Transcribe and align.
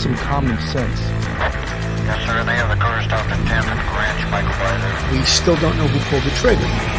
some 0.00 0.14
common 0.14 0.58
sense. 0.62 0.98
Yes, 2.08 2.26
sir. 2.26 2.42
They 2.44 2.54
have 2.54 2.70
the 2.70 2.82
car 2.82 3.02
stopped 3.02 3.30
in 3.30 3.44
Tampa 3.44 3.68
Ranch, 3.68 4.30
Michael 4.30 4.52
Weiser. 4.52 5.12
We 5.12 5.24
still 5.26 5.56
don't 5.56 5.76
know 5.76 5.86
who 5.88 6.00
pulled 6.08 6.22
the 6.22 6.30
trigger. 6.40 6.89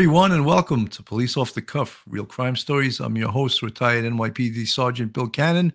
Everyone, 0.00 0.32
and 0.32 0.46
welcome 0.46 0.88
to 0.88 1.02
Police 1.02 1.36
Off 1.36 1.52
the 1.52 1.60
Cuff 1.60 2.02
Real 2.06 2.24
Crime 2.24 2.56
Stories. 2.56 3.00
I'm 3.00 3.18
your 3.18 3.28
host, 3.28 3.60
retired 3.60 4.06
NYPD 4.06 4.66
Sergeant 4.66 5.12
Bill 5.12 5.28
Cannon. 5.28 5.74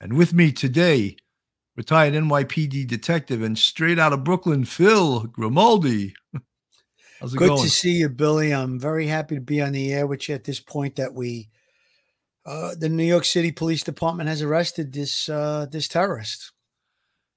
And 0.00 0.12
with 0.12 0.32
me 0.32 0.52
today, 0.52 1.16
retired 1.74 2.14
NYPD 2.14 2.86
detective 2.86 3.42
and 3.42 3.58
straight 3.58 3.98
out 3.98 4.12
of 4.12 4.22
Brooklyn, 4.22 4.64
Phil 4.64 5.24
Grimaldi. 5.24 6.14
How's 7.20 7.34
it 7.34 7.38
Good 7.38 7.48
going? 7.48 7.62
to 7.64 7.68
see 7.68 7.94
you, 7.94 8.08
Billy. 8.08 8.54
I'm 8.54 8.78
very 8.78 9.08
happy 9.08 9.34
to 9.34 9.40
be 9.40 9.60
on 9.60 9.72
the 9.72 9.92
air 9.92 10.06
with 10.06 10.28
you 10.28 10.36
at 10.36 10.44
this 10.44 10.60
point 10.60 10.94
that 10.94 11.12
we, 11.12 11.48
uh, 12.46 12.76
the 12.78 12.88
New 12.88 13.02
York 13.02 13.24
City 13.24 13.50
Police 13.50 13.82
Department 13.82 14.28
has 14.28 14.42
arrested 14.42 14.92
this 14.92 15.28
uh, 15.28 15.66
this 15.68 15.88
terrorist. 15.88 16.52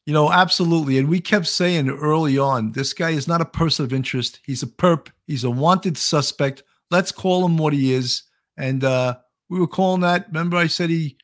You 0.06 0.14
know, 0.14 0.32
absolutely. 0.32 0.98
And 0.98 1.08
we 1.08 1.20
kept 1.20 1.46
saying 1.46 1.90
early 1.90 2.38
on, 2.38 2.72
this 2.72 2.94
guy 2.94 3.12
is 3.12 3.28
not 3.28 3.42
a 3.42 3.46
person 3.46 3.86
of 3.86 3.94
interest. 3.94 4.40
He's 4.44 4.64
a 4.64 4.68
perp. 4.68 5.10
He's 5.28 5.44
a 5.44 5.52
wanted 5.52 5.98
suspect. 5.98 6.64
Let's 6.90 7.12
call 7.12 7.46
him 7.46 7.58
what 7.58 7.74
he 7.74 7.94
is. 7.94 8.24
And 8.58 8.84
uh, 8.84 9.18
we 9.50 9.60
were 9.60 9.68
calling 9.68 10.02
that. 10.02 10.28
Remember, 10.28 10.58
I 10.58 10.68
said 10.68 10.90
he, 10.90 11.18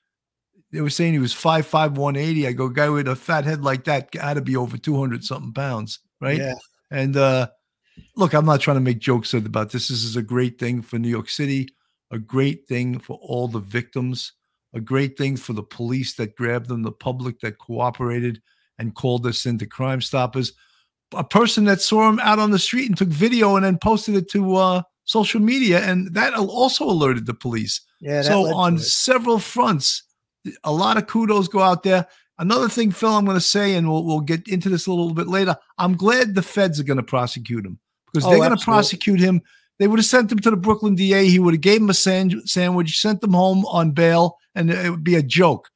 they 0.72 0.82
were 0.82 0.90
saying 0.90 1.14
he 1.14 1.20
was 1.20 1.34
5'5, 1.34 1.96
180. 1.96 2.48
I 2.48 2.52
go, 2.52 2.70
guy 2.70 2.90
with 2.90 3.08
a 3.08 3.16
fat 3.16 3.46
head 3.46 3.64
like 3.64 3.86
that 3.86 4.12
got 4.12 4.36
to 4.36 4.42
be 4.42 4.56
over 4.56 4.78
200 4.78 5.24
something 5.24 5.54
pounds, 5.54 6.00
right? 6.22 6.38
Yeah. 6.38 6.56
And 6.92 7.18
uh, 7.18 7.48
look, 8.16 8.34
I'm 8.34 8.46
not 8.46 8.62
trying 8.62 8.78
to 8.78 8.82
make 8.82 9.00
jokes 9.00 9.34
about 9.34 9.72
this. 9.72 9.88
This 9.88 10.04
is 10.04 10.16
a 10.16 10.22
great 10.22 10.60
thing 10.60 10.82
for 10.82 11.00
New 11.00 11.10
York 11.10 11.30
City, 11.30 11.70
a 12.12 12.20
great 12.20 12.68
thing 12.68 13.00
for 13.00 13.18
all 13.22 13.48
the 13.48 13.60
victims, 13.60 14.34
a 14.74 14.80
great 14.80 15.18
thing 15.18 15.38
for 15.38 15.54
the 15.54 15.64
police 15.64 16.16
that 16.16 16.36
grabbed 16.36 16.68
them, 16.68 16.84
the 16.84 16.92
public 16.92 17.40
that 17.40 17.58
cooperated 17.58 18.42
and 18.80 18.96
called 18.96 19.26
us 19.26 19.46
into 19.46 19.66
Crime 19.66 20.02
Stoppers. 20.02 20.54
A 21.14 21.24
person 21.24 21.66
that 21.66 21.82
saw 21.82 22.10
him 22.10 22.20
out 22.20 22.40
on 22.40 22.52
the 22.52 22.60
street 22.60 22.88
and 22.88 22.98
took 22.98 23.10
video 23.10 23.56
and 23.56 23.66
then 23.66 23.78
posted 23.78 24.16
it 24.16 24.30
to 24.32 24.56
uh, 24.56 24.82
social 25.06 25.40
media, 25.40 25.80
and 25.82 26.14
that 26.14 26.34
also 26.34 26.86
alerted 26.86 27.26
the 27.26 27.34
police. 27.34 27.82
Yeah. 28.02 28.22
so 28.22 28.54
on 28.54 28.78
several 28.80 29.40
fronts, 29.40 30.04
a 30.64 30.72
lot 30.72 30.98
of 30.98 31.08
kudos 31.08 31.48
go 31.48 31.60
out 31.60 31.84
there. 31.84 32.08
Another 32.38 32.68
thing, 32.68 32.92
Phil, 32.92 33.10
I'm 33.16 33.24
going 33.24 33.38
to 33.38 33.42
say, 33.42 33.76
and 33.76 33.90
we'll 33.90 34.04
we'll 34.04 34.20
get 34.20 34.48
into 34.48 34.68
this 34.68 34.88
a 34.88 34.92
little 34.92 35.14
bit 35.14 35.28
later. 35.28 35.56
I'm 35.78 35.96
glad 35.96 36.36
the 36.36 36.42
feds 36.42 36.80
are 36.80 36.84
going 36.84 36.98
to 36.98 37.04
prosecute 37.04 37.66
him 37.66 37.80
because 38.12 38.26
Oh, 38.26 38.30
they're 38.32 38.40
going 38.40 38.58
to 38.58 38.64
prosecute 38.64 39.20
him. 39.20 39.42
They 39.80 39.88
would 39.88 40.00
have 40.00 40.06
sent 40.06 40.32
him 40.32 40.40
to 40.40 40.52
the 40.52 40.58
Brooklyn 40.58 40.96
DA. 40.96 41.28
He 41.28 41.40
would 41.40 41.54
have 41.54 41.62
gave 41.62 41.82
him 41.82 41.90
a 41.90 41.94
sandwich, 41.94 43.00
sent 43.00 43.22
them 43.22 43.34
home 43.34 43.66
on 43.66 43.92
bail, 43.92 44.38
and 44.54 44.70
it 44.72 44.90
would 44.90 45.04
be 45.04 45.16
a 45.16 45.24
joke. 45.24 45.70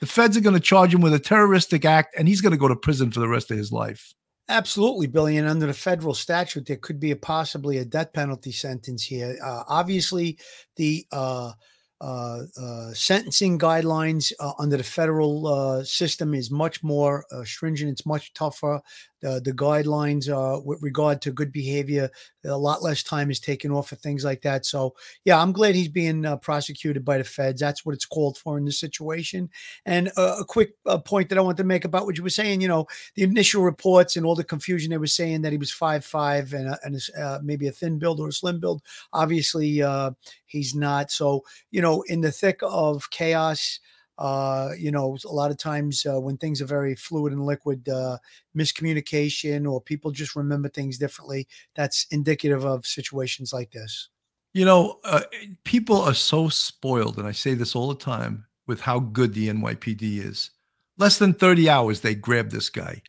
The 0.00 0.06
feds 0.06 0.36
are 0.36 0.40
going 0.40 0.54
to 0.54 0.60
charge 0.60 0.94
him 0.94 1.00
with 1.00 1.14
a 1.14 1.18
terroristic 1.18 1.84
act, 1.84 2.14
and 2.18 2.28
he's 2.28 2.40
going 2.40 2.52
to 2.52 2.58
go 2.58 2.68
to 2.68 2.76
prison 2.76 3.10
for 3.10 3.20
the 3.20 3.28
rest 3.28 3.50
of 3.50 3.56
his 3.56 3.72
life. 3.72 4.14
Absolutely, 4.48 5.06
Billy. 5.06 5.36
And 5.38 5.48
under 5.48 5.66
the 5.66 5.74
federal 5.74 6.14
statute, 6.14 6.66
there 6.66 6.76
could 6.76 7.00
be 7.00 7.10
a 7.10 7.16
possibly 7.16 7.78
a 7.78 7.84
death 7.84 8.12
penalty 8.12 8.52
sentence 8.52 9.02
here. 9.02 9.36
Uh, 9.42 9.64
obviously, 9.68 10.38
the 10.76 11.04
uh, 11.10 11.52
uh, 12.00 12.42
uh, 12.60 12.92
sentencing 12.92 13.58
guidelines 13.58 14.30
uh, 14.38 14.52
under 14.58 14.76
the 14.76 14.84
federal 14.84 15.46
uh, 15.46 15.82
system 15.82 16.34
is 16.34 16.50
much 16.50 16.82
more 16.82 17.24
stringent. 17.44 17.90
It's 17.90 18.04
much 18.04 18.34
tougher. 18.34 18.82
The, 19.26 19.40
the 19.40 19.52
guidelines 19.52 20.28
uh, 20.28 20.60
with 20.60 20.80
regard 20.82 21.20
to 21.22 21.32
good 21.32 21.50
behavior, 21.50 22.08
a 22.44 22.56
lot 22.56 22.80
less 22.80 23.02
time 23.02 23.28
is 23.28 23.40
taken 23.40 23.72
off 23.72 23.88
for 23.88 23.96
things 23.96 24.24
like 24.24 24.42
that. 24.42 24.64
So, 24.64 24.94
yeah, 25.24 25.40
I'm 25.40 25.50
glad 25.50 25.74
he's 25.74 25.88
being 25.88 26.24
uh, 26.24 26.36
prosecuted 26.36 27.04
by 27.04 27.18
the 27.18 27.24
feds. 27.24 27.60
That's 27.60 27.84
what 27.84 27.96
it's 27.96 28.04
called 28.04 28.38
for 28.38 28.56
in 28.56 28.64
this 28.64 28.78
situation. 28.78 29.50
And 29.84 30.12
uh, 30.16 30.36
a 30.38 30.44
quick 30.44 30.74
uh, 30.86 30.98
point 30.98 31.28
that 31.30 31.38
I 31.38 31.40
want 31.40 31.56
to 31.56 31.64
make 31.64 31.84
about 31.84 32.06
what 32.06 32.16
you 32.16 32.22
were 32.22 32.30
saying, 32.30 32.60
you 32.60 32.68
know, 32.68 32.86
the 33.16 33.24
initial 33.24 33.64
reports 33.64 34.14
and 34.16 34.24
all 34.24 34.36
the 34.36 34.44
confusion 34.44 34.90
they 34.90 34.98
were 34.98 35.08
saying 35.08 35.42
that 35.42 35.50
he 35.50 35.58
was 35.58 35.72
five 35.72 36.04
five 36.04 36.52
and, 36.52 36.76
and 36.84 37.00
uh, 37.20 37.40
maybe 37.42 37.66
a 37.66 37.72
thin 37.72 37.98
build 37.98 38.20
or 38.20 38.28
a 38.28 38.32
slim 38.32 38.60
build. 38.60 38.80
Obviously, 39.12 39.82
uh, 39.82 40.12
he's 40.46 40.72
not. 40.72 41.10
So 41.10 41.42
you 41.72 41.82
know, 41.82 42.02
in 42.02 42.20
the 42.20 42.30
thick 42.30 42.60
of 42.62 43.10
chaos, 43.10 43.80
uh, 44.18 44.70
you 44.78 44.90
know, 44.90 45.16
a 45.24 45.32
lot 45.32 45.50
of 45.50 45.58
times 45.58 46.06
uh, 46.06 46.20
when 46.20 46.36
things 46.36 46.62
are 46.62 46.66
very 46.66 46.94
fluid 46.94 47.32
and 47.32 47.44
liquid, 47.44 47.88
uh, 47.88 48.16
miscommunication 48.56 49.70
or 49.70 49.80
people 49.80 50.10
just 50.10 50.36
remember 50.36 50.68
things 50.68 50.98
differently. 50.98 51.46
That's 51.74 52.06
indicative 52.10 52.64
of 52.64 52.86
situations 52.86 53.52
like 53.52 53.72
this. 53.72 54.08
You 54.54 54.64
know, 54.64 55.00
uh, 55.04 55.22
people 55.64 56.00
are 56.00 56.14
so 56.14 56.48
spoiled, 56.48 57.18
and 57.18 57.26
I 57.26 57.32
say 57.32 57.52
this 57.52 57.76
all 57.76 57.88
the 57.88 57.94
time 57.94 58.46
with 58.66 58.80
how 58.80 58.98
good 58.98 59.34
the 59.34 59.48
NYPD 59.48 60.24
is. 60.24 60.50
Less 60.96 61.18
than 61.18 61.34
30 61.34 61.68
hours, 61.68 62.00
they 62.00 62.14
grabbed 62.14 62.52
this 62.52 62.70
guy. 62.70 63.02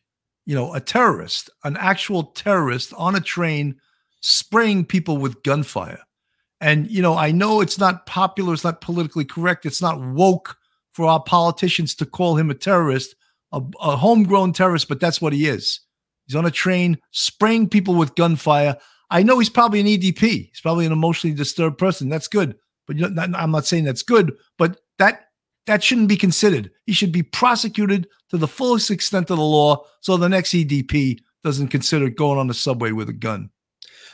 You 0.46 0.56
know, 0.56 0.74
a 0.74 0.82
terrorist, 0.82 1.50
an 1.64 1.78
actual 1.78 2.24
terrorist 2.24 2.94
on 2.98 3.16
a 3.16 3.22
train 3.22 3.80
spraying 4.20 4.86
people 4.86 5.18
with 5.18 5.42
gunfire. 5.44 6.00
And, 6.60 6.90
you 6.90 7.02
know, 7.02 7.16
I 7.16 7.32
know 7.32 7.62
it's 7.62 7.80
not 7.80 8.06
popular, 8.06 8.54
it's 8.54 8.64
not 8.64 8.82
politically 8.82 9.26
correct, 9.26 9.66
it's 9.66 9.82
not 9.82 10.02
woke 10.02 10.57
for 10.98 11.06
our 11.06 11.22
politicians 11.22 11.94
to 11.94 12.08
call 12.08 12.38
him 12.38 12.50
a 12.50 12.56
terrorist, 12.56 13.16
a, 13.52 13.62
a 13.80 13.96
homegrown 13.96 14.52
terrorist, 14.52 14.90
but 14.90 15.00
that's 15.00 15.22
what 15.22 15.32
he 15.32 15.46
is. 15.46 15.82
He's 16.26 16.36
on 16.36 16.48
a 16.48 16.52
train 16.52 16.98
spraying 17.12 17.70
people 17.70 17.94
with 17.94 18.16
gunfire. 18.16 18.76
I 19.12 19.22
know 19.22 19.38
he's 19.38 19.48
probably 19.48 19.80
an 19.80 19.86
EDP. 19.86 20.22
He's 20.22 20.60
probably 20.60 20.88
an 20.88 20.92
emotionally 20.92 21.36
disturbed 21.36 21.78
person. 21.78 22.10
That's 22.10 22.28
good, 22.28 22.56
but 22.88 22.98
I'm 23.00 23.52
not 23.52 23.68
saying 23.68 23.84
that's 23.84 24.02
good. 24.02 24.36
But 24.58 24.80
that 24.98 25.26
that 25.68 25.84
shouldn't 25.84 26.10
be 26.10 26.18
considered. 26.18 26.72
He 26.88 26.94
should 26.94 27.12
be 27.12 27.22
prosecuted 27.22 28.08
to 28.30 28.38
the 28.38 28.48
fullest 28.48 28.90
extent 28.90 29.30
of 29.30 29.38
the 29.38 29.44
law, 29.44 29.84
so 30.02 30.18
the 30.18 30.28
next 30.28 30.50
EDP 30.50 31.20
doesn't 31.44 31.68
consider 31.68 32.10
going 32.10 32.40
on 32.40 32.48
the 32.48 32.56
subway 32.56 32.92
with 32.92 33.08
a 33.08 33.14
gun. 33.14 33.52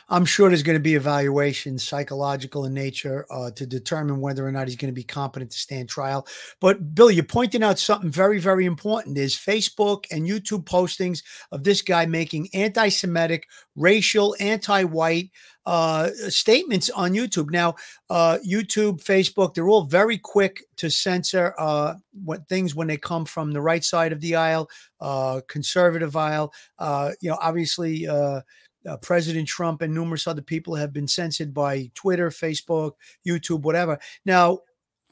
I'm 0.08 0.24
sure 0.24 0.48
there's 0.48 0.62
going 0.62 0.76
to 0.76 0.82
be 0.82 0.94
evaluations, 0.94 1.86
psychological 1.86 2.64
in 2.66 2.74
nature, 2.74 3.26
uh, 3.30 3.50
to 3.52 3.66
determine 3.66 4.20
whether 4.20 4.46
or 4.46 4.52
not 4.52 4.68
he's 4.68 4.76
going 4.76 4.92
to 4.92 4.94
be 4.94 5.04
competent 5.04 5.50
to 5.52 5.58
stand 5.58 5.88
trial. 5.88 6.26
But 6.60 6.94
Bill, 6.94 7.10
you're 7.10 7.24
pointing 7.24 7.62
out 7.62 7.78
something 7.78 8.10
very, 8.10 8.38
very 8.38 8.66
important: 8.66 9.18
is 9.18 9.34
Facebook 9.34 10.04
and 10.10 10.26
YouTube 10.26 10.64
postings 10.64 11.22
of 11.52 11.64
this 11.64 11.82
guy 11.82 12.06
making 12.06 12.48
anti-Semitic, 12.52 13.46
racial, 13.76 14.36
anti-white 14.40 15.30
uh, 15.66 16.10
statements 16.28 16.90
on 16.90 17.12
YouTube. 17.12 17.50
Now, 17.50 17.74
uh, 18.10 18.38
YouTube, 18.46 19.02
Facebook, 19.02 19.54
they're 19.54 19.68
all 19.68 19.84
very 19.84 20.18
quick 20.18 20.62
to 20.76 20.90
censor 20.90 21.54
uh, 21.58 21.94
what 22.24 22.46
things 22.48 22.74
when 22.74 22.88
they 22.88 22.98
come 22.98 23.24
from 23.24 23.52
the 23.52 23.62
right 23.62 23.82
side 23.82 24.12
of 24.12 24.20
the 24.20 24.36
aisle, 24.36 24.68
uh, 25.00 25.40
conservative 25.48 26.16
aisle. 26.16 26.52
Uh, 26.78 27.12
you 27.20 27.30
know, 27.30 27.38
obviously. 27.40 28.06
Uh, 28.06 28.42
uh, 28.88 28.96
President 28.98 29.48
Trump 29.48 29.82
and 29.82 29.94
numerous 29.94 30.26
other 30.26 30.42
people 30.42 30.74
have 30.74 30.92
been 30.92 31.08
censored 31.08 31.54
by 31.54 31.90
Twitter, 31.94 32.30
Facebook, 32.30 32.92
YouTube, 33.26 33.62
whatever. 33.62 33.98
Now, 34.24 34.60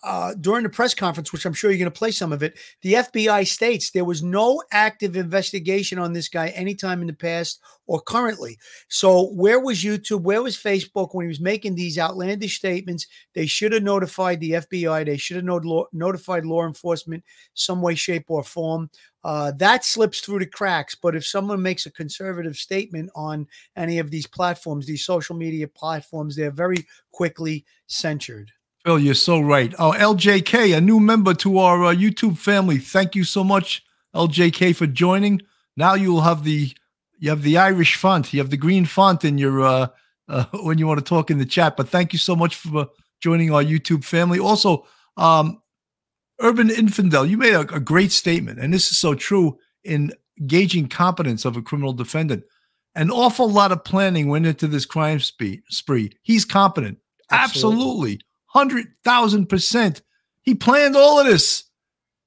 uh, 0.02 0.34
during 0.34 0.64
the 0.64 0.69
press 0.69 0.94
conference, 0.94 1.32
which 1.32 1.46
I'm 1.46 1.52
sure 1.52 1.70
you're 1.70 1.78
going 1.78 1.90
to 1.90 1.99
play 1.99 2.10
some 2.10 2.32
of 2.32 2.43
it, 2.43 2.58
the 2.82 2.94
FBI 2.94 3.46
states 3.46 3.90
there 3.90 4.04
was 4.04 4.22
no 4.22 4.62
active 4.72 5.16
investigation 5.16 5.99
on 5.99 6.12
this 6.12 6.28
guy 6.28 6.49
anytime 6.49 7.00
in 7.00 7.06
the 7.06 7.12
past 7.12 7.60
or 7.87 8.00
currently. 8.00 8.58
So, 8.88 9.28
where 9.32 9.60
was 9.60 9.82
YouTube? 9.82 10.22
Where 10.22 10.43
was 10.43 10.56
Facebook 10.56 11.10
when 11.12 11.26
he 11.26 11.28
was 11.28 11.40
making 11.40 11.75
these 11.75 11.99
outlandish 11.99 12.56
statements? 12.56 13.06
They 13.34 13.46
should 13.46 13.72
have 13.72 13.82
notified 13.84 14.40
the 14.40 14.52
FBI. 14.52 15.04
They 15.04 15.16
should 15.16 15.37
have 15.37 15.44
not- 15.44 15.88
notified 15.93 16.44
law 16.44 16.66
enforcement 16.66 17.22
some 17.55 17.81
way, 17.81 17.94
shape, 17.94 18.25
or 18.28 18.43
form. 18.43 18.90
Uh, 19.25 19.52
that 19.52 19.84
slips 19.84 20.20
through 20.20 20.40
the 20.40 20.46
cracks. 20.46 20.96
But 20.96 21.14
if 21.14 21.25
someone 21.25 21.62
makes 21.62 21.87
a 21.87 21.93
conservative 21.93 22.56
statement 22.56 23.10
on 23.14 23.46
any 23.76 24.00
of 24.00 24.10
these 24.10 24.26
platforms, 24.26 24.87
these 24.87 25.05
social 25.05 25.37
media 25.37 25.69
platforms, 25.69 26.34
they're 26.34 26.50
very 26.50 26.87
quickly 27.12 27.64
censured. 27.87 28.50
Phil, 28.84 28.99
you're 28.99 29.14
so 29.14 29.40
right. 29.40 29.73
Oh, 29.79 29.93
LJK, 29.93 30.76
a 30.76 30.81
new 30.81 30.99
member 30.99 31.34
to 31.34 31.58
our 31.58 31.84
uh, 31.84 31.94
YouTube 31.94 32.37
family. 32.37 32.79
Thank 32.79 33.14
you 33.14 33.23
so 33.23 33.44
much, 33.44 33.84
LJK, 34.14 34.75
for 34.75 34.87
joining. 34.87 35.40
Now 35.76 35.94
you 35.94 36.12
will 36.12 36.23
have 36.23 36.44
the 36.44 36.73
you 37.19 37.31
have 37.31 37.43
the 37.43 37.56
Irish 37.56 37.94
font, 37.94 38.32
you 38.32 38.40
have 38.40 38.50
the 38.50 38.56
green 38.56 38.84
font 38.84 39.25
in 39.25 39.38
your 39.38 39.62
uh, 39.62 39.87
uh, 40.29 40.44
when 40.62 40.79
you 40.79 40.87
want 40.88 40.99
to 40.99 41.05
talk 41.05 41.31
in 41.31 41.38
the 41.38 41.46
chat. 41.46 41.76
But 41.76 41.88
thank 41.88 42.12
you 42.12 42.19
so 42.19 42.34
much 42.34 42.56
for 42.56 42.88
joining 43.20 43.52
our 43.52 43.62
YouTube 43.62 44.05
family. 44.05 44.40
Also, 44.40 44.87
um, 45.17 45.62
Urban 46.40 46.69
Infidel, 46.69 47.25
you 47.25 47.37
made 47.37 47.55
a, 47.55 47.61
a 47.61 47.81
great 47.81 48.11
statement, 48.11 48.58
and 48.58 48.75
this 48.75 48.90
is 48.90 48.99
so 48.99 49.14
true 49.14 49.58
in 49.84 50.12
gauging 50.46 50.88
competence 50.88 51.44
of 51.44 51.56
a 51.56 51.62
criminal 51.62 51.93
defendant. 51.93 52.43
An 52.96 53.11
awful 53.11 53.49
lot 53.49 53.70
of 53.70 53.84
planning 53.84 54.29
went 54.29 54.44
into 54.44 54.67
this 54.67 54.84
crime 54.84 55.20
spree. 55.20 55.62
spree. 55.69 56.11
He's 56.23 56.44
competent. 56.44 56.99
Absolutely. 57.31 57.79
Absolutely. 57.79 58.20
100,000%. 58.54 60.02
He 60.43 60.54
planned 60.54 60.96
all 60.96 61.20
of 61.20 61.26
this. 61.26 61.64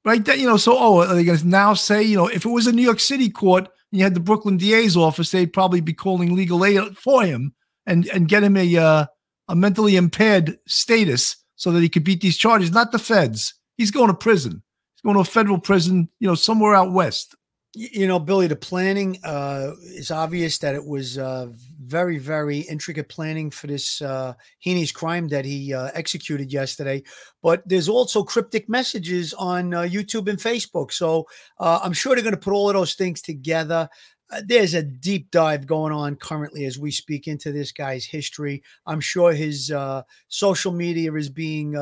Right? 0.03 0.23
That, 0.25 0.39
you 0.39 0.47
know, 0.47 0.57
so, 0.57 0.77
oh, 0.77 1.01
are 1.01 1.15
they 1.15 1.23
going 1.23 1.39
to 1.39 1.47
now 1.47 1.73
say, 1.73 2.03
you 2.03 2.15
know, 2.15 2.27
if 2.27 2.45
it 2.45 2.49
was 2.49 2.67
a 2.67 2.71
New 2.71 2.83
York 2.83 2.99
City 2.99 3.29
court 3.29 3.63
and 3.91 3.99
you 3.99 4.03
had 4.03 4.13
the 4.13 4.19
Brooklyn 4.19 4.57
DA's 4.57 4.95
office, 4.95 5.31
they'd 5.31 5.51
probably 5.51 5.81
be 5.81 5.93
calling 5.93 6.35
legal 6.35 6.63
aid 6.63 6.95
for 6.95 7.23
him 7.23 7.55
and, 7.87 8.07
and 8.09 8.27
get 8.27 8.43
him 8.43 8.55
a, 8.55 8.77
uh, 8.77 9.05
a 9.47 9.55
mentally 9.55 9.95
impaired 9.95 10.59
status 10.67 11.37
so 11.55 11.71
that 11.71 11.81
he 11.81 11.89
could 11.89 12.03
beat 12.03 12.21
these 12.21 12.37
charges, 12.37 12.71
not 12.71 12.91
the 12.91 12.99
feds. 12.99 13.55
He's 13.77 13.91
going 13.91 14.07
to 14.07 14.13
prison. 14.13 14.61
He's 14.95 15.01
going 15.01 15.15
to 15.15 15.21
a 15.21 15.25
federal 15.25 15.59
prison, 15.59 16.09
you 16.19 16.27
know, 16.27 16.35
somewhere 16.35 16.75
out 16.75 16.91
west. 16.91 17.35
You 17.77 18.07
know, 18.07 18.19
Billy, 18.19 18.47
the 18.47 18.55
planning 18.55 19.19
uh, 19.25 19.71
is 19.81 20.09
obvious 20.09 20.59
that 20.59 20.75
it 20.75 20.85
was 20.85 21.17
uh, 21.17 21.47
very, 21.83 22.17
very 22.17 22.59
intricate 22.59 23.09
planning 23.09 23.51
for 23.51 23.67
this 23.67 24.01
uh, 24.01 24.33
heinous 24.59 24.93
crime 24.93 25.27
that 25.27 25.43
he 25.43 25.73
uh, 25.73 25.89
executed 25.93 26.53
yesterday. 26.53 27.03
But 27.43 27.67
there's 27.67 27.89
also 27.89 28.23
cryptic 28.23 28.69
messages 28.69 29.33
on 29.33 29.73
uh, 29.73 29.81
YouTube 29.81 30.29
and 30.29 30.39
Facebook. 30.39 30.93
So 30.93 31.27
uh, 31.59 31.81
I'm 31.83 31.91
sure 31.91 32.15
they're 32.15 32.23
going 32.23 32.33
to 32.33 32.39
put 32.39 32.53
all 32.53 32.69
of 32.69 32.75
those 32.75 32.93
things 32.93 33.21
together. 33.21 33.89
Uh, 34.31 34.41
there's 34.45 34.73
a 34.73 34.81
deep 34.81 35.29
dive 35.31 35.67
going 35.67 35.91
on 35.91 36.15
currently 36.15 36.63
as 36.65 36.79
we 36.79 36.91
speak 36.91 37.27
into 37.27 37.51
this 37.51 37.73
guy's 37.73 38.05
history. 38.05 38.63
I'm 38.87 39.01
sure 39.01 39.33
his 39.33 39.71
social 40.29 40.71
media 40.71 41.13
is 41.13 41.29
being 41.29 41.73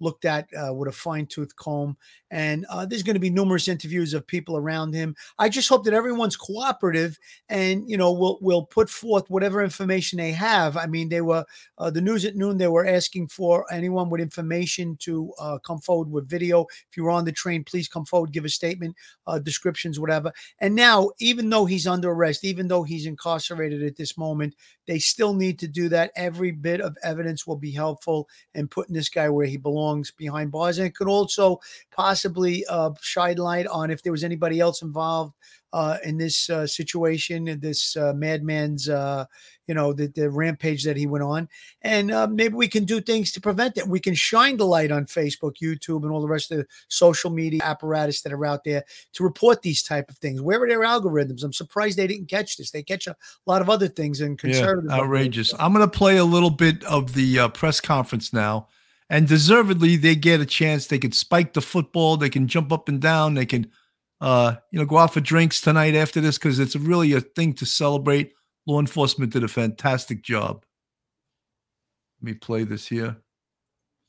looked 0.00 0.24
at 0.24 0.48
with 0.74 0.88
a 0.88 0.92
fine 0.92 1.26
tooth 1.26 1.54
comb, 1.56 1.96
and 2.30 2.66
uh, 2.70 2.84
there's 2.84 3.02
going 3.02 3.14
to 3.14 3.20
be 3.20 3.30
numerous 3.30 3.68
interviews 3.68 4.14
of 4.14 4.26
people 4.26 4.56
around 4.56 4.94
him. 4.94 5.14
I 5.38 5.48
just 5.48 5.68
hope 5.68 5.84
that 5.84 5.94
everyone's 5.94 6.36
cooperative 6.36 7.18
and 7.48 7.88
you 7.88 7.96
know 7.96 8.12
will 8.12 8.38
will 8.40 8.64
put 8.64 8.90
forth 8.90 9.28
whatever 9.30 9.62
information 9.62 10.18
they 10.18 10.32
have. 10.32 10.76
I 10.76 10.86
mean, 10.86 11.08
they 11.08 11.20
were 11.20 11.44
uh, 11.78 11.90
the 11.90 12.00
news 12.00 12.24
at 12.24 12.36
noon. 12.36 12.58
They 12.58 12.68
were 12.68 12.86
asking 12.86 13.28
for 13.28 13.64
anyone 13.72 14.10
with 14.10 14.20
information 14.20 14.96
to 15.00 15.32
come 15.64 15.78
forward 15.78 16.10
with 16.10 16.28
video. 16.28 16.66
If 16.90 16.96
you 16.96 17.04
were 17.04 17.10
on 17.10 17.24
the 17.24 17.32
train, 17.32 17.64
please 17.64 17.88
come 17.88 18.04
forward, 18.04 18.32
give 18.32 18.44
a 18.44 18.48
statement, 18.48 18.96
descriptions, 19.42 20.00
whatever. 20.00 20.32
And 20.60 20.74
now, 20.74 21.10
even 21.18 21.48
though 21.50 21.64
he's 21.64 21.86
under 21.86 22.10
arrest, 22.10 22.44
even 22.44 22.68
though 22.68 22.82
he's 22.82 23.06
incarcerated 23.06 23.82
at 23.82 23.96
this 23.96 24.16
moment, 24.18 24.54
they 24.86 24.98
still 24.98 25.34
need 25.34 25.58
to 25.60 25.68
do 25.68 25.88
that. 25.90 26.12
Every 26.16 26.50
bit 26.50 26.80
of 26.80 26.96
evidence 27.02 27.46
will 27.46 27.56
be 27.56 27.70
helpful 27.70 28.28
in 28.54 28.68
putting 28.68 28.94
this 28.94 29.08
guy 29.08 29.28
where 29.28 29.46
he 29.46 29.56
belongs 29.56 30.10
behind 30.10 30.50
bars. 30.50 30.78
And 30.78 30.86
it 30.86 30.94
could 30.96 31.08
also 31.08 31.60
possibly 31.90 32.17
uh, 32.26 32.90
shine 33.00 33.36
light 33.36 33.66
on 33.66 33.90
if 33.90 34.02
there 34.02 34.12
was 34.12 34.24
anybody 34.24 34.60
else 34.60 34.82
involved 34.82 35.34
uh, 35.72 35.98
in 36.04 36.16
this 36.16 36.48
uh, 36.48 36.66
situation, 36.66 37.58
this 37.60 37.96
uh, 37.96 38.12
madman's, 38.14 38.88
uh, 38.88 39.24
you 39.66 39.74
know, 39.74 39.92
the, 39.92 40.06
the 40.08 40.30
rampage 40.30 40.82
that 40.84 40.96
he 40.96 41.06
went 41.06 41.22
on. 41.22 41.46
And 41.82 42.10
uh, 42.10 42.26
maybe 42.26 42.54
we 42.54 42.68
can 42.68 42.84
do 42.84 43.00
things 43.02 43.32
to 43.32 43.40
prevent 43.40 43.76
it. 43.76 43.86
We 43.86 44.00
can 44.00 44.14
shine 44.14 44.56
the 44.56 44.64
light 44.64 44.90
on 44.90 45.04
Facebook, 45.04 45.56
YouTube, 45.62 46.04
and 46.04 46.10
all 46.10 46.22
the 46.22 46.28
rest 46.28 46.50
of 46.50 46.58
the 46.58 46.66
social 46.88 47.30
media 47.30 47.60
apparatus 47.62 48.22
that 48.22 48.32
are 48.32 48.46
out 48.46 48.64
there 48.64 48.84
to 49.12 49.24
report 49.24 49.60
these 49.60 49.82
type 49.82 50.08
of 50.08 50.16
things. 50.18 50.40
Where 50.40 50.62
are 50.62 50.68
their 50.68 50.80
algorithms? 50.80 51.44
I'm 51.44 51.52
surprised 51.52 51.98
they 51.98 52.06
didn't 52.06 52.30
catch 52.30 52.56
this. 52.56 52.70
They 52.70 52.82
catch 52.82 53.06
a 53.06 53.16
lot 53.44 53.60
of 53.60 53.68
other 53.68 53.88
things 53.88 54.22
and 54.22 54.38
conservative. 54.38 54.90
Yeah, 54.90 54.96
outrageous. 54.96 55.52
I'm 55.58 55.74
going 55.74 55.88
to 55.88 55.98
play 55.98 56.16
a 56.16 56.24
little 56.24 56.50
bit 56.50 56.82
of 56.84 57.12
the 57.12 57.40
uh, 57.40 57.48
press 57.48 57.80
conference 57.80 58.32
now. 58.32 58.68
And 59.10 59.26
deservedly, 59.26 59.96
they 59.96 60.14
get 60.14 60.40
a 60.40 60.46
chance. 60.46 60.86
They 60.86 60.98
can 60.98 61.12
spike 61.12 61.54
the 61.54 61.62
football. 61.62 62.16
They 62.16 62.28
can 62.28 62.46
jump 62.46 62.72
up 62.72 62.88
and 62.88 63.00
down. 63.00 63.34
They 63.34 63.46
can– 63.46 63.70
uh, 64.20 64.56
you 64.70 64.78
know, 64.78 64.84
go 64.84 64.98
out 64.98 65.14
for 65.14 65.20
drinks 65.20 65.60
tonight 65.60 65.94
after 65.94 66.20
this 66.20 66.38
because 66.38 66.58
it's 66.58 66.76
really 66.76 67.12
a 67.12 67.20
thing 67.20 67.54
to 67.54 67.66
celebrate. 67.66 68.32
Law 68.66 68.80
enforcement 68.80 69.32
did 69.32 69.44
a 69.44 69.48
fantastic 69.48 70.22
job. 70.22 70.64
Let 72.20 72.26
me 72.26 72.34
play 72.34 72.64
this 72.64 72.88
here. 72.88 73.16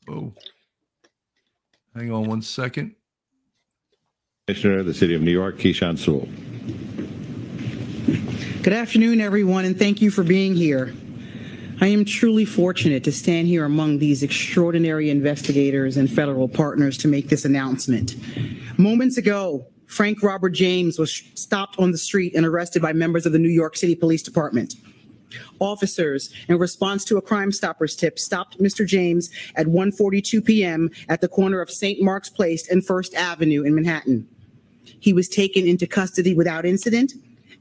Oh, 0.10 0.34
hang 1.96 2.12
on 2.12 2.28
one 2.28 2.42
second. 2.42 2.96
Commissioner 4.48 4.80
of 4.80 4.88
the 4.88 4.94
City 4.96 5.14
of 5.14 5.22
New 5.22 5.32
York, 5.32 5.60
Keechant 5.60 6.00
Sewell. 6.00 6.28
Good 8.64 8.74
afternoon, 8.74 9.22
everyone, 9.22 9.66
and 9.66 9.78
thank 9.78 10.02
you 10.02 10.10
for 10.10 10.24
being 10.24 10.56
here. 10.56 10.94
I 11.82 11.88
am 11.88 12.04
truly 12.04 12.44
fortunate 12.44 13.06
to 13.06 13.12
stand 13.14 13.48
here 13.48 13.64
among 13.64 14.00
these 14.00 14.22
extraordinary 14.22 15.10
investigators 15.10 15.96
and 15.96 16.12
federal 16.12 16.50
partners 16.50 16.98
to 16.98 17.08
make 17.08 17.30
this 17.30 17.46
announcement. 17.46 18.16
Moments 18.78 19.16
ago, 19.16 19.66
Frank 19.86 20.22
Robert 20.22 20.50
James 20.50 21.00
was 21.00 21.24
stopped 21.36 21.80
on 21.80 21.92
the 21.92 21.98
street 21.98 22.36
and 22.36 22.46
arrested 22.46 22.82
by 22.82 22.92
members 22.92 23.26
of 23.26 23.32
the 23.32 23.40
New 23.40 23.50
York 23.50 23.78
City 23.78 23.96
Police 23.96 24.22
Department. 24.22 24.76
Officers, 25.60 26.34
in 26.50 26.58
response 26.58 27.06
to 27.06 27.18
a 27.18 27.22
Crime 27.22 27.52
Stoppers 27.52 27.96
tip, 27.96 28.20
stopped 28.20 28.60
Mr. 28.60 28.86
James 28.86 29.30
at 29.56 29.68
1:42 29.68 30.44
p.m. 30.44 30.90
at 31.08 31.22
the 31.22 31.28
corner 31.30 31.62
of 31.62 31.72
St. 31.72 32.02
Mark's 32.02 32.30
Place 32.30 32.68
and 32.70 32.86
First 32.86 33.14
Avenue 33.14 33.64
in 33.64 33.74
Manhattan. 33.74 34.28
He 35.00 35.14
was 35.14 35.30
taken 35.30 35.66
into 35.66 35.88
custody 35.88 36.34
without 36.34 36.66
incident 36.66 37.14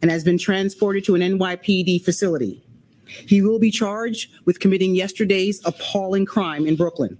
and 0.03 0.11
has 0.11 0.25
been 0.25 0.39
transported 0.39 1.05
to 1.05 1.15
an 1.15 1.21
NYPD 1.21 2.05
facility. 2.05 2.65
He 3.09 3.43
will 3.43 3.59
be 3.59 3.71
charged 3.71 4.31
with 4.45 4.61
committing 4.61 4.95
yesterday's 4.95 5.61
appalling 5.65 6.27
crime 6.27 6.67
in 6.67 6.77
Brooklyn. 6.77 7.19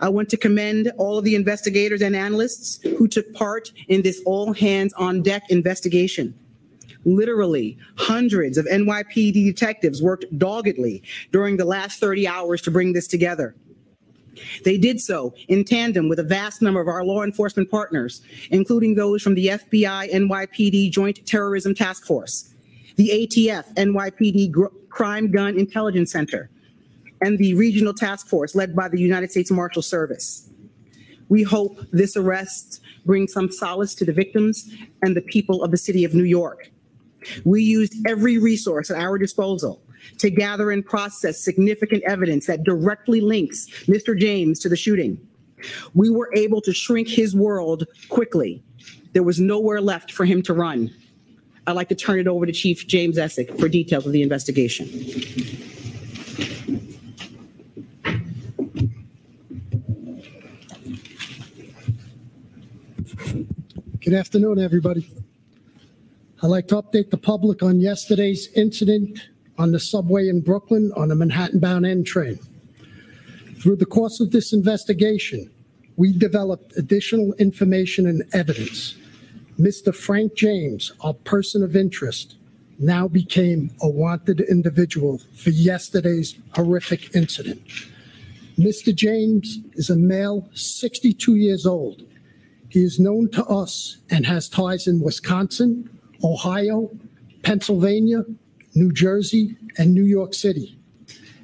I 0.00 0.08
want 0.08 0.28
to 0.30 0.36
commend 0.36 0.92
all 0.96 1.18
of 1.18 1.24
the 1.24 1.34
investigators 1.34 2.02
and 2.02 2.14
analysts 2.14 2.80
who 2.82 3.08
took 3.08 3.32
part 3.34 3.72
in 3.88 4.02
this 4.02 4.22
all 4.24 4.52
hands 4.52 4.92
on 4.94 5.22
deck 5.22 5.42
investigation. 5.50 6.34
Literally, 7.04 7.76
hundreds 7.96 8.58
of 8.58 8.66
NYPD 8.66 9.44
detectives 9.44 10.00
worked 10.00 10.26
doggedly 10.38 11.02
during 11.32 11.56
the 11.56 11.64
last 11.64 11.98
30 11.98 12.28
hours 12.28 12.62
to 12.62 12.70
bring 12.70 12.92
this 12.92 13.08
together. 13.08 13.56
They 14.64 14.78
did 14.78 15.00
so 15.00 15.34
in 15.48 15.64
tandem 15.64 16.08
with 16.08 16.18
a 16.18 16.24
vast 16.24 16.62
number 16.62 16.80
of 16.80 16.88
our 16.88 17.04
law 17.04 17.22
enforcement 17.22 17.70
partners, 17.70 18.22
including 18.50 18.94
those 18.94 19.22
from 19.22 19.34
the 19.34 19.48
FBI 19.48 20.10
NYPD 20.12 20.90
Joint 20.90 21.24
Terrorism 21.26 21.74
Task 21.74 22.06
Force, 22.06 22.54
the 22.96 23.08
ATF 23.10 23.74
NYPD 23.74 24.50
Crime 24.92 25.30
Gun 25.30 25.58
Intelligence 25.58 26.12
Center, 26.12 26.50
and 27.22 27.38
the 27.38 27.54
regional 27.54 27.94
task 27.94 28.28
force 28.28 28.54
led 28.54 28.76
by 28.76 28.88
the 28.88 29.00
United 29.00 29.30
States 29.30 29.50
Marshal 29.50 29.80
Service. 29.80 30.50
We 31.30 31.42
hope 31.42 31.78
this 31.92 32.14
arrest 32.14 32.82
brings 33.06 33.32
some 33.32 33.50
solace 33.50 33.94
to 33.96 34.04
the 34.04 34.12
victims 34.12 34.70
and 35.00 35.16
the 35.16 35.22
people 35.22 35.64
of 35.64 35.70
the 35.70 35.78
city 35.78 36.04
of 36.04 36.14
New 36.14 36.24
York. 36.24 36.70
We 37.44 37.62
used 37.62 38.06
every 38.06 38.36
resource 38.36 38.90
at 38.90 38.98
our 38.98 39.16
disposal 39.16 39.80
to 40.18 40.28
gather 40.28 40.70
and 40.70 40.84
process 40.84 41.40
significant 41.40 42.02
evidence 42.04 42.46
that 42.48 42.64
directly 42.64 43.22
links 43.22 43.68
Mr. 43.86 44.18
James 44.18 44.58
to 44.60 44.68
the 44.68 44.76
shooting. 44.76 45.18
We 45.94 46.10
were 46.10 46.30
able 46.34 46.60
to 46.60 46.72
shrink 46.74 47.08
his 47.08 47.34
world 47.34 47.86
quickly. 48.10 48.62
There 49.14 49.22
was 49.22 49.40
nowhere 49.40 49.80
left 49.80 50.12
for 50.12 50.26
him 50.26 50.42
to 50.42 50.52
run. 50.52 50.90
I'd 51.66 51.76
like 51.76 51.88
to 51.90 51.94
turn 51.94 52.18
it 52.18 52.26
over 52.26 52.44
to 52.44 52.52
Chief 52.52 52.86
James 52.88 53.16
Essig 53.16 53.58
for 53.58 53.68
details 53.68 54.04
of 54.04 54.12
the 54.12 54.22
investigation. 54.22 54.88
Good 64.00 64.14
afternoon, 64.14 64.58
everybody. 64.58 65.08
I'd 66.42 66.48
like 66.48 66.66
to 66.68 66.82
update 66.82 67.10
the 67.10 67.16
public 67.16 67.62
on 67.62 67.80
yesterday's 67.80 68.48
incident 68.56 69.20
on 69.58 69.70
the 69.70 69.78
subway 69.78 70.28
in 70.28 70.40
Brooklyn 70.40 70.92
on 70.96 71.08
the 71.08 71.14
Manhattan-bound 71.14 71.86
N 71.86 72.02
train. 72.02 72.40
Through 73.60 73.76
the 73.76 73.86
course 73.86 74.18
of 74.18 74.32
this 74.32 74.52
investigation, 74.52 75.48
we 75.94 76.12
developed 76.12 76.76
additional 76.76 77.32
information 77.34 78.08
and 78.08 78.24
evidence. 78.32 78.96
Mr. 79.58 79.94
Frank 79.94 80.34
James, 80.34 80.92
our 81.00 81.14
person 81.14 81.62
of 81.62 81.76
interest, 81.76 82.36
now 82.78 83.06
became 83.06 83.70
a 83.80 83.88
wanted 83.88 84.40
individual 84.40 85.20
for 85.34 85.50
yesterday's 85.50 86.36
horrific 86.54 87.14
incident. 87.14 87.62
Mr. 88.58 88.94
James 88.94 89.58
is 89.74 89.90
a 89.90 89.96
male, 89.96 90.48
62 90.54 91.36
years 91.36 91.66
old, 91.66 92.02
he 92.72 92.82
is 92.82 92.98
known 92.98 93.28
to 93.32 93.44
us 93.44 93.98
and 94.08 94.24
has 94.24 94.48
ties 94.48 94.86
in 94.86 95.00
Wisconsin, 95.00 95.90
Ohio, 96.24 96.90
Pennsylvania, 97.42 98.24
New 98.74 98.92
Jersey, 98.92 99.58
and 99.76 99.92
New 99.92 100.04
York 100.04 100.32
City. 100.32 100.78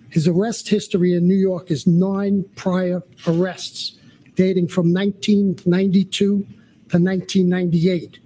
His 0.08 0.26
arrest 0.26 0.70
history 0.70 1.12
in 1.12 1.28
New 1.28 1.36
York 1.36 1.70
is 1.70 1.86
nine 1.86 2.46
prior 2.56 3.02
arrests 3.26 3.98
dating 4.36 4.68
from 4.68 4.90
1992 4.94 6.46
to 6.90 6.98
1998. 6.98 8.18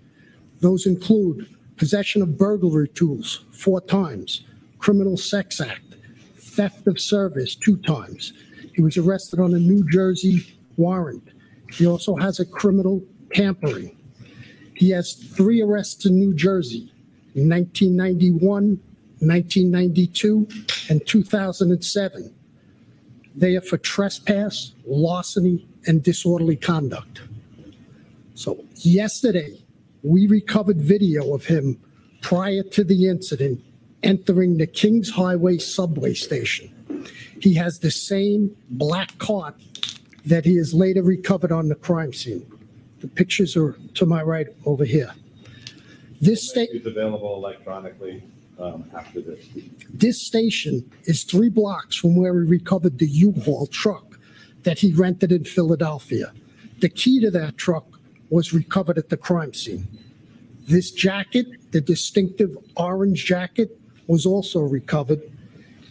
Those 0.61 0.87
include 0.87 1.49
possession 1.77 2.23
of 2.23 2.39
burglary 2.39 2.89
tools 2.89 3.45
four 3.51 3.81
times, 3.81 4.45
criminal 4.79 5.17
sex 5.17 5.61
act, 5.61 5.97
theft 6.37 6.87
of 6.87 7.01
service 7.01 7.55
two 7.55 7.77
times. 7.79 8.33
He 8.75 8.83
was 8.83 8.97
arrested 8.97 9.41
on 9.41 9.55
a 9.55 9.59
New 9.59 9.89
Jersey 9.91 10.47
warrant 10.77 11.33
he 11.73 11.87
also 11.87 12.17
has 12.17 12.39
a 12.39 12.45
criminal 12.45 13.03
tampering. 13.33 13.97
He 14.75 14.91
has 14.91 15.15
three 15.15 15.63
arrests 15.63 16.07
in 16.07 16.19
New 16.19 16.35
Jersey. 16.35 16.89
in 17.35 17.49
1991, 17.49 18.79
1992, 19.21 20.47
and 20.91 21.07
2007. 21.07 22.35
They 23.35 23.57
are 23.57 23.63
for 23.63 23.79
trespass, 23.79 24.73
larceny, 24.85 25.67
and 25.87 26.03
disorderly 26.03 26.57
conduct. 26.57 27.23
So 28.35 28.65
yesterday, 28.77 29.63
we 30.03 30.27
recovered 30.27 30.81
video 30.81 31.35
of 31.35 31.45
him 31.45 31.79
prior 32.21 32.63
to 32.63 32.85
the 32.85 33.09
incident 33.09 33.61
entering 34.03 34.57
the 34.57 34.67
Kings 34.67 35.11
Highway 35.11 35.59
subway 35.59 36.15
station. 36.15 37.07
He 37.41 37.55
has 37.55 37.79
the 37.79 37.91
same 37.91 38.57
black 38.71 39.17
cart 39.19 39.55
that 40.25 40.45
he 40.45 40.57
has 40.57 40.73
later 40.73 41.03
recovered 41.03 41.53
on 41.53 41.69
the 41.69 41.75
crime 41.75 42.13
scene. 42.13 42.47
The 43.01 43.09
pictures 43.09 43.57
are 43.57 43.77
to 43.95 44.07
my 44.07 44.23
right 44.23 44.47
over 44.65 44.85
here. 44.85 45.13
This 46.21 46.49
state. 46.49 46.71
It's 46.73 46.87
available 46.87 47.35
electronically 47.35 48.23
um, 48.59 48.89
after 48.95 49.21
this. 49.21 49.45
This 49.93 50.23
station 50.23 50.89
is 51.05 51.25
three 51.25 51.49
blocks 51.49 51.97
from 51.97 52.15
where 52.15 52.33
we 52.33 52.45
recovered 52.45 52.99
the 52.99 53.09
U-Haul 53.09 53.67
truck 53.67 54.19
that 54.63 54.79
he 54.79 54.93
rented 54.93 55.33
in 55.33 55.45
Philadelphia. 55.45 56.33
The 56.81 56.89
key 56.89 57.21
to 57.21 57.31
that 57.33 57.57
truck 57.57 57.92
was 58.33 58.55
recovered 58.55 58.97
at 58.97 59.11
the 59.11 59.17
crime 59.17 59.53
scene. 59.53 59.87
This 60.67 60.91
jacket, 60.91 61.47
the 61.73 61.83
distinctive 61.83 62.57
orange 62.77 63.27
jacket, 63.27 63.79
was 64.07 64.25
also 64.25 64.61
recovered, 64.61 65.21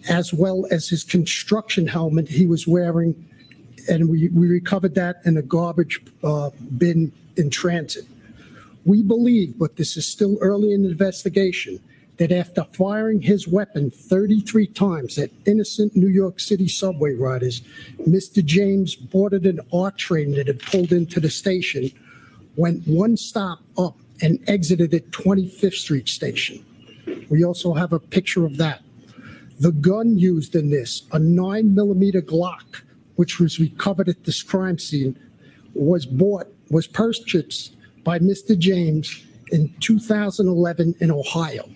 as 0.09 0.33
well 0.33 0.65
as 0.71 0.89
his 0.89 1.03
construction 1.03 1.85
helmet 1.85 2.27
he 2.27 2.47
was 2.47 2.67
wearing, 2.67 3.13
and 3.87 4.09
we, 4.09 4.29
we 4.29 4.47
recovered 4.47 4.95
that 4.95 5.17
in 5.23 5.37
a 5.37 5.41
garbage 5.43 6.01
uh, 6.23 6.49
bin 6.77 7.11
in 7.37 7.51
transit. 7.51 8.05
We 8.85 9.03
believe, 9.03 9.59
but 9.59 9.75
this 9.75 9.95
is 9.95 10.07
still 10.07 10.37
early 10.41 10.73
in 10.73 10.81
the 10.81 10.89
investigation, 10.89 11.79
that 12.17 12.31
after 12.31 12.63
firing 12.73 13.21
his 13.21 13.47
weapon 13.47 13.91
33 13.91 14.67
times 14.67 15.17
at 15.19 15.29
innocent 15.45 15.95
New 15.95 16.07
York 16.07 16.39
City 16.39 16.67
subway 16.67 17.13
riders, 17.13 17.61
Mr. 18.07 18.43
James 18.43 18.95
boarded 18.95 19.45
an 19.45 19.59
R 19.71 19.91
train 19.91 20.31
that 20.33 20.47
had 20.47 20.59
pulled 20.59 20.91
into 20.91 21.19
the 21.19 21.29
station, 21.29 21.91
went 22.55 22.87
one 22.87 23.17
stop 23.17 23.59
up, 23.77 23.97
and 24.21 24.39
exited 24.47 24.93
at 24.93 25.09
25th 25.11 25.73
Street 25.73 26.07
Station. 26.07 26.63
We 27.29 27.43
also 27.43 27.73
have 27.73 27.91
a 27.93 27.99
picture 27.99 28.45
of 28.45 28.57
that. 28.57 28.81
The 29.59 29.71
gun 29.71 30.17
used 30.17 30.55
in 30.55 30.69
this, 30.69 31.03
a 31.11 31.19
9 31.19 31.73
millimeter 31.73 32.21
Glock, 32.21 32.81
which 33.15 33.39
was 33.39 33.59
recovered 33.59 34.09
at 34.09 34.23
this 34.23 34.41
crime 34.43 34.77
scene, 34.77 35.17
was 35.73 36.05
bought, 36.05 36.47
was 36.69 36.87
purchased 36.87 37.75
by 38.03 38.19
Mr. 38.19 38.57
James 38.57 39.23
in 39.51 39.73
2011 39.79 40.95
in 40.99 41.11
Ohio. 41.11 41.69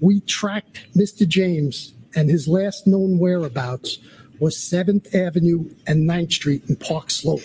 We 0.00 0.20
tracked 0.20 0.92
Mr. 0.94 1.28
James, 1.28 1.92
and 2.14 2.30
his 2.30 2.48
last 2.48 2.86
known 2.86 3.18
whereabouts 3.18 3.98
was 4.40 4.56
7th 4.56 5.14
Avenue 5.14 5.68
and 5.86 6.08
9th 6.08 6.32
Street 6.32 6.62
in 6.68 6.76
Park 6.76 7.10
Slope, 7.10 7.42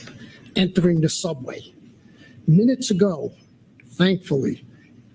entering 0.55 1.01
the 1.01 1.09
subway. 1.09 1.74
Minutes 2.47 2.91
ago, 2.91 3.33
thankfully, 3.87 4.63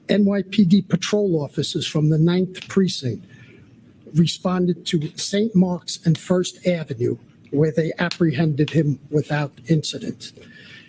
NYPD 0.08 0.88
patrol 0.88 1.40
officers 1.40 1.86
from 1.86 2.10
the 2.10 2.16
9th 2.16 2.66
Precinct 2.66 3.24
responded 4.14 4.84
to 4.86 5.16
St. 5.16 5.54
Mark's 5.54 6.04
and 6.04 6.18
First 6.18 6.66
Avenue, 6.66 7.16
where 7.52 7.70
they 7.70 7.92
apprehended 7.98 8.70
him 8.70 8.98
without 9.10 9.52
incident. 9.68 10.32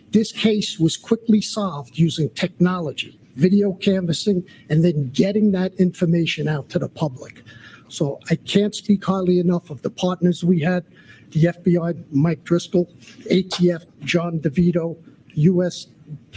This 0.10 0.32
case 0.32 0.80
was 0.80 0.98
quickly 0.98 1.42
solved 1.42 2.00
using 2.00 2.30
technology, 2.32 3.20
video 3.36 3.74
canvassing, 3.74 4.44
and 4.70 4.84
then 4.84 5.12
getting 5.12 5.52
that 5.52 5.76
information 5.76 6.48
out 6.48 6.70
to 6.70 6.80
the 6.80 6.90
public. 6.90 7.44
So 7.88 8.20
I 8.32 8.36
can't 8.36 8.74
speak 8.74 9.06
highly 9.06 9.38
enough 9.38 9.70
of 9.70 9.84
the 9.84 9.92
partners 9.92 10.44
we 10.44 10.60
had, 10.62 10.86
the 11.32 11.44
FBI, 11.44 12.04
Mike 12.12 12.44
Driscoll, 12.44 12.90
ATF, 13.30 13.86
John 14.04 14.40
DeVito, 14.40 14.98
U.S. 15.36 15.88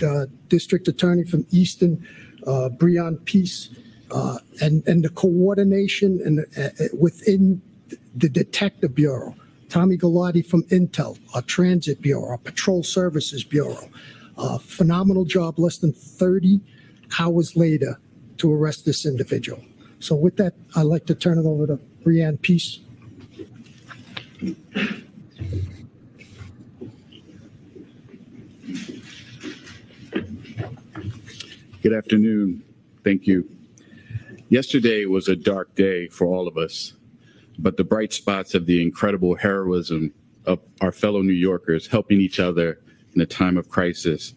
uh, 0.02 0.26
District 0.48 0.86
Attorney 0.88 1.24
from 1.24 1.46
Eastern, 1.50 2.06
uh, 2.46 2.70
Breon 2.70 3.24
Peace, 3.24 3.70
uh, 4.10 4.38
and, 4.60 4.86
and 4.86 5.04
the 5.04 5.08
coordination 5.08 6.20
and 6.24 6.46
uh, 6.58 6.84
within 6.98 7.60
the 8.14 8.28
Detective 8.28 8.94
Bureau. 8.94 9.34
Tommy 9.68 9.96
Galati 9.96 10.46
from 10.46 10.62
Intel, 10.64 11.18
our 11.34 11.42
Transit 11.42 12.00
Bureau, 12.00 12.28
our 12.28 12.38
Patrol 12.38 12.82
Services 12.84 13.42
Bureau. 13.42 13.88
Uh, 14.36 14.58
phenomenal 14.58 15.24
job, 15.24 15.58
less 15.58 15.78
than 15.78 15.92
30 15.92 16.60
hours 17.18 17.56
later 17.56 17.98
to 18.38 18.52
arrest 18.52 18.84
this 18.84 19.06
individual. 19.06 19.62
So 20.00 20.14
with 20.14 20.36
that, 20.36 20.54
I'd 20.76 20.82
like 20.82 21.06
to 21.06 21.14
turn 21.14 21.38
it 21.38 21.46
over 21.46 21.66
to 21.66 21.80
Breon 22.04 22.40
Peace. 22.40 22.80
Good 31.84 31.92
afternoon. 31.92 32.64
Thank 33.04 33.26
you. 33.26 33.46
Yesterday 34.48 35.04
was 35.04 35.28
a 35.28 35.36
dark 35.36 35.74
day 35.74 36.08
for 36.08 36.26
all 36.26 36.48
of 36.48 36.56
us, 36.56 36.94
but 37.58 37.76
the 37.76 37.84
bright 37.84 38.14
spots 38.14 38.54
of 38.54 38.64
the 38.64 38.80
incredible 38.80 39.34
heroism 39.34 40.14
of 40.46 40.60
our 40.80 40.92
fellow 40.92 41.20
New 41.20 41.34
Yorkers 41.34 41.86
helping 41.86 42.22
each 42.22 42.40
other 42.40 42.80
in 43.14 43.20
a 43.20 43.26
time 43.26 43.58
of 43.58 43.68
crisis, 43.68 44.32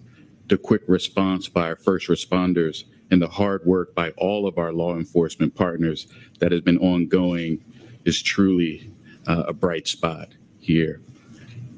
the 0.47 0.57
quick 0.57 0.81
response 0.89 1.47
by 1.47 1.69
our 1.69 1.77
first 1.77 2.09
responders, 2.09 2.83
and 3.11 3.21
the 3.21 3.29
hard 3.29 3.65
work 3.65 3.95
by 3.95 4.09
all 4.17 4.45
of 4.45 4.57
our 4.57 4.73
law 4.73 4.97
enforcement 4.97 5.55
partners 5.55 6.07
that 6.39 6.51
has 6.51 6.59
been 6.59 6.79
ongoing 6.79 7.63
is 8.03 8.21
truly 8.21 8.91
uh, 9.25 9.43
a 9.47 9.53
bright 9.53 9.87
spot 9.87 10.27
here. 10.59 10.99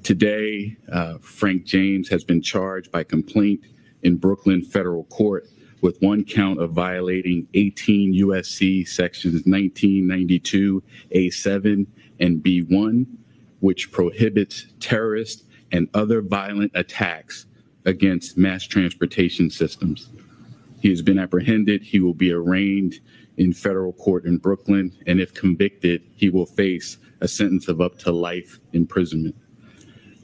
Today, 0.01 0.77
uh, 0.91 1.19
Frank 1.19 1.65
James 1.65 2.09
has 2.09 2.23
been 2.23 2.41
charged 2.41 2.91
by 2.91 3.03
complaint 3.03 3.61
in 4.01 4.15
Brooklyn 4.15 4.63
federal 4.63 5.03
court 5.03 5.47
with 5.81 6.01
one 6.01 6.23
count 6.23 6.59
of 6.59 6.71
violating 6.71 7.47
18 7.53 8.13
USC 8.13 8.87
sections 8.87 9.45
1992 9.45 10.83
A7 11.15 11.87
and 12.19 12.43
B1, 12.43 13.05
which 13.59 13.91
prohibits 13.91 14.67
terrorist 14.79 15.45
and 15.71 15.87
other 15.93 16.21
violent 16.21 16.71
attacks 16.75 17.45
against 17.85 18.37
mass 18.37 18.63
transportation 18.63 19.49
systems. 19.49 20.09
He 20.81 20.89
has 20.89 21.01
been 21.01 21.19
apprehended. 21.19 21.81
He 21.83 21.99
will 21.99 22.13
be 22.13 22.31
arraigned 22.31 22.99
in 23.37 23.53
federal 23.53 23.93
court 23.93 24.25
in 24.25 24.37
Brooklyn, 24.37 24.91
and 25.07 25.19
if 25.19 25.33
convicted, 25.33 26.03
he 26.15 26.29
will 26.29 26.45
face 26.45 26.97
a 27.21 27.27
sentence 27.27 27.67
of 27.67 27.81
up 27.81 27.97
to 27.99 28.11
life 28.11 28.59
imprisonment. 28.73 29.35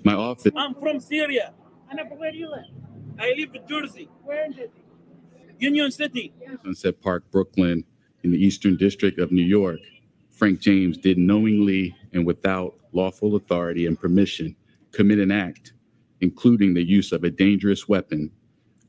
My 0.03 0.13
office. 0.13 0.51
I'm 0.55 0.75
from 0.75 0.99
Syria. 0.99 1.53
And 1.89 1.99
where 2.17 2.31
do 2.31 2.37
you 2.37 2.49
live? 2.49 2.65
I 3.19 3.33
live 3.37 3.55
in 3.55 3.67
Jersey, 3.67 4.09
Where 4.23 4.45
in 4.45 4.53
Jersey? 4.53 4.84
Union 5.59 5.91
City. 5.91 6.33
Sunset 6.63 7.01
Park, 7.01 7.29
Brooklyn, 7.31 7.83
in 8.23 8.31
the 8.31 8.43
Eastern 8.43 8.75
District 8.75 9.19
of 9.19 9.31
New 9.31 9.43
York, 9.43 9.79
Frank 10.31 10.59
James 10.59 10.97
did 10.97 11.17
knowingly 11.17 11.95
and 12.13 12.25
without 12.25 12.75
lawful 12.91 13.35
authority 13.35 13.85
and 13.85 13.99
permission 13.99 14.55
commit 14.91 15.19
an 15.19 15.31
act, 15.31 15.73
including 16.21 16.73
the 16.73 16.83
use 16.83 17.11
of 17.11 17.23
a 17.23 17.29
dangerous 17.29 17.87
weapon 17.87 18.31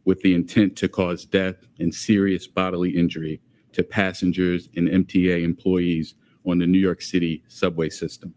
with 0.05 0.21
the 0.23 0.35
intent 0.35 0.77
to 0.77 0.89
cause 0.89 1.25
death 1.25 1.57
and 1.79 1.95
serious 1.95 2.47
bodily 2.47 2.91
injury 2.97 3.41
to 3.73 3.83
passengers 3.83 4.69
and 4.77 4.89
MTA 4.89 5.43
employees 5.43 6.15
on 6.47 6.59
the 6.59 6.67
New 6.67 6.79
York 6.79 7.03
City 7.03 7.43
subway 7.49 7.91
system. 7.91 8.35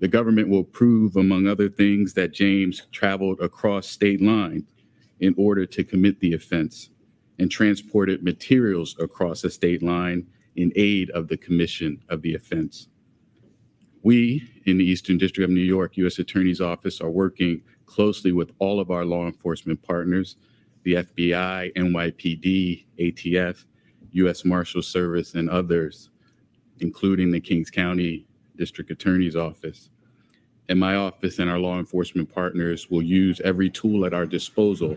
The 0.00 0.08
government 0.08 0.48
will 0.48 0.64
prove, 0.64 1.16
among 1.16 1.46
other 1.46 1.70
things, 1.70 2.12
that 2.14 2.34
James 2.34 2.82
traveled 2.92 3.40
across 3.40 3.88
state 3.88 4.20
lines 4.20 4.64
in 5.20 5.34
order 5.38 5.64
to 5.64 5.84
commit 5.84 6.20
the 6.20 6.34
offense 6.34 6.90
and 7.38 7.50
transported 7.50 8.22
materials 8.22 8.96
across 8.98 9.42
the 9.42 9.50
state 9.50 9.82
line 9.82 10.26
in 10.56 10.72
aid 10.76 11.10
of 11.10 11.28
the 11.28 11.36
commission 11.36 12.02
of 12.08 12.22
the 12.22 12.34
offense. 12.34 12.88
We 14.02 14.48
in 14.66 14.78
the 14.78 14.84
Eastern 14.84 15.18
District 15.18 15.44
of 15.48 15.54
New 15.54 15.60
York 15.60 15.96
U.S. 15.96 16.18
Attorney's 16.18 16.60
Office 16.60 17.00
are 17.00 17.10
working 17.10 17.60
closely 17.86 18.32
with 18.32 18.52
all 18.58 18.80
of 18.80 18.90
our 18.90 19.04
law 19.04 19.26
enforcement 19.26 19.82
partners, 19.82 20.36
the 20.84 20.94
FBI, 20.94 21.74
NYPD, 21.74 22.84
ATF, 22.98 23.64
U.S. 24.12 24.44
Marshal 24.44 24.82
Service, 24.82 25.34
and 25.34 25.50
others, 25.50 26.10
including 26.78 27.30
the 27.30 27.40
Kings 27.40 27.70
County 27.70 28.26
District 28.56 28.90
Attorney's 28.90 29.36
Office. 29.36 29.90
And 30.68 30.80
my 30.80 30.96
office 30.96 31.38
and 31.38 31.50
our 31.50 31.58
law 31.58 31.78
enforcement 31.78 32.32
partners 32.32 32.90
will 32.90 33.02
use 33.02 33.40
every 33.44 33.70
tool 33.70 34.04
at 34.04 34.14
our 34.14 34.26
disposal 34.26 34.96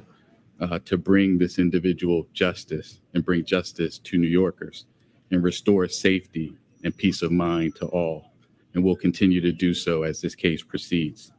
uh, 0.60 0.80
to 0.86 0.98
bring 0.98 1.38
this 1.38 1.60
individual 1.60 2.28
justice 2.34 3.00
and 3.13 3.25
bring 3.25 3.46
justice 3.46 3.98
to 4.00 4.18
New 4.18 4.28
Yorkers 4.28 4.86
and 5.32 5.44
restore 5.44 5.88
safety 5.88 6.56
and 6.84 6.96
peace 6.96 7.22
of 7.22 7.32
mind 7.32 7.75
to 7.75 7.86
all. 7.88 8.32
And 8.74 8.84
we'll 8.84 8.96
continue 8.96 9.42
to 9.42 9.51
do 9.51 9.74
so 9.74 10.04
as 10.04 10.22
this 10.22 10.36
case 10.36 10.63
proceeds. 10.63 11.32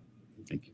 Thank 0.49 0.67
you. 0.67 0.73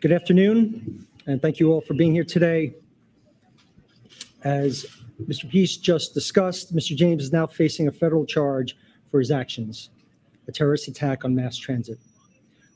Good 0.00 0.12
afternoon, 0.12 1.06
and 1.26 1.40
thank 1.40 1.58
you 1.58 1.72
all 1.72 1.80
for 1.80 1.94
being 1.94 2.12
here 2.12 2.24
today. 2.24 2.74
As 4.42 4.84
Mr. 5.22 5.48
Peace 5.48 5.78
just 5.78 6.12
discussed, 6.12 6.76
Mr. 6.76 6.94
James 6.94 7.24
is 7.24 7.32
now 7.32 7.46
facing 7.46 7.88
a 7.88 7.92
federal 7.92 8.26
charge 8.26 8.76
for 9.10 9.18
his 9.18 9.30
actions, 9.30 9.88
a 10.48 10.52
terrorist 10.52 10.88
attack 10.88 11.24
on 11.24 11.34
mass 11.34 11.56
transit. 11.56 11.98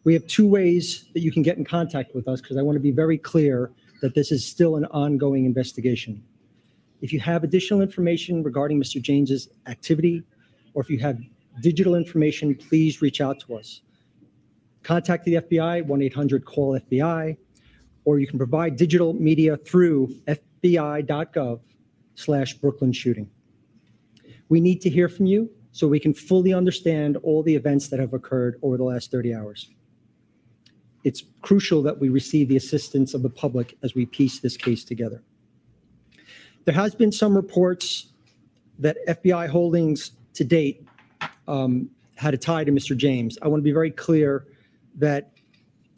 We 0.05 0.15
have 0.15 0.27
two 0.27 0.47
ways 0.47 1.07
that 1.15 1.21
you 1.21 1.33
can 1.33 1.43
get 1.43 1.59
in 1.59 1.65
contact 1.65 2.15
with 2.15 2.29
us 2.29 2.41
because 2.41 2.57
I 2.57 2.63
want 2.63 2.77
to 2.77 2.81
be 2.81 2.91
very 2.91 3.19
clear 3.19 3.71
that 4.01 4.15
this 4.15 4.33
is 4.33 4.47
still 4.47 4.77
an 4.77 4.85
ongoing 4.87 5.45
investigation. 5.45 6.23
If 7.01 7.13
you 7.13 7.21
have 7.21 7.45
additional 7.45 7.81
information 7.81 8.43
regarding 8.43 8.81
Mr. 8.81 9.01
James's 9.01 9.49
activity, 9.67 10.23
or 10.75 10.83
if 10.83 10.91
you 10.91 10.99
have 11.01 11.19
digital 11.61 11.95
information, 11.95 12.55
please 12.55 13.03
reach 13.03 13.21
out 13.21 13.41
to 13.41 13.57
us. 13.57 13.83
Contact 14.83 15.25
the 15.25 15.35
FBI, 15.35 15.87
1-800-CALL-FBI, 15.87 17.37
or 18.05 18.19
you 18.19 18.27
can 18.27 18.39
provide 18.39 18.77
digital 18.77 19.13
media 19.13 19.57
through 19.57 20.09
fbi.gov 20.27 21.61
slash 22.15 22.55
Brooklyn 22.55 22.93
shooting. 22.93 23.29
We 24.49 24.61
need 24.61 24.81
to 24.83 24.91
hear 24.91 25.09
from 25.09 25.27
you 25.27 25.51
so 25.79 25.87
we 25.87 26.01
can 26.01 26.13
fully 26.13 26.53
understand 26.53 27.17
all 27.19 27.41
the 27.41 27.55
events 27.55 27.87
that 27.87 28.01
have 28.01 28.13
occurred 28.13 28.59
over 28.63 28.77
the 28.77 28.83
last 28.83 29.13
30 29.13 29.33
hours. 29.33 29.71
It's 31.05 31.23
crucial 31.41 31.85
that 31.85 32.01
we 32.01 32.09
receive 32.09 32.49
the 32.49 32.57
assistance 32.57 33.15
of 33.15 33.23
the 33.23 33.31
public 33.31 33.79
as 33.85 33.95
we 33.95 34.05
piece 34.05 34.41
this 34.41 34.57
case 34.57 34.83
together. 34.83 35.23
There 36.65 36.75
has 36.75 36.97
been 36.97 37.13
some 37.13 37.33
reports 37.33 38.09
that 38.81 38.97
FBI 39.07 39.49
holdings 39.49 40.11
to 40.35 40.43
date 40.43 40.85
um, 41.47 41.89
had 42.17 42.35
a 42.35 42.39
tie 42.39 42.65
to 42.65 42.73
Mr. 42.73 42.97
James. 42.97 43.39
I 43.41 43.47
want 43.47 43.61
to 43.61 43.65
be 43.65 43.71
very 43.71 43.93
clear 43.93 44.49
that 44.97 45.31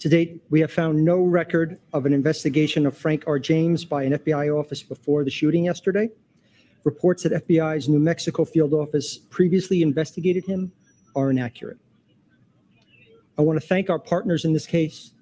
to 0.00 0.10
date, 0.10 0.42
we 0.50 0.60
have 0.60 0.70
found 0.70 1.02
no 1.02 1.22
record 1.22 1.80
of 1.94 2.04
an 2.04 2.12
investigation 2.12 2.84
of 2.84 2.94
Frank 2.94 3.24
R. 3.26 3.38
James 3.38 3.86
by 3.86 4.02
an 4.02 4.12
FBI 4.12 4.54
office 4.54 4.82
before 4.82 5.24
the 5.24 5.30
shooting 5.30 5.64
yesterday. 5.64 6.10
Reports 6.84 7.22
that 7.24 7.46
FBI's 7.46 7.88
New 7.88 7.98
Mexico 7.98 8.44
field 8.44 8.72
office 8.72 9.18
previously 9.18 9.82
investigated 9.82 10.44
him 10.46 10.72
are 11.14 11.30
inaccurate. 11.30 11.78
I 13.38 13.42
want 13.42 13.60
to 13.60 13.66
thank 13.66 13.90
our 13.90 13.98
partners 13.98 14.44
in 14.44 14.52
this 14.52 14.66
case, 14.66 15.12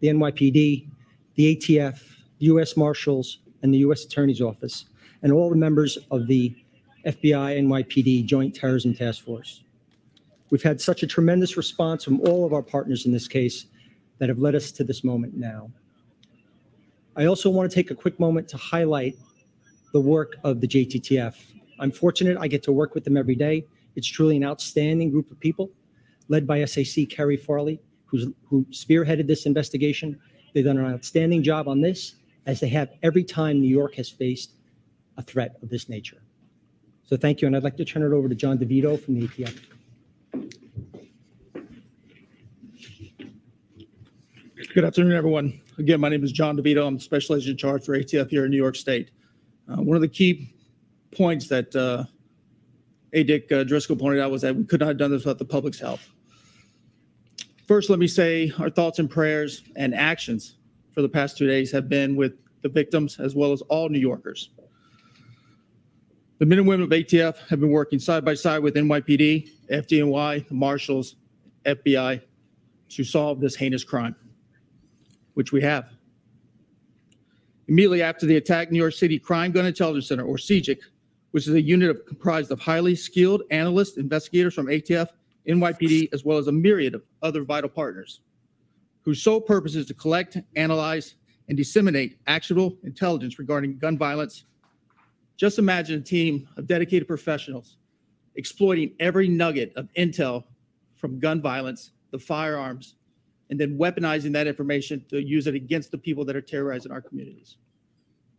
the 0.00 0.08
NYPD, 0.08 0.88
the 1.34 1.56
ATF, 1.56 1.98
the 2.38 2.46
U.S. 2.46 2.76
Marshals, 2.76 3.38
and 3.62 3.72
the 3.72 3.78
U.S. 3.78 4.04
Attorney's 4.04 4.40
Office, 4.40 4.86
and 5.22 5.32
all 5.32 5.50
the 5.50 5.56
members 5.56 5.98
of 6.10 6.26
the 6.26 6.54
FBI 7.06 7.58
NYPD 7.60 8.24
Joint 8.24 8.54
Terrorism 8.54 8.94
Task 8.94 9.24
Force. 9.24 9.64
We've 10.50 10.62
had 10.62 10.80
such 10.80 11.02
a 11.02 11.06
tremendous 11.06 11.56
response 11.56 12.04
from 12.04 12.20
all 12.20 12.44
of 12.44 12.52
our 12.52 12.62
partners 12.62 13.06
in 13.06 13.12
this 13.12 13.28
case 13.28 13.66
that 14.18 14.28
have 14.28 14.38
led 14.38 14.54
us 14.54 14.70
to 14.72 14.84
this 14.84 15.04
moment 15.04 15.36
now. 15.36 15.70
I 17.16 17.26
also 17.26 17.50
want 17.50 17.70
to 17.70 17.74
take 17.74 17.90
a 17.90 17.94
quick 17.94 18.18
moment 18.18 18.48
to 18.48 18.56
highlight 18.56 19.16
the 19.94 20.00
work 20.00 20.38
of 20.42 20.60
the 20.60 20.66
JTTF. 20.66 21.36
I'm 21.78 21.92
fortunate 21.92 22.36
I 22.36 22.48
get 22.48 22.64
to 22.64 22.72
work 22.72 22.96
with 22.96 23.04
them 23.04 23.16
every 23.16 23.36
day. 23.36 23.64
It's 23.94 24.08
truly 24.08 24.36
an 24.36 24.44
outstanding 24.44 25.08
group 25.08 25.30
of 25.30 25.38
people, 25.38 25.70
led 26.28 26.48
by 26.48 26.64
SAC 26.64 27.08
Kerry 27.08 27.36
Farley, 27.36 27.80
who's, 28.04 28.26
who 28.44 28.64
spearheaded 28.72 29.28
this 29.28 29.46
investigation. 29.46 30.18
They've 30.52 30.64
done 30.64 30.78
an 30.78 30.92
outstanding 30.92 31.44
job 31.44 31.68
on 31.68 31.80
this, 31.80 32.16
as 32.46 32.58
they 32.58 32.68
have 32.70 32.90
every 33.04 33.22
time 33.22 33.60
New 33.60 33.68
York 33.68 33.94
has 33.94 34.10
faced 34.10 34.54
a 35.16 35.22
threat 35.22 35.58
of 35.62 35.70
this 35.70 35.88
nature. 35.88 36.20
So 37.04 37.16
thank 37.16 37.40
you, 37.40 37.46
and 37.46 37.56
I'd 37.56 37.62
like 37.62 37.76
to 37.76 37.84
turn 37.84 38.02
it 38.02 38.12
over 38.12 38.28
to 38.28 38.34
John 38.34 38.58
DeVito 38.58 39.00
from 39.00 39.20
the 39.20 39.28
ATF. 39.28 39.60
Good 44.74 44.84
afternoon, 44.84 45.12
everyone. 45.12 45.60
Again, 45.78 46.00
my 46.00 46.08
name 46.08 46.24
is 46.24 46.32
John 46.32 46.56
DeVito. 46.56 46.84
I'm 46.84 46.96
the 46.96 47.00
Special 47.00 47.36
Agent 47.36 47.52
in 47.52 47.56
Charge 47.58 47.84
for 47.84 47.96
ATF 47.96 48.28
here 48.28 48.44
in 48.44 48.50
New 48.50 48.56
York 48.56 48.74
State. 48.74 49.12
Uh, 49.68 49.82
one 49.82 49.96
of 49.96 50.02
the 50.02 50.08
key 50.08 50.54
points 51.10 51.48
that 51.48 51.74
uh, 51.74 52.04
ADIC 53.14 53.52
uh, 53.52 53.64
Driscoll 53.64 53.96
pointed 53.96 54.20
out 54.20 54.30
was 54.30 54.42
that 54.42 54.54
we 54.54 54.64
could 54.64 54.80
not 54.80 54.88
have 54.88 54.98
done 54.98 55.10
this 55.10 55.24
without 55.24 55.38
the 55.38 55.44
public's 55.44 55.78
help. 55.78 56.00
First, 57.66 57.88
let 57.88 57.98
me 57.98 58.06
say 58.06 58.52
our 58.58 58.68
thoughts 58.68 58.98
and 58.98 59.08
prayers 59.08 59.62
and 59.76 59.94
actions 59.94 60.56
for 60.92 61.00
the 61.02 61.08
past 61.08 61.38
two 61.38 61.46
days 61.46 61.72
have 61.72 61.88
been 61.88 62.14
with 62.14 62.34
the 62.62 62.68
victims 62.68 63.18
as 63.18 63.34
well 63.34 63.52
as 63.52 63.62
all 63.62 63.88
New 63.88 63.98
Yorkers. 63.98 64.50
The 66.38 66.46
men 66.46 66.58
and 66.58 66.68
women 66.68 66.84
of 66.84 66.90
ATF 66.90 67.38
have 67.48 67.60
been 67.60 67.70
working 67.70 67.98
side 67.98 68.24
by 68.24 68.34
side 68.34 68.58
with 68.58 68.74
NYPD, 68.74 69.48
FDNY, 69.70 70.48
the 70.48 70.54
Marshals, 70.54 71.16
FBI 71.64 72.20
to 72.90 73.04
solve 73.04 73.40
this 73.40 73.54
heinous 73.56 73.84
crime 73.84 74.14
which 75.34 75.52
we 75.52 75.60
have. 75.60 75.90
Immediately 77.68 78.02
after 78.02 78.26
the 78.26 78.36
attack, 78.36 78.70
New 78.70 78.78
York 78.78 78.94
City 78.94 79.18
Crime 79.18 79.52
Gun 79.52 79.66
Intelligence 79.66 80.08
Center, 80.08 80.24
or 80.24 80.36
CGIC, 80.36 80.78
which 81.30 81.46
is 81.48 81.54
a 81.54 81.60
unit 81.60 81.90
of, 81.90 82.04
comprised 82.06 82.50
of 82.50 82.60
highly 82.60 82.94
skilled 82.94 83.42
analysts, 83.50 83.96
investigators 83.96 84.54
from 84.54 84.66
ATF, 84.66 85.08
NYPD, 85.48 86.08
as 86.12 86.24
well 86.24 86.38
as 86.38 86.46
a 86.46 86.52
myriad 86.52 86.94
of 86.94 87.02
other 87.22 87.44
vital 87.44 87.70
partners, 87.70 88.20
whose 89.02 89.22
sole 89.22 89.40
purpose 89.40 89.74
is 89.74 89.86
to 89.86 89.94
collect, 89.94 90.36
analyze, 90.56 91.16
and 91.48 91.56
disseminate 91.56 92.18
actionable 92.26 92.78
intelligence 92.84 93.38
regarding 93.38 93.78
gun 93.78 93.98
violence. 93.98 94.44
Just 95.36 95.58
imagine 95.58 96.00
a 96.00 96.02
team 96.02 96.48
of 96.56 96.66
dedicated 96.66 97.08
professionals 97.08 97.76
exploiting 98.36 98.92
every 99.00 99.28
nugget 99.28 99.72
of 99.76 99.88
intel 99.96 100.44
from 100.96 101.18
gun 101.18 101.40
violence, 101.40 101.92
the 102.10 102.18
firearms, 102.18 102.94
and 103.50 103.60
then 103.60 103.78
weaponizing 103.78 104.32
that 104.32 104.46
information 104.46 105.04
to 105.08 105.22
use 105.22 105.46
it 105.46 105.54
against 105.54 105.90
the 105.90 105.98
people 105.98 106.24
that 106.24 106.36
are 106.36 106.40
terrorizing 106.40 106.90
our 106.90 107.00
communities. 107.00 107.56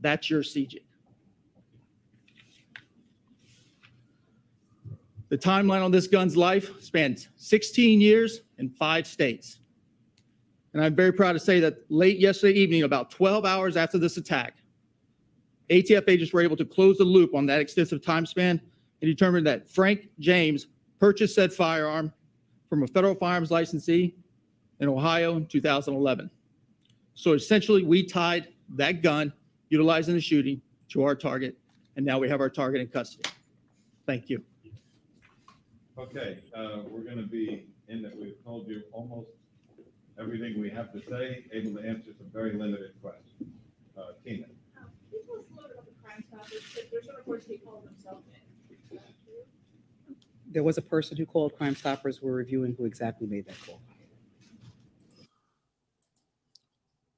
That's 0.02 0.30
your 0.30 0.42
CG. 0.42 0.78
The 5.30 5.38
timeline 5.38 5.84
on 5.84 5.92
this 5.92 6.08
gun's 6.08 6.38
life 6.38 6.82
spans 6.82 7.30
16 7.38 8.00
years 8.00 8.42
in 8.58 8.70
five 8.70 9.08
states. 9.08 9.60
And 10.74 10.84
I'm 10.84 10.96
very 10.96 11.12
proud 11.12 11.34
to 11.34 11.40
say 11.40 11.60
that 11.62 11.80
late 11.90 12.20
yesterday 12.20 12.60
evening, 12.60 12.84
about 12.84 13.10
12 13.10 13.46
hours 13.46 13.78
after 13.78 13.98
this 13.98 14.18
attack, 14.18 14.58
ATF 15.70 16.08
agents 16.08 16.32
were 16.32 16.42
able 16.42 16.58
to 16.58 16.66
close 16.66 16.98
the 16.98 17.04
loop 17.04 17.34
on 17.34 17.46
that 17.48 17.60
extensive 17.60 18.04
time 18.04 18.26
span 18.26 18.62
and 19.02 19.10
determine 19.10 19.44
that 19.46 19.68
Frank 19.68 20.10
James 20.20 20.68
purchased 21.00 21.34
said 21.34 21.52
firearm 21.52 22.14
from 22.70 22.84
a 22.84 22.88
federal 22.88 23.16
firearms 23.16 23.52
licensee 23.52 24.16
in 24.80 24.90
Ohio 24.90 25.38
in 25.38 25.46
2011. 25.46 26.30
So 27.14 27.34
essentially, 27.34 27.84
we 27.84 28.04
tied 28.04 28.50
that 28.70 29.02
gun 29.02 29.32
utilized 29.70 30.10
in 30.10 30.16
the 30.16 30.22
shooting 30.22 30.62
to 30.90 31.04
our 31.04 31.16
target, 31.16 31.58
and 31.96 32.06
now 32.06 32.20
we 32.20 32.30
have 32.30 32.42
our 32.42 32.50
target 32.50 32.82
in 32.82 32.88
custody. 32.88 33.30
Thank 34.06 34.30
you. 34.30 34.44
Okay, 35.98 36.40
uh, 36.54 36.80
we're 36.90 37.04
going 37.04 37.18
to 37.18 37.24
be 37.24 37.68
in 37.88 38.02
that 38.02 38.18
we've 38.18 38.44
told 38.44 38.68
you 38.68 38.82
almost 38.92 39.30
everything 40.20 40.60
we 40.60 40.70
have 40.70 40.92
to 40.94 41.02
say, 41.10 41.46
able 41.54 41.72
to 41.82 41.88
answer 41.88 42.12
some 42.18 42.28
very 42.34 42.54
limited 42.54 42.92
questions. 43.02 43.54
Uh, 43.98 44.02
Tina. 44.24 44.46
Um, 44.78 44.86
Can 45.10 45.20
you 45.20 45.20
tell 45.26 45.40
us 45.40 45.46
a 45.50 45.56
little 45.56 45.70
bit 45.70 45.78
about 45.78 45.86
the 45.86 45.92
Crime 46.04 46.24
Stoppers? 46.28 46.90
There's 46.92 47.06
some 47.06 47.16
reports 47.16 47.46
they 47.46 47.58
called 47.58 47.86
themselves 47.86 48.26
in. 48.34 49.00
There 50.52 50.64
was 50.64 50.78
a 50.78 50.82
person 50.82 51.18
who 51.18 51.26
called 51.26 51.58
Crime 51.58 51.76
Stoppers. 51.76 52.22
We're 52.22 52.34
reviewing 52.34 52.76
who 52.78 52.86
exactly 52.86 53.28
made 53.28 53.46
that 53.48 53.56
call. 53.66 53.80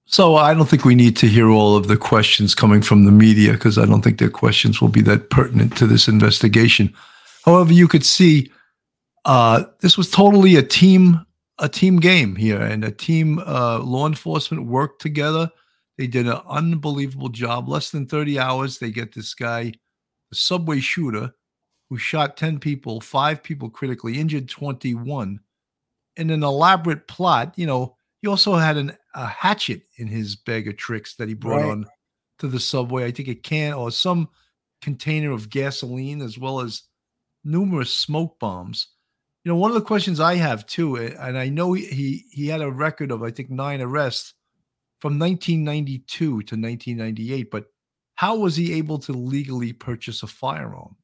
So 0.10 0.36
I 0.36 0.54
don't 0.54 0.70
think 0.70 0.86
we 0.86 0.96
need 0.96 1.17
to 1.17 1.28
hear 1.28 1.50
all 1.50 1.76
of 1.76 1.89
the 1.89 1.98
questions 1.98 2.56
coming 2.56 2.82
from 2.82 3.04
the 3.04 3.12
media 3.12 3.52
because 3.52 3.78
I 3.78 3.86
don't 3.86 4.02
think 4.02 4.20
their 4.20 4.30
questions 4.30 4.82
will 4.82 4.88
be 4.88 5.02
that 5.02 5.30
pertinent 5.30 5.76
to 5.78 5.86
this 5.86 6.08
investigation. 6.08 6.93
However, 7.43 7.74
you 7.74 7.89
could 7.89 8.06
see 8.06 8.50
uh, 9.26 9.65
this 9.82 9.98
was 9.98 10.10
totally 10.10 10.56
a 10.56 10.63
team 10.63 11.26
a 11.60 11.67
team 11.67 11.98
game 11.98 12.36
here, 12.36 12.62
and 12.62 12.86
a 12.86 12.91
team 12.91 13.39
uh, 13.39 13.80
law 13.80 14.08
enforcement 14.08 14.67
worked 14.67 15.02
together. 15.02 15.50
They 15.98 16.08
did 16.08 16.28
an 16.28 16.39
unbelievable 16.48 17.30
job. 17.30 17.67
Less 17.67 17.89
than 17.89 18.06
thirty 18.06 18.39
hours, 18.39 18.78
they 18.78 18.91
get 18.91 19.13
this 19.13 19.34
guy, 19.34 19.74
the 20.30 20.36
subway 20.36 20.80
shooter, 20.80 21.34
who 21.89 21.98
shot 21.98 22.38
ten 22.38 22.60
people, 22.60 23.02
five 23.02 23.43
people 23.43 23.70
critically 23.70 24.20
injured, 24.20 24.48
twenty 24.48 24.93
one, 24.93 25.41
in 26.15 26.30
an 26.30 26.43
elaborate 26.43 27.08
plot. 27.08 27.54
You 27.58 27.65
know, 27.65 27.96
he 28.21 28.27
also 28.27 28.56
had 28.56 28.77
an, 28.77 28.97
a 29.13 29.27
hatchet 29.27 29.84
in 29.97 30.08
his 30.08 30.36
bag 30.36 30.67
of 30.67 30.77
tricks 30.77 31.15
that 31.15 31.27
he 31.27 31.34
brought 31.34 31.62
Right. 31.62 31.69
on 31.71 31.86
to 32.39 32.47
the 32.47 32.60
subway. 32.60 33.06
I 33.06 33.12
think 33.12 33.27
a 33.30 33.36
can 33.36 33.73
or 33.73 33.91
some 33.91 34.30
container 34.82 35.32
of 35.32 35.49
gasoline, 35.49 36.21
as 36.21 36.38
well 36.38 36.60
as 36.60 36.84
numerous 37.43 37.93
smoke 37.93 38.39
bombs. 38.39 38.88
You 39.43 39.51
know, 39.51 39.58
one 39.58 39.71
of 39.71 39.75
the 39.75 39.82
questions 39.82 40.19
I 40.19 40.36
have 40.36 40.65
too, 40.65 40.97
eh, 40.97 41.15
and 41.19 41.38
I 41.38 41.49
know 41.49 41.73
he 41.73 41.86
he, 41.86 42.23
he 42.32 42.47
had 42.47 42.62
a 42.62 42.71
record 42.71 43.12
of 43.12 43.23
I 43.23 43.32
think 43.32 43.49
nine 43.49 43.82
arrests 43.82 44.34
from 44.99 45.17
1992 45.19 46.03
to 46.25 46.34
1998, 46.34 47.49
but 47.51 47.65
how 48.15 48.36
was 48.36 48.56
he 48.56 48.73
able 48.73 48.97
to 48.99 49.13
legally 49.13 49.73
purchase 49.73 50.23
a 50.23 50.27
firearm? 50.27 50.95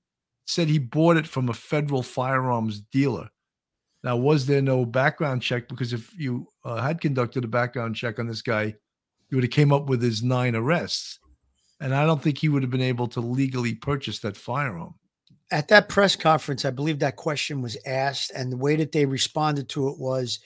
Said 0.45 0.67
he 0.67 0.79
bought 0.79 1.15
it 1.17 1.27
from 1.27 1.47
a 1.47 1.53
federal 1.53 2.01
firearms 2.03 2.81
dealer. 2.81 3.29
Now, 4.03 4.17
was 4.17 4.45
there 4.45 4.61
no 4.61 4.85
background 4.85 5.41
check? 5.41 5.67
Because 5.69 5.93
if 5.93 6.13
you 6.17 6.47
uh, 6.65 6.81
had 6.81 6.99
conducted 6.99 7.43
a 7.43 7.47
background 7.47 7.95
check 7.95 8.19
on 8.19 8.27
this 8.27 8.41
guy 8.41 8.75
you 9.33 9.37
would 9.37 9.45
have 9.45 9.51
came 9.51 9.73
up 9.73 9.87
with 9.87 10.03
his 10.03 10.21
nine 10.21 10.55
arrests. 10.55 11.17
And 11.81 11.95
I 11.95 12.05
don't 12.05 12.21
think 12.21 12.37
he 12.37 12.49
would 12.49 12.61
have 12.61 12.69
been 12.69 12.81
able 12.81 13.07
to 13.07 13.19
legally 13.19 13.73
purchase 13.73 14.19
that 14.19 14.37
firearm. 14.37 14.93
At 15.49 15.69
that 15.69 15.89
press 15.89 16.15
conference, 16.15 16.65
I 16.65 16.69
believe 16.69 16.99
that 16.99 17.15
question 17.15 17.63
was 17.63 17.75
asked, 17.83 18.31
and 18.35 18.51
the 18.51 18.57
way 18.57 18.75
that 18.75 18.91
they 18.91 19.07
responded 19.07 19.69
to 19.69 19.87
it 19.87 19.97
was 19.97 20.37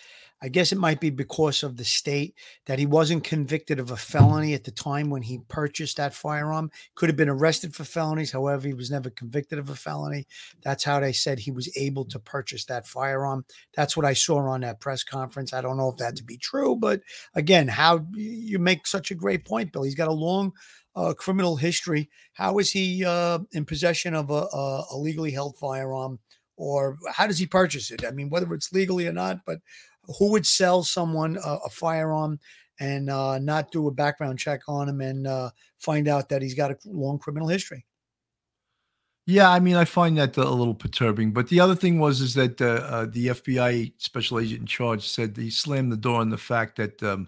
I 0.42 0.50
guess 0.50 0.72
it 0.72 0.78
might 0.78 1.00
be 1.00 1.10
because 1.10 1.64
of 1.64 1.78
the 1.78 1.84
state 1.84 2.36
that 2.68 2.78
he 2.78 2.86
wasn't 2.86 3.24
convicted 3.24 3.80
of 3.80 3.90
a 3.90 3.98
felony 3.98 4.54
at 4.54 4.66
the 4.66 4.72
time 4.72 5.10
when 5.10 5.24
he 5.24 5.40
purchased 5.48 5.98
that 5.98 6.14
firearm. 6.14 6.70
Could 6.96 7.10
have 7.10 7.16
been 7.16 7.30
arrested 7.30 7.74
for 7.74 7.84
felonies. 7.84 8.32
However, 8.32 8.68
he 8.68 8.74
was 8.74 8.92
never 8.92 9.10
convicted 9.10 9.58
of 9.58 9.70
a 9.70 9.76
felony. 9.76 10.28
That's 10.62 10.84
how 10.84 11.00
they 11.00 11.14
said 11.14 11.40
he 11.40 11.52
was 11.52 11.76
able 11.76 12.06
to 12.06 12.20
purchase 12.20 12.66
that 12.66 12.86
firearm. 12.86 13.46
That's 13.76 13.98
what 13.98 14.06
I 14.06 14.14
saw 14.14 14.38
on 14.38 14.62
that 14.62 14.80
press 14.80 15.04
conference. 15.04 15.54
I 15.54 15.62
don't 15.62 15.78
know 15.78 15.90
if 15.90 15.98
that 15.98 16.16
to 16.18 16.24
be 16.24 16.38
true, 16.38 16.76
but 16.76 17.02
again, 17.34 17.68
how 17.68 18.06
you 18.14 18.60
make 18.60 18.86
such 18.86 19.10
a 19.10 19.16
great 19.16 19.44
point, 19.44 19.74
Bill. 19.74 19.84
He's 19.84 19.96
got 19.96 20.08
a 20.08 20.14
long 20.14 20.54
uh, 20.96 21.14
criminal 21.14 21.56
history. 21.56 22.10
How 22.34 22.60
is 22.60 22.72
he 22.72 23.04
uh, 23.04 23.40
in 23.52 23.66
possession 23.66 24.14
of 24.14 24.30
a, 24.30 24.48
a, 24.54 24.84
a 24.92 24.98
legally 24.98 25.32
held 25.32 25.58
firearm? 25.58 26.20
Or 26.58 26.98
how 27.12 27.28
does 27.28 27.38
he 27.38 27.46
purchase 27.46 27.92
it? 27.92 28.04
I 28.04 28.10
mean, 28.10 28.30
whether 28.30 28.52
it's 28.56 28.74
legally 28.74 29.08
or 29.08 29.14
not, 29.14 29.42
but 29.46 29.60
who 30.18 30.32
would 30.32 30.46
sell 30.46 30.84
someone 30.84 31.38
a, 31.44 31.58
a 31.66 31.70
firearm 31.70 32.40
and 32.80 33.10
uh, 33.10 33.40
not 33.40 33.72
do 33.72 33.88
a 33.88 33.92
background 33.92 34.40
check 34.40 34.62
on 34.68 34.90
him 34.90 35.02
and 35.02 35.28
uh, 35.28 35.50
find 35.80 36.08
out 36.08 36.30
that 36.30 36.42
he's 36.42 36.54
got 36.54 36.72
a 36.72 36.78
long 36.86 37.18
criminal 37.18 37.48
history? 37.48 37.86
Yeah, 39.26 39.52
I 39.52 39.60
mean, 39.60 39.76
I 39.76 39.84
find 39.84 40.18
that 40.18 40.38
a 40.38 40.50
little 40.50 40.74
perturbing. 40.74 41.34
But 41.34 41.50
the 41.50 41.60
other 41.60 41.76
thing 41.76 42.00
was 42.00 42.22
is 42.22 42.34
that 42.36 42.62
uh, 42.62 42.66
uh, 42.66 43.06
the 43.10 43.28
FBI 43.28 43.92
special 43.98 44.40
agent 44.40 44.62
in 44.62 44.66
charge 44.68 45.06
said 45.06 45.36
he 45.36 45.50
slammed 45.50 45.92
the 45.92 45.98
door 45.98 46.22
on 46.22 46.30
the 46.30 46.38
fact 46.38 46.78
that 46.78 47.04
um, 47.04 47.28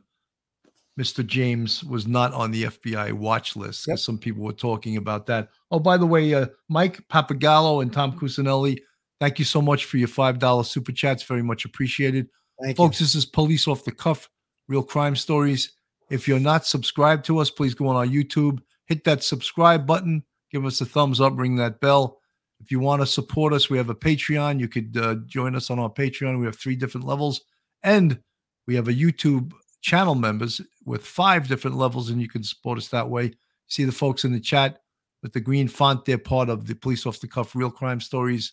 Mr. 0.98 1.26
James 1.26 1.84
was 1.84 2.08
not 2.08 2.34
on 2.34 2.52
the 2.52 2.63
FBI 2.63 3.12
watch 3.12 3.58
list 3.58 3.86
because 3.86 4.04
some 4.04 4.18
people 4.18 4.44
were 4.44 4.54
talking 4.54 4.96
about 4.96 5.26
that. 5.26 5.50
Oh, 5.72 5.80
by 5.80 5.98
the 5.98 6.06
way, 6.06 6.34
uh, 6.34 6.48
Mike 6.70 7.06
Papagallo 7.10 7.82
and 7.82 7.92
Tom 7.92 8.18
Cusinelli, 8.18 8.80
thank 9.20 9.38
you 9.38 9.46
so 9.46 9.62
much 9.62 9.84
for 9.84 9.98
your 9.98 10.08
five 10.08 10.39
dollar 10.39 10.63
super 10.63 10.94
chats. 10.94 11.24
Very 11.24 11.44
much 11.44 11.65
appreciated. 11.65 12.30
Thank 12.62 12.76
Folks, 12.76 13.00
this 13.00 13.15
is 13.15 13.26
Police 13.26 13.67
Off 13.67 13.86
the 13.86 13.91
Cuff, 13.91 14.30
Real 14.67 14.84
Crime 14.84 15.15
Stories. 15.15 15.72
If 16.10 16.28
you're 16.28 16.39
not 16.39 16.65
subscribed 16.65 17.24
to 17.26 17.39
us, 17.39 17.50
please 17.50 17.74
go 17.74 17.88
on 17.88 17.95
our 17.95 18.06
YouTube, 18.06 18.60
hit 18.86 19.06
that 19.06 19.24
subscribe 19.24 19.88
button, 19.88 20.24
give 20.52 20.65
us 20.65 20.82
a 20.82 20.86
thumbs 20.86 21.22
up, 21.22 21.38
ring 21.38 21.56
that 21.56 21.80
bell. 21.80 22.19
If 22.60 22.69
you 22.69 22.80
want 22.80 23.02
to 23.02 23.06
support 23.06 23.54
us, 23.54 23.69
we 23.69 23.78
have 23.78 23.89
a 23.89 23.95
Patreon. 23.95 24.60
You 24.60 24.67
could 24.67 24.98
uh, 24.98 25.15
join 25.26 25.56
us 25.56 25.69
on 25.69 25.80
our 25.80 25.89
Patreon. 25.89 26.38
We 26.38 26.45
have 26.45 26.58
three 26.58 26.76
different 26.76 27.08
levels, 27.08 27.41
and 27.82 28.19
we 28.67 28.76
have 28.76 28.89
a 28.89 28.93
YouTube 28.93 29.54
channel 29.82 30.15
members 30.15 30.60
with 30.84 31.06
five 31.06 31.48
different 31.48 31.78
levels, 31.78 32.10
and 32.10 32.22
you 32.22 32.28
can 32.28 32.43
support 32.43 32.78
us 32.78 32.89
that 32.89 33.10
way. 33.10 33.32
See 33.67 33.86
the 33.86 33.93
folks 33.93 34.26
in 34.26 34.34
the 34.34 34.39
chat 34.41 34.82
with 35.24 35.32
the 35.32 35.39
green 35.39 35.69
font. 35.69 36.04
They're 36.04 36.17
part 36.17 36.50
of 36.50 36.67
the 36.67 36.76
Police 36.76 37.06
Off 37.06 37.22
the 37.22 37.28
Cuff 37.28 37.56
Real 37.56 37.72
Crime 37.72 38.02
Stories 38.02 38.52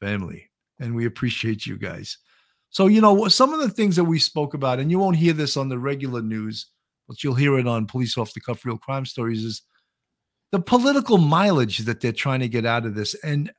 family, 0.00 0.50
and 0.80 0.96
we 0.96 1.06
appreciate 1.06 1.66
you 1.66 1.78
guys. 1.78 2.18
So, 2.74 2.88
you 2.88 3.00
know, 3.00 3.28
some 3.28 3.54
of 3.54 3.60
the 3.60 3.68
things 3.68 3.94
that 3.94 4.04
we 4.04 4.18
spoke 4.18 4.52
about, 4.52 4.80
and 4.80 4.90
you 4.90 4.98
won't 4.98 5.16
hear 5.16 5.32
this 5.32 5.56
on 5.56 5.68
the 5.68 5.78
regular 5.78 6.20
news, 6.20 6.66
but 7.06 7.22
you'll 7.22 7.36
hear 7.36 7.56
it 7.56 7.68
on 7.68 7.86
Police 7.86 8.18
Off 8.18 8.34
the 8.34 8.40
Cuff 8.40 8.64
Real 8.64 8.78
Crime 8.78 9.06
Stories, 9.06 9.44
is 9.44 9.62
the 10.50 10.58
political 10.58 11.18
mileage 11.18 11.78
that 11.78 12.00
they're 12.00 12.10
trying 12.10 12.40
to 12.40 12.48
get 12.48 12.66
out 12.66 12.84
of 12.84 12.96
this. 12.96 13.14
And 13.22 13.52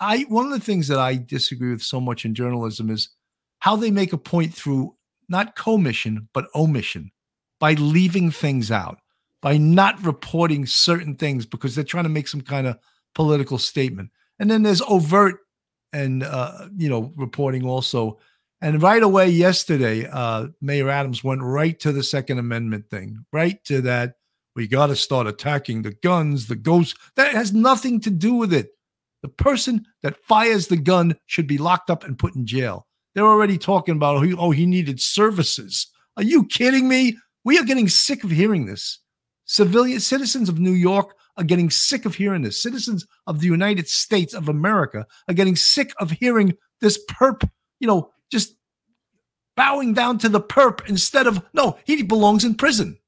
I, 0.00 0.24
one 0.30 0.46
of 0.46 0.52
the 0.52 0.64
things 0.64 0.88
that 0.88 0.98
I 0.98 1.16
disagree 1.16 1.70
with 1.70 1.82
so 1.82 2.00
much 2.00 2.24
in 2.24 2.34
journalism 2.34 2.88
is 2.88 3.10
how 3.58 3.76
they 3.76 3.90
make 3.90 4.14
a 4.14 4.18
point 4.18 4.54
through 4.54 4.96
not 5.28 5.54
commission, 5.54 6.30
but 6.32 6.46
omission 6.54 7.12
by 7.60 7.74
leaving 7.74 8.30
things 8.30 8.70
out, 8.70 9.00
by 9.42 9.58
not 9.58 10.02
reporting 10.02 10.64
certain 10.64 11.14
things 11.16 11.44
because 11.44 11.74
they're 11.74 11.84
trying 11.84 12.04
to 12.04 12.10
make 12.10 12.26
some 12.26 12.40
kind 12.40 12.66
of 12.66 12.78
political 13.14 13.58
statement. 13.58 14.08
And 14.38 14.50
then 14.50 14.62
there's 14.62 14.80
overt 14.88 15.40
and, 15.92 16.22
uh, 16.22 16.68
you 16.74 16.88
know, 16.88 17.12
reporting 17.16 17.66
also 17.66 18.18
and 18.62 18.80
right 18.80 19.02
away 19.02 19.28
yesterday, 19.28 20.06
uh, 20.06 20.46
Mayor 20.60 20.88
Adams 20.88 21.24
went 21.24 21.42
right 21.42 21.78
to 21.80 21.90
the 21.90 22.04
Second 22.04 22.38
Amendment 22.38 22.88
thing, 22.88 23.24
right 23.32 23.62
to 23.64 23.80
that. 23.82 24.14
We 24.54 24.68
got 24.68 24.86
to 24.86 24.96
start 24.96 25.26
attacking 25.26 25.82
the 25.82 25.90
guns, 25.90 26.46
the 26.46 26.56
ghosts. 26.56 26.94
That 27.16 27.32
has 27.32 27.52
nothing 27.52 28.00
to 28.02 28.10
do 28.10 28.34
with 28.34 28.52
it. 28.52 28.70
The 29.22 29.28
person 29.28 29.84
that 30.02 30.16
fires 30.24 30.68
the 30.68 30.76
gun 30.76 31.16
should 31.26 31.48
be 31.48 31.58
locked 31.58 31.90
up 31.90 32.04
and 32.04 32.18
put 32.18 32.36
in 32.36 32.46
jail. 32.46 32.86
They're 33.14 33.26
already 33.26 33.58
talking 33.58 33.96
about, 33.96 34.16
oh, 34.16 34.20
he, 34.20 34.34
oh, 34.34 34.50
he 34.52 34.66
needed 34.66 35.00
services. 35.00 35.88
Are 36.16 36.22
you 36.22 36.46
kidding 36.46 36.88
me? 36.88 37.16
We 37.44 37.58
are 37.58 37.64
getting 37.64 37.88
sick 37.88 38.22
of 38.22 38.30
hearing 38.30 38.66
this. 38.66 39.00
Civilian 39.44 40.00
citizens 40.00 40.48
of 40.48 40.60
New 40.60 40.72
York 40.72 41.16
are 41.36 41.44
getting 41.44 41.68
sick 41.68 42.04
of 42.04 42.14
hearing 42.14 42.42
this. 42.42 42.62
Citizens 42.62 43.06
of 43.26 43.40
the 43.40 43.46
United 43.46 43.88
States 43.88 44.34
of 44.34 44.48
America 44.48 45.04
are 45.28 45.34
getting 45.34 45.56
sick 45.56 45.92
of 45.98 46.12
hearing 46.12 46.54
this 46.80 47.02
perp, 47.10 47.48
you 47.80 47.88
know, 47.88 48.10
just 48.32 48.56
bowing 49.56 49.92
down 49.92 50.18
to 50.18 50.28
the 50.28 50.40
perp 50.40 50.88
instead 50.88 51.26
of 51.28 51.44
no, 51.52 51.78
he 51.84 52.02
belongs 52.02 52.44
in 52.44 52.56
prison. 52.56 52.98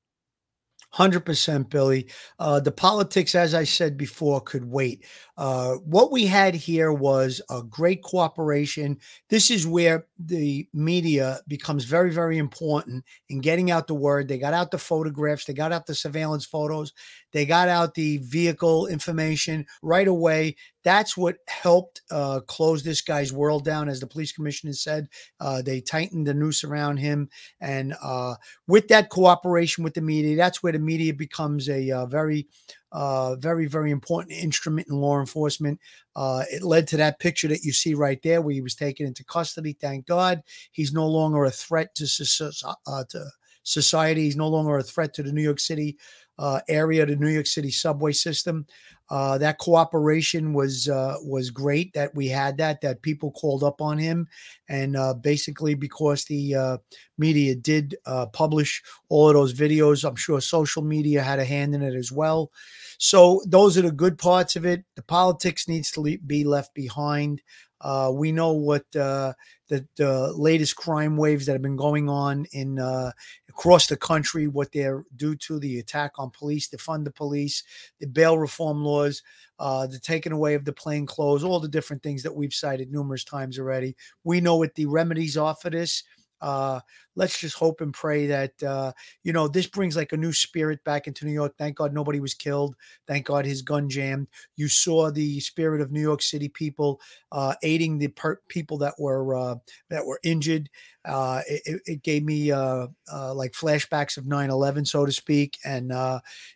100% 0.95 1.71
Billy. 1.71 2.07
Uh, 2.39 2.61
the 2.61 2.71
politics, 2.71 3.35
as 3.35 3.53
I 3.53 3.65
said 3.65 3.97
before, 3.97 4.41
could 4.41 4.71
wait. 4.71 5.05
Uh, 5.37 5.75
what 5.85 6.13
we 6.13 6.27
had 6.27 6.55
here 6.55 6.93
was 6.93 7.41
a 7.51 7.63
great 7.63 8.03
cooperation. 8.03 8.99
This 9.31 9.51
is 9.51 9.67
where 9.67 10.07
the 10.19 10.69
media 10.73 11.41
becomes 11.49 11.85
very, 11.85 12.13
very 12.13 12.39
important 12.39 13.05
in 13.29 13.41
getting 13.41 13.71
out 13.71 13.89
the 13.89 13.95
word. 13.95 14.29
They 14.29 14.39
got 14.39 14.55
out 14.55 14.71
the 14.71 14.79
photographs, 14.79 15.45
they 15.45 15.53
got 15.53 15.73
out 15.73 15.87
the 15.87 15.95
surveillance 15.95 16.45
photos, 16.45 16.93
they 17.33 17.47
got 17.47 17.69
out 17.69 17.95
the 17.95 18.19
vehicle 18.19 18.87
information 18.87 19.67
right 19.83 20.07
away. 20.07 20.57
That's 20.85 21.17
what 21.17 21.37
helped 21.49 22.03
uh, 22.11 22.41
close 22.47 22.83
this 22.83 23.01
guy's 23.01 23.33
world 23.33 23.65
down, 23.65 23.89
as 23.89 24.01
the 24.01 24.07
police 24.07 24.33
commissioner 24.33 24.75
said. 24.75 25.09
Uh, 25.41 25.63
they 25.63 25.81
tightened 25.81 26.27
the 26.27 26.35
noose 26.35 26.63
around 26.63 26.99
him, 26.99 27.31
and 27.61 27.95
uh, 28.03 28.35
with 28.69 28.89
that 28.89 29.09
cooperation 29.09 29.83
with 29.83 29.95
the 29.95 30.03
media, 30.03 30.37
that's 30.37 30.63
where 30.63 30.73
the 30.73 30.79
media 30.79 31.15
becomes 31.15 31.69
a 31.69 31.91
uh, 31.91 32.07
very 32.07 32.47
uh, 32.95 33.35
very, 33.37 33.67
very 33.67 33.91
important 33.91 34.33
instrument 34.33 34.87
in 34.89 34.95
law 34.95 35.19
enforcement. 35.19 35.79
Uh, 36.15 36.45
it 36.51 36.63
led 36.63 36.87
to 36.87 36.97
that 36.97 37.19
picture 37.19 37.49
that 37.49 37.65
you 37.65 37.73
see 37.73 37.93
right 37.93 38.23
there, 38.23 38.41
where 38.41 38.55
he 38.55 38.61
was 38.61 38.77
taken 38.77 39.05
into 39.05 39.25
custody. 39.25 39.77
Thank 39.79 40.07
God, 40.07 40.43
he's 40.71 40.93
no 40.93 41.07
longer 41.07 41.45
a 41.45 41.51
threat 41.51 41.95
to, 41.97 42.53
uh, 42.87 43.05
to 43.11 43.27
society. 43.65 44.23
He's 44.23 44.37
no 44.37 44.49
longer 44.49 44.79
a 44.79 44.83
threat 44.83 45.13
to 45.15 45.25
the 45.25 45.33
New 45.33 45.43
York 45.43 45.59
City 45.59 45.99
uh, 46.39 46.61
area, 46.69 47.05
the 47.05 47.17
New 47.17 47.29
York 47.29 47.47
City 47.47 47.71
subway 47.71 48.13
system. 48.13 48.65
Uh, 49.11 49.37
that 49.39 49.59
cooperation 49.59 50.55
was 50.55 50.89
uh, 50.89 51.17
was 51.23 51.51
great 51.51 51.93
that 51.93 52.15
we 52.15 52.27
had 52.27 52.57
that 52.57 52.81
that 52.81 53.03
people 53.03 53.31
called 53.33 53.63
up 53.63 53.81
on 53.83 53.99
him, 53.99 54.27
and 54.69 54.97
uh, 54.97 55.13
basically 55.15 55.75
because 55.75 56.25
the 56.25 56.55
uh, 56.55 56.79
media 57.19 57.55
did 57.55 57.97
uh, 58.07 58.27
publish 58.27 58.83
all 59.11 59.29
of 59.29 59.35
those 59.35 59.55
videos, 59.55 60.09
I'm 60.09 60.17
sure 60.17 60.41
social 60.41 60.83
media 60.83 61.23
had 61.23 61.39
a 61.39 61.45
hand 61.45 61.75
in 61.75 61.83
it 61.83 61.95
as 61.95 62.11
well. 62.11 62.51
So 62.99 63.43
those 63.47 63.77
are 63.77 63.83
the 63.83 63.93
good 63.93 64.19
parts 64.19 64.57
of 64.57 64.65
it. 64.65 64.85
The 64.97 65.03
politics 65.03 65.69
needs 65.69 65.91
to 65.93 66.01
le- 66.01 66.19
be 66.19 66.45
left 66.45 66.75
behind. 66.75 67.43
Uh, 67.81 68.11
we 68.15 68.33
know 68.33 68.53
what 68.53 68.85
uh, 68.97 69.35
the, 69.75 69.87
the, 69.97 70.33
latest 70.33 70.77
crime 70.77 71.17
waves 71.17 71.47
that 71.47 71.53
have 71.53 71.63
been 71.63 71.77
going 71.77 72.09
on 72.09 72.47
in 72.53 72.79
uh, 72.79 73.11
across 73.49 73.87
the 73.87 73.97
country, 73.97 74.47
what 74.47 74.73
they're 74.73 75.05
due 75.17 75.35
to 75.37 75.59
the 75.59 75.79
attack 75.79 76.13
on 76.19 76.31
police, 76.31 76.69
defund 76.69 77.05
the 77.05 77.11
police, 77.11 77.63
the 78.01 78.07
bail 78.07 78.39
reform 78.39 78.85
laws, 78.85 79.23
uh, 79.59 79.87
the 79.87 79.99
taking 79.99 80.33
away 80.33 80.55
of 80.55 80.65
the 80.65 80.73
plain 80.73 81.07
clothes, 81.07 81.45
all 81.45 81.61
the 81.61 81.69
different 81.69 82.03
things 82.03 82.23
that 82.23 82.35
we've 82.35 82.55
cited 82.55 82.93
numerous 82.93 83.25
times 83.25 83.59
already. 83.59 83.97
We 84.23 84.41
know 84.41 84.57
what 84.57 84.75
the 84.75 84.87
remedies 84.87 85.37
are 85.37 85.55
for 85.55 85.71
this. 85.71 86.03
Uh, 86.45 86.79
let's 87.17 87.41
just 87.41 87.57
hope 87.57 87.81
and 87.81 87.95
pray 87.95 88.27
that 88.27 88.63
uh, 88.63 88.93
you 89.23 89.33
know 89.33 89.49
this 89.49 89.67
brings 89.67 89.97
like 89.97 90.13
a 90.13 90.17
new 90.17 90.33
spirit 90.33 90.85
back 90.85 91.07
into 91.07 91.25
New 91.25 91.33
York. 91.33 91.55
Thank 91.57 91.77
God 91.77 91.95
nobody 91.95 92.21
was 92.21 92.35
killed. 92.35 92.77
Thank 93.09 93.25
God 93.25 93.47
his 93.47 93.63
gun 93.63 93.89
jammed. 93.89 94.29
You 94.57 94.69
saw 94.69 95.11
the 95.11 95.41
spirit 95.41 95.81
of 95.81 95.91
New 95.91 96.03
York 96.03 96.21
City 96.21 96.51
people 96.51 97.01
uh, 97.33 97.55
aiding 97.63 97.97
the 97.97 98.09
per- 98.09 98.43
people 98.49 98.77
that 98.79 98.93
were 98.99 99.35
uh, 99.35 99.55
that 99.89 100.05
were 100.05 100.21
injured. 100.23 100.69
Uh, 101.07 101.41
it, 101.49 101.81
it, 101.87 102.03
gave 102.03 102.25
me 102.25 102.53
uh, 102.53 102.89
like 103.33 103.53
flashbacks 103.53 104.19
of 104.19 104.25
9/11, 104.25 104.87
so 104.87 105.07
to 105.07 105.13
speak, 105.13 105.57
and 105.65 105.93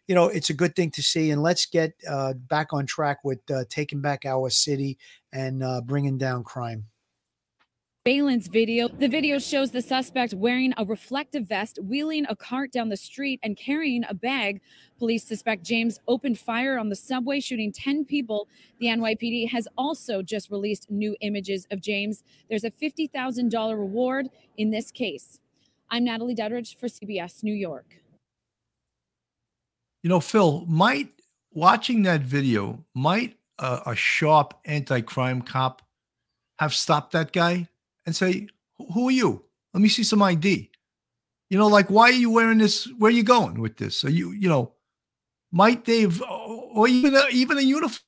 you 0.07 0.15
know 0.15 0.27
it's 0.27 0.51
a 0.51 0.55
good 0.55 0.77
thing 0.77 0.91
to 0.91 1.03
see. 1.03 1.31
And 1.31 1.43
let's 1.43 1.65
get 1.65 1.95
back 2.47 2.75
on 2.75 2.85
track 2.85 3.25
with 3.25 3.41
taking 3.71 4.03
back 4.03 4.27
our 4.27 4.51
city 4.51 4.99
and 5.33 5.65
bringing 5.87 6.19
down 6.19 6.45
crime. 6.45 6.85
Surveillance 8.07 8.47
video. 8.47 8.89
The 8.89 9.09
video 9.09 9.39
shows 9.39 9.71
the 9.71 9.83
suspect 9.83 10.33
wearing 10.33 10.73
a 10.79 10.85
reflective 10.85 11.47
vest, 11.47 11.79
wheeling 11.83 12.25
a 12.29 12.35
cart 12.35 12.73
down 12.73 12.89
the 12.89 12.97
street, 12.97 13.39
and 13.43 13.55
carrying 13.55 14.03
a 14.09 14.15
bag. 14.15 14.63
Police 14.99 15.25
suspect 15.25 15.63
James 15.63 16.01
opened 16.09 16.39
fire 16.39 16.79
on 16.79 16.89
the 16.89 16.97
subway, 16.97 17.39
shooting 17.41 17.71
10 17.71 18.07
people. 18.07 18.49
The 18.81 18.87
NYPD 18.87 19.51
has 19.51 19.69
also 19.77 20.23
just 20.23 20.51
released 20.51 20.91
new 20.91 21.17
images 21.21 21.67
of 21.71 21.83
James. 21.83 22.23
There's 22.49 22.65
a 22.65 22.71
$50,000 22.71 23.79
reward 23.79 24.29
in 24.57 24.71
this 24.71 24.91
case. 24.91 25.39
I'm 25.91 26.05
Natalie 26.05 26.35
Duddridge 26.35 26.77
for 26.77 26.87
CBS 26.87 27.43
New 27.43 27.55
York. 27.55 27.97
You 30.03 30.09
know, 30.09 30.21
Phil, 30.21 30.65
might 30.67 31.11
watching 31.53 32.05
that 32.05 32.23
video, 32.23 32.87
might 32.95 33.37
a, 33.59 33.83
a 33.87 33.95
sharp 33.95 34.55
anti-crime 34.65 35.43
cop 35.43 35.83
have 36.59 36.73
stopped 36.73 37.13
that 37.13 37.33
guy 37.33 37.69
and 38.09 38.17
say, 38.17 38.49
"Who 38.95 39.09
are 39.09 39.13
you? 39.13 39.45
Let 39.75 39.83
me 39.83 39.91
see 39.91 40.03
some 40.03 40.23
ID." 40.23 40.71
You 41.51 41.59
know, 41.59 41.69
like 41.69 41.91
why 41.91 42.05
are 42.05 42.13
you 42.25 42.31
wearing 42.31 42.57
this? 42.57 42.89
Where 42.97 43.11
are 43.11 43.15
you 43.15 43.23
going 43.23 43.61
with 43.61 43.77
this? 43.77 44.03
Are 44.03 44.11
you, 44.11 44.33
you 44.33 44.49
know, 44.49 44.73
might 45.53 45.85
they've 45.85 46.23
or 46.23 46.89
even 46.89 47.15
a, 47.15 47.27
even 47.31 47.59
a 47.59 47.63
uniform? 47.63 48.01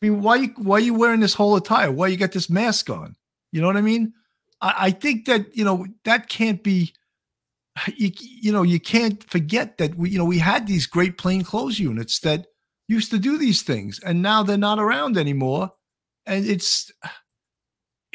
I 0.00 0.06
mean, 0.06 0.22
why 0.22 0.46
why 0.56 0.76
are 0.76 0.80
you 0.80 0.94
wearing 0.94 1.20
this 1.20 1.34
whole 1.34 1.56
attire? 1.56 1.90
Why 1.90 2.06
you 2.06 2.16
got 2.16 2.30
this 2.30 2.48
mask 2.48 2.88
on? 2.88 3.16
You 3.50 3.60
know 3.60 3.66
what 3.66 3.76
I 3.76 3.82
mean? 3.82 4.12
I, 4.60 4.74
I 4.78 4.90
think 4.92 5.26
that 5.26 5.56
you 5.56 5.64
know 5.64 5.86
that 6.04 6.28
can't 6.28 6.62
be. 6.62 6.92
You, 7.94 8.10
you 8.18 8.52
know 8.52 8.62
you 8.62 8.80
can't 8.80 9.22
forget 9.28 9.76
that 9.76 9.96
we 9.96 10.08
you 10.08 10.18
know 10.18 10.24
we 10.24 10.38
had 10.38 10.66
these 10.66 10.86
great 10.86 11.18
plainclothes 11.18 11.78
units 11.78 12.20
that 12.20 12.46
used 12.88 13.10
to 13.10 13.18
do 13.18 13.36
these 13.36 13.60
things 13.60 14.00
and 14.02 14.22
now 14.22 14.42
they're 14.42 14.56
not 14.56 14.78
around 14.78 15.18
anymore 15.18 15.72
and 16.24 16.46
it's 16.46 16.90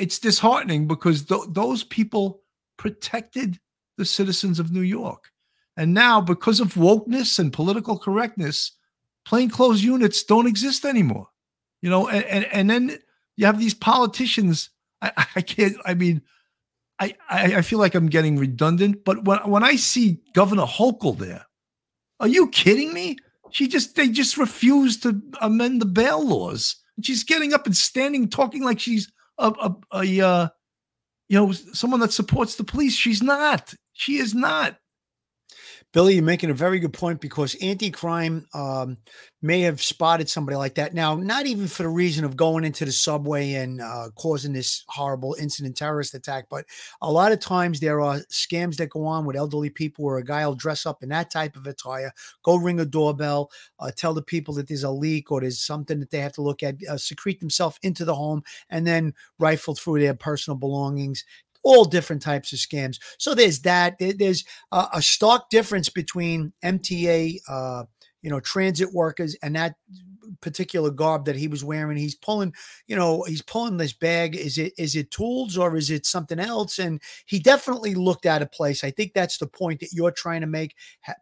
it's 0.02 0.20
disheartening 0.20 0.88
because 0.88 1.26
th- 1.26 1.50
those 1.50 1.84
people 1.84 2.42
protected 2.78 3.60
the 3.98 4.06
citizens 4.06 4.60
of 4.60 4.72
New 4.72 4.82
York. 4.82 5.32
And 5.78 5.94
now, 5.94 6.20
because 6.20 6.60
of 6.60 6.74
wokeness 6.74 7.40
and 7.40 7.54
political 7.54 7.98
correctness, 7.98 8.72
plainclothes 9.26 9.84
units 9.84 10.24
don't 10.24 10.48
exist 10.48 10.86
anymore. 10.86 11.28
You 11.82 11.90
know, 11.90 12.10
and, 12.10 12.26
and, 12.26 12.46
and 12.52 12.70
then 12.70 13.00
you 13.38 13.46
have 13.46 13.60
these 13.60 13.74
politicians. 13.74 14.72
I, 15.02 15.26
I 15.36 15.42
can't, 15.42 15.78
I 15.86 15.94
mean, 15.94 16.22
I, 17.00 17.16
I, 17.30 17.56
I 17.58 17.62
feel 17.62 17.80
like 17.80 17.96
I'm 17.96 18.10
getting 18.10 18.38
redundant, 18.38 19.06
but 19.06 19.24
when, 19.24 19.40
when 19.50 19.64
I 19.64 19.76
see 19.76 20.20
Governor 20.34 20.66
Hochul 20.66 21.18
there, 21.18 21.46
are 22.20 22.28
you 22.28 22.50
kidding 22.50 22.94
me? 22.94 23.18
She 23.52 23.68
just, 23.68 23.96
they 23.96 24.10
just 24.10 24.38
refused 24.38 25.04
to 25.04 25.22
amend 25.42 25.82
the 25.82 25.86
bail 25.88 26.26
laws. 26.26 26.76
She's 27.02 27.24
getting 27.24 27.54
up 27.54 27.66
and 27.66 27.76
standing, 27.76 28.30
talking 28.30 28.64
like 28.64 28.80
she's 28.80 29.12
a, 29.42 29.50
a, 29.50 29.76
a 30.04 30.28
uh, 30.28 30.48
you 31.30 31.38
know, 31.38 31.52
someone 31.52 32.02
that 32.02 32.12
supports 32.12 32.56
the 32.56 32.64
police. 32.64 32.94
She's 32.94 33.24
not. 33.24 33.74
She 33.94 34.18
is 34.18 34.36
not. 34.36 34.78
Billy, 35.94 36.14
you're 36.14 36.24
making 36.24 36.50
a 36.50 36.54
very 36.54 36.80
good 36.80 36.94
point 36.94 37.20
because 37.20 37.54
anti-crime 37.56 38.48
um, 38.54 38.96
may 39.42 39.60
have 39.62 39.82
spotted 39.82 40.30
somebody 40.30 40.56
like 40.56 40.76
that. 40.76 40.94
Now, 40.94 41.16
not 41.16 41.48
even 41.48 41.68
for 41.68 41.84
the 41.84 41.90
reason 41.90 42.24
of 42.24 42.38
going 42.38 42.64
into 42.64 42.86
the 42.86 42.94
subway 42.94 43.56
and 43.56 43.82
uh, 43.82 44.08
causing 44.16 44.54
this 44.54 44.86
horrible 44.88 45.36
incident 45.38 45.76
terrorist 45.76 46.14
attack, 46.14 46.46
but 46.50 46.66
a 47.02 47.12
lot 47.12 47.34
of 47.34 47.42
times 47.42 47.82
there 47.82 48.00
are 48.00 48.20
scams 48.32 48.78
that 48.78 48.90
go 48.90 49.06
on 49.06 49.26
with 49.26 49.36
elderly 49.36 49.70
people 49.70 50.06
where 50.06 50.18
a 50.18 50.24
guy 50.24 50.48
will 50.48 50.56
dress 50.56 50.86
up 50.86 51.04
in 51.04 51.10
that 51.10 51.30
type 51.30 51.58
of 51.58 51.68
attire, 51.68 52.14
go 52.44 52.56
ring 52.56 52.80
a 52.80 52.86
doorbell, 52.86 53.52
uh, 53.80 53.92
tell 53.94 54.14
the 54.14 54.22
people 54.22 54.54
that 54.54 54.70
there's 54.70 54.84
a 54.84 54.92
leak 54.92 55.30
or 55.30 55.42
there's 55.42 55.60
something 55.60 56.00
that 56.00 56.10
they 56.10 56.20
have 56.20 56.34
to 56.34 56.42
look 56.42 56.64
at, 56.64 56.76
uh, 56.90 56.96
secrete 56.96 57.42
themselves 57.42 57.78
into 57.84 58.06
the 58.06 58.16
home, 58.16 58.42
and 58.70 58.88
then 58.88 59.14
rifle 59.40 59.76
through 59.76 60.00
their 60.00 60.14
personal 60.14 60.58
belongings, 60.58 61.26
all 61.64 61.86
different 61.86 62.22
types 62.22 62.54
of 62.54 62.60
scams. 62.60 63.00
So 63.18 63.34
there's 63.34 63.60
that. 63.62 63.96
There's 64.00 64.44
a, 64.72 64.88
a 64.94 65.02
stark 65.02 65.50
difference 65.50 65.90
between 65.90 66.54
MTA, 66.64 67.40
uh, 67.48 67.84
you 68.22 68.30
know, 68.30 68.40
transit 68.40 68.94
workers 68.94 69.36
and 69.42 69.56
that 69.56 69.76
particular 70.40 70.90
garb 70.90 71.26
that 71.26 71.36
he 71.36 71.48
was 71.48 71.64
wearing. 71.64 71.98
He's 71.98 72.16
pulling, 72.16 72.54
you 72.88 72.96
know, 72.96 73.24
he's 73.24 73.42
pulling 73.42 73.78
this 73.78 73.94
bag. 73.94 74.36
Is 74.36 74.58
it 74.58 74.74
is 74.78 74.96
it 74.96 75.12
tools 75.12 75.58
or 75.58 75.76
is 75.76 75.90
it 75.90 76.06
something 76.06 76.40
else? 76.40 76.80
And 76.80 77.02
he 77.26 77.40
definitely 77.40 77.96
looked 77.96 78.26
out 78.26 78.42
of 78.42 78.52
place. 78.52 78.84
I 78.84 78.92
think 78.92 79.14
that's 79.14 79.38
the 79.38 79.48
point 79.48 79.80
that 79.82 79.94
you're 79.94 80.12
trying 80.12 80.42
to 80.42 80.48
make. 80.48 80.76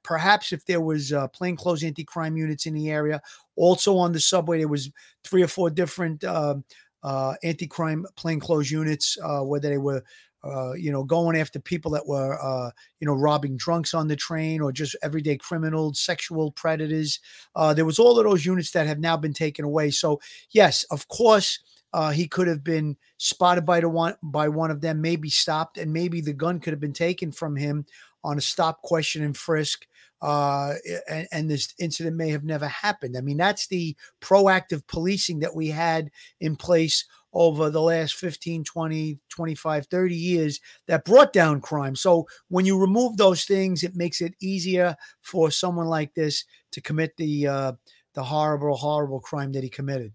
Perhaps 0.04 0.52
if 0.52 0.66
there 0.66 0.82
was 0.82 1.12
uh, 1.12 1.28
plainclothes 1.30 1.84
anti-crime 1.84 2.38
units 2.38 2.66
in 2.66 2.74
the 2.74 2.90
area, 2.90 3.22
also 3.56 3.98
on 3.98 4.12
the 4.12 4.20
subway, 4.20 4.60
there 4.60 4.68
was 4.68 4.92
three 5.24 5.44
or 5.44 5.48
four 5.48 5.70
different. 5.70 6.24
Uh, 6.24 6.56
uh, 7.02 7.34
anti-crime 7.44 8.06
plainclothes 8.18 8.70
units, 8.70 9.18
uh, 9.24 9.40
whether 9.40 9.70
they 9.70 9.78
were 9.78 10.04
uh, 10.44 10.74
you 10.74 10.92
know, 10.92 11.04
going 11.04 11.38
after 11.38 11.60
people 11.60 11.92
that 11.92 12.08
were, 12.08 12.38
uh, 12.42 12.72
you 13.00 13.06
know, 13.08 13.14
robbing 13.14 13.58
drunks 13.58 13.94
on 13.94 14.08
the 14.08 14.16
train 14.16 14.62
or 14.62 14.72
just 14.72 14.96
everyday 15.04 15.38
criminals, 15.38 16.00
sexual 16.00 16.52
predators. 16.52 17.20
Uh, 17.56 17.74
there 17.74 17.86
was 17.86 18.00
all 18.00 18.18
of 18.18 18.26
those 18.26 18.46
units 18.46 18.72
that 18.72 18.88
have 18.88 19.00
now 19.00 19.18
been 19.18 19.34
taken 19.34 19.66
away. 19.66 19.92
So 19.92 20.22
yes, 20.52 20.84
of 20.92 21.08
course, 21.08 21.60
uh, 21.94 22.12
he 22.12 22.28
could 22.28 22.48
have 22.48 22.64
been 22.64 22.98
spotted 23.18 23.66
by 23.66 23.80
the 23.80 23.90
one 23.90 24.16
by 24.22 24.48
one 24.48 24.72
of 24.72 24.82
them, 24.82 25.02
maybe 25.02 25.30
stopped, 25.30 25.78
and 25.78 25.92
maybe 25.92 26.22
the 26.22 26.34
gun 26.34 26.60
could 26.60 26.72
have 26.72 26.80
been 26.80 26.94
taken 26.94 27.32
from 27.32 27.56
him 27.56 27.86
on 28.24 28.38
a 28.38 28.42
stop, 28.42 28.82
question, 28.82 29.24
and 29.24 29.36
frisk. 29.36 29.88
Uh, 30.22 30.74
and, 31.08 31.28
and 31.32 31.50
this 31.50 31.74
incident 31.80 32.18
may 32.18 32.30
have 32.30 32.44
never 32.44 32.68
happened. 32.68 33.16
I 33.16 33.22
mean, 33.22 33.38
that's 33.38 33.68
the 33.68 33.96
proactive 34.20 34.86
policing 34.86 35.40
that 35.40 35.56
we 35.56 35.70
had 35.70 36.12
in 36.42 36.58
place 36.58 37.06
over 37.34 37.70
the 37.70 37.82
last 37.82 38.16
15, 38.16 38.64
20, 38.64 39.20
25, 39.30 39.86
30 39.88 40.16
years 40.16 40.60
that 40.88 41.06
brought 41.06 41.32
down 41.32 41.62
crime. 41.62 41.96
So 41.96 42.28
when 42.48 42.66
you 42.66 42.80
remove 42.80 43.18
those 43.18 43.46
things, 43.46 43.84
it 43.84 43.96
makes 43.96 44.22
it 44.22 44.34
easier 44.42 44.96
for 45.22 45.52
someone 45.52 45.88
like 45.88 46.14
this 46.14 46.46
to 46.72 46.82
commit 46.82 47.16
the 47.18 47.48
uh, 47.48 47.72
the 48.16 48.24
horrible, 48.24 48.76
horrible 48.76 49.20
crime 49.20 49.52
that 49.54 49.64
he 49.64 49.70
committed. 49.70 50.14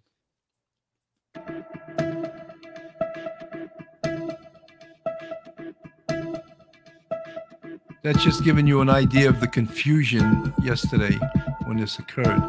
That's 8.03 8.22
just 8.22 8.44
giving 8.44 8.66
you 8.66 8.83
an 8.83 8.90
idea 8.90 9.31
of 9.31 9.40
the 9.40 9.48
confusion 9.48 10.53
yesterday 10.62 11.18
when 11.64 11.79
this 11.79 11.98
occurred. 11.98 12.42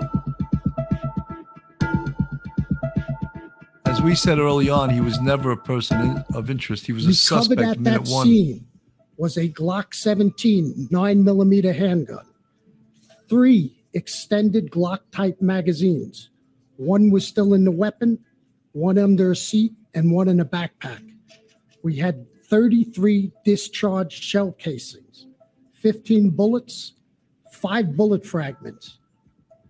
We 4.06 4.16
said 4.16 4.38
early 4.38 4.70
on, 4.70 4.92
he 4.92 5.02
was 5.02 5.20
never 5.20 5.52
a 5.52 5.58
person 5.58 6.00
in, 6.00 6.24
of 6.36 6.50
interest. 6.50 6.86
He 6.86 6.94
was 6.94 7.08
a 7.08 7.14
suspect 7.14 7.60
at 7.60 7.80
minute 7.80 8.06
that 8.06 8.12
one. 8.12 8.28
scene 8.28 8.68
was 9.18 9.38
a 9.38 9.50
Glock 9.50 9.94
17 9.94 10.90
9 10.92 11.24
millimeter 11.24 11.74
handgun, 11.74 12.26
three 13.28 13.84
extended 13.94 14.70
Glock 14.72 15.00
type 15.12 15.42
magazines. 15.42 16.30
One 16.78 17.10
was 17.10 17.26
still 17.26 17.54
in 17.54 17.64
the 17.64 17.72
weapon, 17.72 18.20
one 18.74 19.00
under 19.00 19.32
a 19.32 19.36
seat, 19.36 19.74
and 19.96 20.12
one 20.12 20.28
in 20.28 20.40
a 20.40 20.46
backpack. 20.46 21.02
We 21.82 21.96
had 21.96 22.28
33 22.44 23.32
discharged 23.44 24.22
shell 24.22 24.52
casings, 24.52 25.26
15 25.74 26.30
bullets, 26.30 26.94
five 27.52 27.96
bullet 27.96 28.26
fragments, 28.26 29.00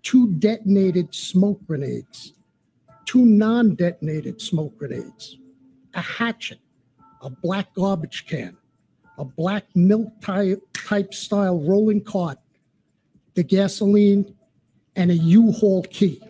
two 0.02 0.34
detonated 0.34 1.14
smoke 1.14 1.60
grenades, 1.68 2.34
two 3.06 3.26
non 3.26 3.76
detonated 3.76 4.42
smoke 4.42 4.78
grenades, 4.78 5.38
a 5.94 6.02
hatchet, 6.02 6.60
a 7.22 7.30
black 7.30 7.74
garbage 7.74 8.26
can, 8.28 8.58
a 9.18 9.26
black 9.26 9.66
milk 9.76 10.10
type, 10.22 10.62
type 10.74 11.14
style 11.14 11.60
rolling 11.60 12.04
cart, 12.04 12.38
the 13.36 13.44
gasoline, 13.44 14.36
and 14.96 15.12
a 15.12 15.16
U 15.16 15.52
Haul 15.52 15.84
key. 15.84 16.22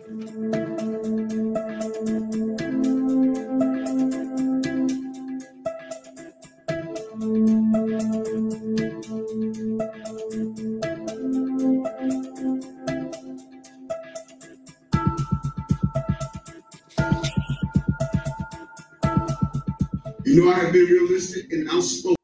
You 20.74 20.82
know, 20.82 20.86
I 20.86 20.88
have 20.88 20.88
been 20.88 21.08
realistic 21.08 21.52
and 21.52 21.68
outspoken. 21.70 22.16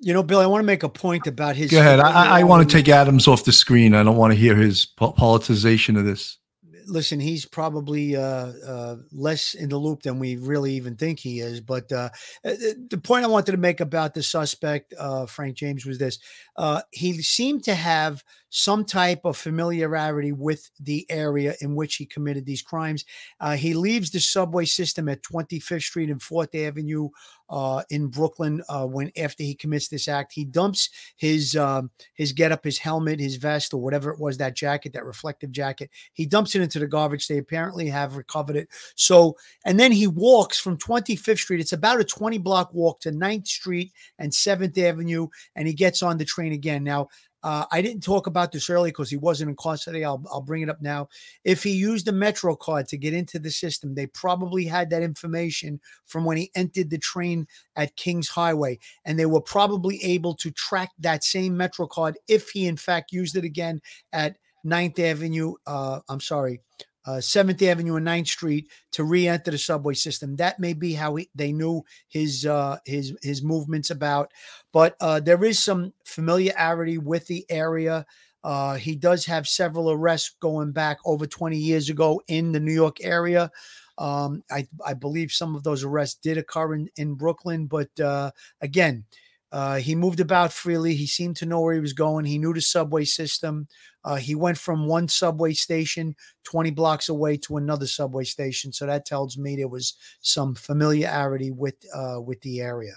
You 0.00 0.14
know, 0.14 0.22
Bill, 0.22 0.38
I 0.40 0.46
want 0.46 0.62
to 0.62 0.66
make 0.66 0.84
a 0.84 0.88
point 0.88 1.26
about 1.26 1.56
his. 1.56 1.70
Go 1.70 1.80
ahead. 1.80 1.98
I, 2.00 2.10
I- 2.10 2.40
I 2.40 2.44
want 2.44 2.68
to 2.68 2.76
take 2.76 2.88
Adams 2.88 3.26
off 3.26 3.44
the 3.44 3.52
screen. 3.52 3.94
I 3.94 4.02
don't 4.04 4.16
want 4.16 4.32
to 4.32 4.38
hear 4.38 4.54
his 4.54 4.86
po- 4.86 5.12
politicization 5.12 5.98
of 5.98 6.04
this. 6.04 6.38
listen, 6.86 7.18
he's 7.20 7.44
probably 7.44 8.16
uh, 8.16 8.20
uh, 8.22 8.96
less 9.12 9.54
in 9.54 9.68
the 9.68 9.76
loop 9.76 10.02
than 10.02 10.18
we 10.18 10.36
really 10.36 10.72
even 10.74 10.94
think 10.96 11.18
he 11.18 11.40
is. 11.40 11.60
But 11.60 11.90
uh, 11.92 12.10
uh, 12.44 12.54
the 12.90 13.00
point 13.02 13.24
I 13.24 13.28
wanted 13.28 13.52
to 13.52 13.58
make 13.58 13.80
about 13.80 14.14
the 14.14 14.22
suspect, 14.22 14.94
uh, 14.98 15.26
Frank 15.26 15.56
James, 15.56 15.84
was 15.84 15.98
this: 15.98 16.18
uh, 16.56 16.82
he 16.92 17.20
seemed 17.20 17.64
to 17.64 17.74
have 17.74 18.22
some 18.50 18.84
type 18.84 19.20
of 19.24 19.36
familiarity 19.36 20.32
with 20.32 20.70
the 20.80 21.06
area 21.10 21.54
in 21.60 21.74
which 21.74 21.96
he 21.96 22.06
committed 22.06 22.46
these 22.46 22.62
crimes. 22.62 23.04
Uh, 23.40 23.56
he 23.56 23.74
leaves 23.74 24.10
the 24.10 24.20
subway 24.20 24.64
system 24.64 25.08
at 25.08 25.22
25th 25.22 25.82
Street 25.82 26.10
and 26.10 26.22
Fourth 26.22 26.54
Avenue 26.54 27.08
uh, 27.50 27.82
in 27.90 28.08
Brooklyn 28.08 28.62
uh, 28.68 28.86
when 28.86 29.10
after 29.16 29.42
he 29.42 29.54
commits 29.54 29.88
this 29.88 30.08
act. 30.08 30.32
He 30.32 30.44
dumps 30.44 30.90
his 31.16 31.56
um, 31.56 31.90
his 32.14 32.32
getup, 32.32 32.64
his 32.64 32.78
helmet, 32.78 33.20
his 33.20 33.36
vest, 33.36 33.72
or 33.72 33.80
whatever 33.80 34.10
it 34.10 34.20
was, 34.20 34.36
that 34.38 34.56
jacket, 34.56 34.92
that 34.92 35.04
reflective 35.04 35.52
jacket. 35.52 35.90
He 36.12 36.26
dumps 36.26 36.54
it 36.54 36.62
into 36.62 36.78
the 36.78 36.86
garbage. 36.86 37.26
They 37.26 37.38
apparently 37.38 37.88
have 37.88 38.16
recovered 38.16 38.56
it. 38.56 38.68
So, 38.96 39.36
and 39.64 39.78
then 39.78 39.92
he 39.92 40.06
walks 40.06 40.58
from 40.58 40.76
25th 40.78 41.38
Street. 41.38 41.60
It's 41.60 41.72
about 41.72 42.00
a 42.00 42.04
20 42.04 42.38
block 42.38 42.72
walk 42.74 43.00
to 43.00 43.10
9th 43.10 43.46
Street 43.46 43.92
and 44.18 44.30
7th 44.30 44.76
Avenue, 44.78 45.28
and 45.56 45.66
he 45.66 45.74
gets 45.74 46.02
on 46.02 46.18
the 46.18 46.24
train 46.24 46.52
again. 46.52 46.84
Now, 46.84 47.08
uh, 47.42 47.64
I 47.70 47.80
didn't 47.80 48.02
talk 48.02 48.26
about 48.26 48.50
this 48.50 48.68
earlier 48.68 48.90
because 48.90 49.10
he 49.10 49.16
wasn't 49.16 49.50
in 49.50 49.56
custody. 49.56 50.04
I'll, 50.04 50.22
I'll 50.30 50.40
bring 50.40 50.62
it 50.62 50.70
up 50.70 50.82
now. 50.82 51.08
If 51.44 51.62
he 51.62 51.70
used 51.70 52.08
a 52.08 52.12
Metro 52.12 52.56
card 52.56 52.88
to 52.88 52.98
get 52.98 53.14
into 53.14 53.38
the 53.38 53.50
system, 53.50 53.94
they 53.94 54.06
probably 54.06 54.64
had 54.64 54.90
that 54.90 55.02
information 55.02 55.80
from 56.06 56.24
when 56.24 56.36
he 56.36 56.50
entered 56.56 56.90
the 56.90 56.98
train 56.98 57.46
at 57.76 57.94
Kings 57.96 58.28
Highway. 58.28 58.78
And 59.04 59.18
they 59.18 59.26
were 59.26 59.40
probably 59.40 60.02
able 60.02 60.34
to 60.34 60.50
track 60.50 60.90
that 60.98 61.22
same 61.22 61.56
Metro 61.56 61.86
card 61.86 62.18
if 62.26 62.50
he, 62.50 62.66
in 62.66 62.76
fact, 62.76 63.12
used 63.12 63.36
it 63.36 63.44
again 63.44 63.80
at 64.12 64.36
9th 64.66 64.98
Avenue. 64.98 65.54
Uh, 65.66 66.00
I'm 66.08 66.20
sorry, 66.20 66.60
uh, 67.08 67.20
7th 67.20 67.62
Avenue 67.62 67.96
and 67.96 68.06
9th 68.06 68.26
Street 68.26 68.70
to 68.92 69.02
re-enter 69.02 69.50
the 69.50 69.56
subway 69.56 69.94
system. 69.94 70.36
That 70.36 70.60
may 70.60 70.74
be 70.74 70.92
how 70.92 71.14
he, 71.14 71.30
they 71.34 71.52
knew 71.52 71.82
his 72.08 72.44
uh, 72.44 72.76
his 72.84 73.16
his 73.22 73.42
movements 73.42 73.88
about. 73.90 74.30
But 74.74 74.94
uh, 75.00 75.20
there 75.20 75.42
is 75.42 75.58
some 75.58 75.94
familiarity 76.04 76.98
with 76.98 77.26
the 77.26 77.46
area. 77.48 78.04
Uh, 78.44 78.74
he 78.74 78.94
does 78.94 79.24
have 79.24 79.48
several 79.48 79.90
arrests 79.90 80.36
going 80.38 80.72
back 80.72 80.98
over 81.06 81.26
20 81.26 81.56
years 81.56 81.88
ago 81.88 82.20
in 82.28 82.52
the 82.52 82.60
New 82.60 82.74
York 82.74 82.98
area. 83.02 83.50
Um, 83.96 84.44
I, 84.50 84.68
I 84.86 84.92
believe 84.92 85.32
some 85.32 85.56
of 85.56 85.64
those 85.64 85.84
arrests 85.84 86.20
did 86.22 86.36
occur 86.36 86.74
in, 86.74 86.88
in 86.96 87.14
Brooklyn, 87.14 87.66
but 87.66 87.88
uh, 87.98 88.30
again, 88.60 89.04
uh, 89.50 89.76
he 89.76 89.94
moved 89.94 90.20
about 90.20 90.52
freely. 90.52 90.94
He 90.94 91.06
seemed 91.06 91.36
to 91.36 91.46
know 91.46 91.60
where 91.60 91.74
he 91.74 91.80
was 91.80 91.94
going. 91.94 92.24
He 92.24 92.38
knew 92.38 92.52
the 92.52 92.60
subway 92.60 93.04
system. 93.04 93.66
Uh, 94.04 94.16
he 94.16 94.34
went 94.34 94.58
from 94.58 94.86
one 94.86 95.08
subway 95.08 95.54
station 95.54 96.14
20 96.44 96.70
blocks 96.70 97.08
away 97.08 97.36
to 97.38 97.56
another 97.56 97.86
subway 97.86 98.24
station. 98.24 98.72
So 98.72 98.86
that 98.86 99.06
tells 99.06 99.38
me 99.38 99.56
there 99.56 99.68
was 99.68 99.94
some 100.20 100.54
familiarity 100.54 101.50
with 101.50 101.74
uh, 101.94 102.20
with 102.20 102.40
the 102.42 102.60
area. 102.60 102.94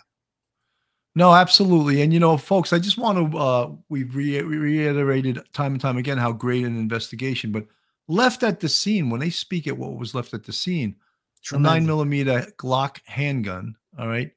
No, 1.16 1.34
absolutely. 1.34 2.02
And 2.02 2.14
you 2.14 2.20
know, 2.20 2.38
folks, 2.38 2.72
I 2.72 2.80
just 2.80 2.98
want 2.98 3.32
to 3.32 3.38
uh 3.38 3.72
we've 3.90 4.16
re- 4.16 4.42
reiterated 4.42 5.42
time 5.54 5.74
and 5.74 5.82
time 5.82 5.98
again 5.98 6.18
how 6.18 6.32
great 6.32 6.66
an 6.66 6.78
investigation, 6.78 7.52
but 7.52 7.66
left 8.08 8.44
at 8.44 8.60
the 8.60 8.70
scene 8.70 9.10
when 9.10 9.20
they 9.20 9.30
speak 9.30 9.68
at 9.68 9.78
what 9.78 9.98
was 9.98 10.16
left 10.16 10.34
at 10.34 10.44
the 10.44 10.54
scene, 10.54 10.96
a 11.52 11.60
nine 11.60 11.86
millimeter 11.86 12.46
Glock 12.58 13.00
handgun, 13.06 13.76
all 13.98 14.08
right, 14.08 14.32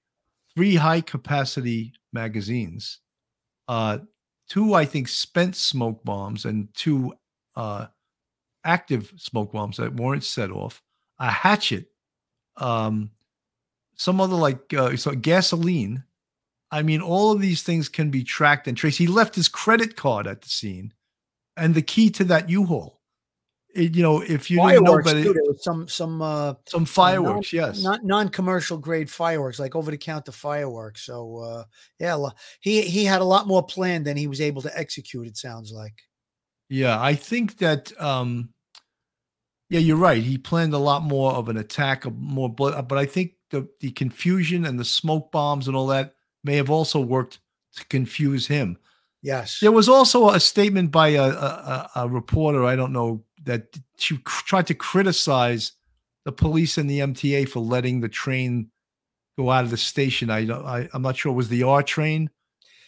three 0.54 0.74
high 0.74 1.00
capacity 1.00 1.92
magazines, 2.14 3.00
uh, 3.68 3.98
two, 4.48 4.74
I 4.74 4.86
think, 4.86 5.08
spent 5.08 5.56
smoke 5.56 6.04
bombs 6.04 6.44
and 6.44 6.72
two 6.74 7.14
uh 7.56 7.86
active 8.64 9.12
smoke 9.16 9.52
bombs 9.52 9.76
that 9.76 9.94
weren't 9.94 10.24
set 10.24 10.50
off, 10.50 10.82
a 11.18 11.30
hatchet, 11.30 11.86
um, 12.56 13.10
some 13.96 14.20
other 14.20 14.36
like 14.36 14.72
uh, 14.74 14.96
so 14.96 15.12
gasoline. 15.12 16.04
I 16.70 16.82
mean, 16.82 17.00
all 17.00 17.30
of 17.30 17.40
these 17.40 17.62
things 17.62 17.88
can 17.88 18.10
be 18.10 18.24
tracked 18.24 18.66
and 18.66 18.76
traced. 18.76 18.98
He 18.98 19.06
left 19.06 19.36
his 19.36 19.48
credit 19.48 19.96
card 19.96 20.26
at 20.26 20.42
the 20.42 20.48
scene, 20.48 20.92
and 21.56 21.74
the 21.74 21.82
key 21.82 22.10
to 22.10 22.24
that 22.24 22.50
U-Haul. 22.50 22.93
You 23.76 24.02
know, 24.02 24.20
if 24.20 24.50
you 24.50 24.58
didn't 24.58 24.84
know, 24.84 24.92
Fireworks 24.92 25.12
but 25.12 25.16
it, 25.16 25.48
was 25.48 25.64
some 25.64 25.88
some 25.88 26.22
uh, 26.22 26.54
some 26.66 26.84
fireworks, 26.84 27.52
non, 27.52 27.66
yes. 27.66 27.82
not 27.82 28.04
non-commercial 28.04 28.78
grade 28.78 29.10
fireworks, 29.10 29.58
like 29.58 29.74
over-the-counter 29.74 30.30
fireworks. 30.30 31.02
So 31.02 31.38
uh, 31.38 31.64
yeah, 31.98 32.16
he 32.60 32.82
he 32.82 33.04
had 33.04 33.20
a 33.20 33.24
lot 33.24 33.48
more 33.48 33.64
planned 33.64 34.06
than 34.06 34.16
he 34.16 34.28
was 34.28 34.40
able 34.40 34.62
to 34.62 34.78
execute. 34.78 35.26
It 35.26 35.36
sounds 35.36 35.72
like. 35.72 35.94
Yeah, 36.68 37.02
I 37.02 37.14
think 37.14 37.58
that 37.58 37.92
um 38.00 38.50
yeah, 39.70 39.80
you're 39.80 39.96
right. 39.96 40.22
He 40.22 40.38
planned 40.38 40.72
a 40.72 40.78
lot 40.78 41.02
more 41.02 41.32
of 41.32 41.48
an 41.48 41.56
attack, 41.56 42.04
of 42.04 42.16
more 42.16 42.48
blood, 42.48 42.86
but 42.86 42.98
I 42.98 43.06
think 43.06 43.32
the 43.50 43.68
the 43.80 43.90
confusion 43.90 44.66
and 44.66 44.78
the 44.78 44.84
smoke 44.84 45.32
bombs 45.32 45.66
and 45.66 45.76
all 45.76 45.88
that 45.88 46.14
may 46.44 46.54
have 46.56 46.70
also 46.70 47.00
worked 47.00 47.40
to 47.74 47.84
confuse 47.86 48.46
him. 48.46 48.78
Yes. 49.20 49.58
There 49.58 49.72
was 49.72 49.88
also 49.88 50.30
a 50.30 50.38
statement 50.38 50.92
by 50.92 51.08
a, 51.08 51.24
a 51.24 51.90
a 51.96 52.08
reporter, 52.08 52.64
I 52.64 52.76
don't 52.76 52.92
know, 52.92 53.23
that 53.44 53.78
she 53.96 54.18
tried 54.24 54.66
to 54.68 54.74
criticize 54.74 55.72
the 56.24 56.32
police 56.32 56.78
and 56.78 56.88
the 56.88 57.00
MTA 57.00 57.48
for 57.48 57.60
letting 57.60 58.00
the 58.00 58.08
train 58.08 58.70
go 59.38 59.50
out 59.50 59.64
of 59.64 59.70
the 59.70 59.76
station. 59.76 60.30
I 60.30 60.44
don't, 60.44 60.64
I, 60.64 60.88
I'm 60.92 61.02
not 61.02 61.16
sure 61.16 61.32
it 61.32 61.36
was 61.36 61.48
the 61.48 61.62
R 61.64 61.82
train 61.82 62.30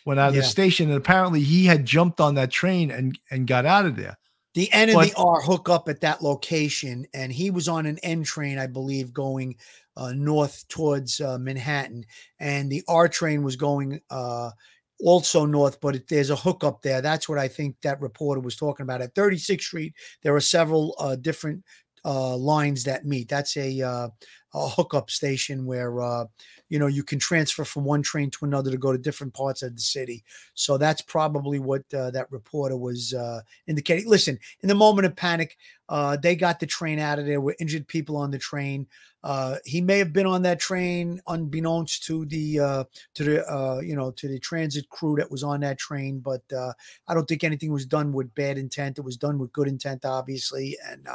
went 0.05 0.21
out 0.21 0.29
of 0.29 0.35
Yeah. 0.37 0.42
the 0.42 0.47
station, 0.47 0.88
and 0.88 0.97
apparently 0.97 1.40
he 1.40 1.66
had 1.66 1.85
jumped 1.85 2.21
on 2.21 2.37
that 2.37 2.51
train 2.51 2.90
and 2.90 3.19
and 3.31 3.47
got 3.47 3.66
out 3.66 3.87
of 3.87 3.97
there. 3.97 4.16
The 4.55 4.73
N 4.73 4.88
and 4.88 4.97
But- 4.97 5.09
the 5.11 5.16
R 5.16 5.42
hook 5.42 5.69
up 5.69 5.88
at 5.88 6.01
that 6.01 6.23
location, 6.23 7.07
and 7.12 7.33
he 7.33 7.51
was 7.51 7.69
on 7.69 7.85
an 7.87 7.99
N 8.03 8.23
train, 8.23 8.59
I 8.59 8.66
believe, 8.69 9.12
going 9.12 9.57
uh, 9.97 10.12
north 10.14 10.66
towards 10.69 11.21
uh, 11.21 11.38
Manhattan, 11.38 12.05
and 12.38 12.71
the 12.71 12.83
R 12.88 13.09
train 13.09 13.42
was 13.42 13.57
going 13.57 14.01
uh, 14.11 14.51
also 15.00 15.44
north, 15.44 15.80
but 15.80 16.09
there's 16.09 16.30
a 16.30 16.37
hookup 16.37 16.82
there. 16.82 17.00
That's 17.00 17.28
what 17.28 17.38
I 17.38 17.48
think 17.48 17.76
that 17.82 18.00
reporter 18.00 18.40
was 18.40 18.56
talking 18.56 18.85
about. 18.85 19.02
At 19.02 19.14
36th 19.14 19.62
Street, 19.62 19.94
there 20.22 20.35
are 20.35 20.40
several 20.40 20.94
uh, 20.98 21.16
different 21.16 21.62
uh, 22.04 22.37
lines 22.37 22.85
that 22.85 23.04
meet. 23.04 23.28
That's 23.28 23.56
a, 23.56 23.82
uh, 23.82 24.09
a 24.54 24.68
hookup 24.68 25.11
station 25.11 25.66
where 25.66 26.00
uh, 26.00 26.24
you 26.68 26.79
know 26.79 26.87
you 26.87 27.02
can 27.02 27.18
transfer 27.18 27.64
from 27.64 27.85
one 27.85 28.02
train 28.02 28.31
to 28.31 28.44
another 28.44 28.70
to 28.70 28.76
go 28.76 28.92
to 28.92 28.98
different 28.98 29.35
parts 29.35 29.62
of 29.62 29.74
the 29.74 29.81
city. 29.81 30.24
So 30.55 30.79
that's 30.79 31.02
probably 31.02 31.59
what 31.59 31.83
uh, 31.94 32.11
that 32.12 32.31
reporter 32.31 32.76
was 32.76 33.14
uh, 33.14 33.40
indicating. 33.66 34.09
Listen, 34.09 34.38
in 34.62 34.68
the 34.68 34.74
moment 34.74 35.07
of 35.07 35.16
panic, 35.16 35.57
uh, 35.88 36.16
they 36.16 36.35
got 36.35 36.59
the 36.59 36.66
train 36.66 36.98
out 36.98 37.18
of 37.18 37.26
there. 37.26 37.40
Were 37.40 37.57
injured 37.61 37.87
people 37.87 38.16
on 38.16 38.31
the 38.31 38.38
train. 38.38 38.87
Uh, 39.22 39.57
he 39.64 39.81
may 39.81 39.98
have 39.98 40.12
been 40.12 40.26
on 40.26 40.42
that 40.42 40.61
train 40.61 41.20
unbeknownst 41.26 42.05
to 42.05 42.24
the 42.26 42.61
uh, 42.61 42.85
to 43.14 43.24
the 43.24 43.52
uh, 43.52 43.81
you 43.81 43.96
know 43.96 44.11
to 44.12 44.29
the 44.29 44.38
transit 44.38 44.88
crew 44.88 45.16
that 45.16 45.31
was 45.31 45.42
on 45.42 45.61
that 45.61 45.79
train. 45.79 46.20
But 46.20 46.42
I 47.09 47.14
don't 47.14 47.26
think 47.26 47.44
anything 47.44 47.72
was 47.72 47.87
done 47.87 48.12
with 48.12 48.35
bad 48.35 48.59
intent. 48.59 48.98
It 48.98 49.05
was 49.05 49.16
done 49.16 49.38
with 49.38 49.52
good 49.52 49.68
intent, 49.68 50.05
obviously, 50.05 50.76
and 50.88 51.07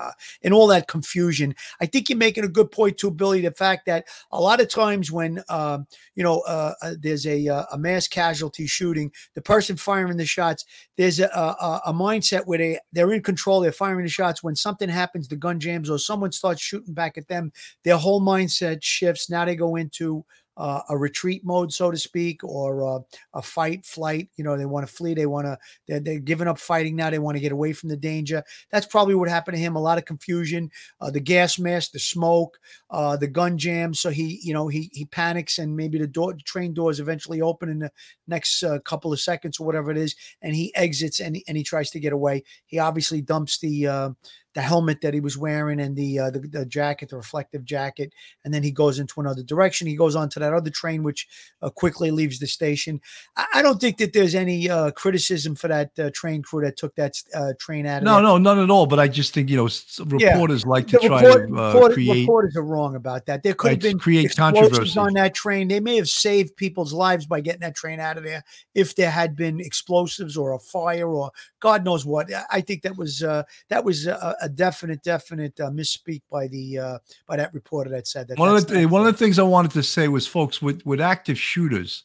and 0.44 0.54
all 0.54 0.68
that 0.68 0.88
confusion. 0.88 1.56
I 1.80 1.86
think 1.86 2.10
you're 2.10 2.18
making 2.18 2.44
a 2.44 2.50
good 2.50 2.72
point 2.72 2.98
too, 2.98 3.12
Billy. 3.12 3.42
The 3.42 3.52
fact 3.52 3.86
that 3.86 4.08
a 4.32 4.42
lot 4.42 4.62
of 4.62 4.70
times 4.70 5.12
when 5.12 5.41
um, 5.50 5.88
you 6.16 6.24
know 6.24 6.40
uh, 6.42 6.74
uh, 6.82 6.94
there's 7.00 7.26
a 7.26 7.48
uh, 7.48 7.66
a 7.72 7.78
mass 7.78 8.08
casualty 8.08 8.68
shooting, 8.68 9.12
the 9.36 9.42
person 9.42 9.76
firing 9.76 10.18
the 10.18 10.26
shots, 10.26 10.66
there's 10.98 11.20
a, 11.20 11.26
a, 11.26 11.82
a 11.88 11.94
mindset 11.94 12.46
where 12.46 12.58
they 12.58 12.80
they're 12.92 13.14
in 13.14 13.24
control. 13.24 13.60
They're 13.60 13.72
firing 13.72 14.04
the 14.04 14.10
shots. 14.10 14.44
When 14.44 14.56
something 14.56 14.90
happens, 14.90 15.28
the 15.28 15.36
gun 15.36 15.60
jams, 15.60 15.90
or 15.90 15.98
someone 15.98 16.32
starts 16.32 16.62
shooting 16.62 16.94
back 16.94 17.18
at 17.18 17.28
them, 17.28 17.52
their 17.84 17.98
whole 17.98 18.22
mindset 18.22 18.84
shifts. 18.84 19.30
Now 19.30 19.46
they 19.46 19.56
go 19.56 19.76
into 19.76 20.26
uh, 20.58 20.82
a 20.90 20.98
retreat 20.98 21.44
mode, 21.46 21.72
so 21.72 21.92
to 21.92 21.98
speak, 21.98 22.44
or 22.44 22.98
uh, 22.98 23.00
a 23.34 23.42
fight, 23.42 23.86
flight. 23.86 24.30
You 24.36 24.44
know, 24.44 24.58
they 24.58 24.66
want 24.66 24.88
to 24.88 24.94
flee. 24.94 25.14
They 25.14 25.26
want 25.26 25.46
to. 25.46 25.58
They're, 25.88 26.00
they're 26.00 26.20
giving 26.20 26.48
up 26.48 26.60
fighting 26.60 26.96
now. 26.96 27.10
They 27.10 27.20
want 27.20 27.38
to 27.38 27.42
get 27.42 27.52
away 27.52 27.74
from 27.74 27.90
the 27.90 27.98
danger. 27.98 28.44
That's 28.72 28.86
probably 28.86 29.16
what 29.16 29.30
happened 29.30 29.56
to 29.56 29.62
him. 29.62 29.76
A 29.76 29.82
lot 29.82 29.98
of 29.98 30.06
confusion. 30.06 30.70
Uh, 31.00 31.12
the 31.12 31.20
gas 31.20 31.58
mask, 31.58 31.92
the 31.92 32.00
smoke, 32.00 32.58
uh, 32.90 33.18
the 33.18 33.28
gun 33.28 33.58
jam. 33.58 33.94
So 33.94 34.10
he, 34.10 34.40
you 34.44 34.54
know, 34.54 34.68
he 34.68 34.90
he 34.94 35.06
panics, 35.06 35.58
and 35.58 35.76
maybe 35.76 35.98
the 35.98 36.08
door, 36.08 36.36
train 36.46 36.74
doors 36.74 37.00
eventually 37.00 37.42
open 37.42 37.70
in 37.70 37.80
the 37.80 37.92
next 38.28 38.64
uh, 38.64 38.80
couple 38.80 39.14
of 39.14 39.20
seconds 39.20 39.60
or 39.60 39.66
whatever 39.66 39.92
it 39.92 39.98
is, 39.98 40.16
and 40.42 40.56
he 40.56 40.76
exits 40.76 41.20
and 41.20 41.38
he, 41.38 41.44
and 41.48 41.58
he 41.58 41.64
tries 41.64 41.90
to 41.92 42.00
get 42.00 42.14
away. 42.14 42.44
He 42.66 42.80
obviously 42.80 43.22
dumps 43.22 43.60
the. 43.60 44.16
The 44.54 44.62
helmet 44.62 45.00
that 45.02 45.14
he 45.14 45.22
was 45.22 45.38
wearing 45.38 45.80
and 45.80 45.96
the, 45.96 46.20
uh, 46.20 46.30
the 46.30 46.40
the 46.40 46.66
jacket, 46.66 47.08
the 47.10 47.16
reflective 47.16 47.64
jacket, 47.64 48.14
and 48.44 48.54
then 48.54 48.64
he 48.64 48.72
goes 48.72 49.00
into 49.00 49.22
another 49.22 49.44
direction. 49.44 49.88
He 49.88 49.96
goes 49.96 50.14
on 50.16 50.28
to 50.30 50.40
that 50.40 50.54
other 50.54 50.70
train, 50.70 51.04
which 51.04 51.26
uh, 51.62 51.70
quickly 51.70 52.12
leaves 52.12 52.38
the 52.40 52.48
station. 52.48 53.00
I, 53.38 53.46
I 53.56 53.62
don't 53.62 53.80
think 53.80 53.98
that 54.00 54.12
there's 54.12 54.36
any 54.36 54.70
uh, 54.70 54.92
criticism 54.92 55.56
for 55.56 55.70
that 55.70 55.92
uh, 55.98 56.10
train 56.14 56.42
crew 56.44 56.62
that 56.66 56.76
took 56.76 56.94
that 56.96 57.14
uh, 57.34 57.54
train 57.60 57.86
out 57.86 58.00
of 58.00 58.04
No, 58.04 58.16
there. 58.16 58.24
no, 58.24 58.38
none 58.38 58.60
at 58.60 58.70
all. 58.70 58.88
But 58.88 59.00
I 59.00 59.08
just 59.08 59.34
think 59.34 59.50
you 59.50 59.56
know 59.56 59.68
s- 59.68 60.02
Yeah. 60.18 60.32
reporters 60.34 60.66
like 60.66 60.88
to 60.88 60.98
The 61.00 61.08
try 61.08 61.22
report- 61.24 61.48
to 61.50 61.56
uh, 61.58 61.74
report- 61.74 61.94
create. 61.94 62.20
Reporters 62.22 62.56
are 62.58 62.64
wrong 62.64 62.96
about 62.98 63.26
that. 63.28 63.44
There 63.44 63.54
could 63.54 63.68
Right, 63.68 63.72
have 63.82 63.92
been 63.92 64.00
create 64.00 64.36
controversy. 64.36 65.00
on 65.00 65.14
that 65.14 65.34
train. 65.34 65.70
They 65.70 65.80
may 65.80 65.96
have 65.96 66.10
saved 66.10 66.58
people's 66.58 66.92
lives 66.92 67.26
by 67.26 67.40
getting 67.40 67.62
that 67.62 67.76
train 67.76 68.02
out 68.02 68.18
of 68.18 68.26
there 68.26 68.44
if 68.76 68.96
there 68.96 69.12
had 69.12 69.38
been 69.38 69.62
explosives 69.62 70.36
or 70.36 70.52
a 70.54 70.60
fire 70.60 71.08
or 71.08 71.32
God 71.62 71.86
knows 71.86 72.06
what. 72.06 72.30
I- 72.52 72.60
think 72.62 72.82
that 72.84 72.98
was 72.98 73.24
uh, 73.24 73.44
that 73.70 73.86
was 73.86 74.08
a, 74.42 74.50
definite, 74.50 75.04
definite 75.04 75.60
uh, 75.60 75.70
misspeak 75.70 76.22
by 76.30 76.48
the 76.48 76.78
uh, 76.78 77.00
by 77.28 77.38
that 77.38 77.54
reporter 77.54 77.90
that 77.92 78.08
said 78.08 78.28
that. 78.28 78.38
one 78.38 78.56
of 78.56 78.68
the 78.68 78.86
one 78.86 79.06
of 79.06 79.08
the 79.08 79.18
things 79.18 79.40
I 79.40 79.44
wanted 79.44 79.72
to 79.72 79.84
say 79.84 80.08
was, 80.08 80.28
folks, 80.28 80.62
with 80.62 80.86
with 80.86 81.02
active 81.02 81.40
shooters, 81.40 82.04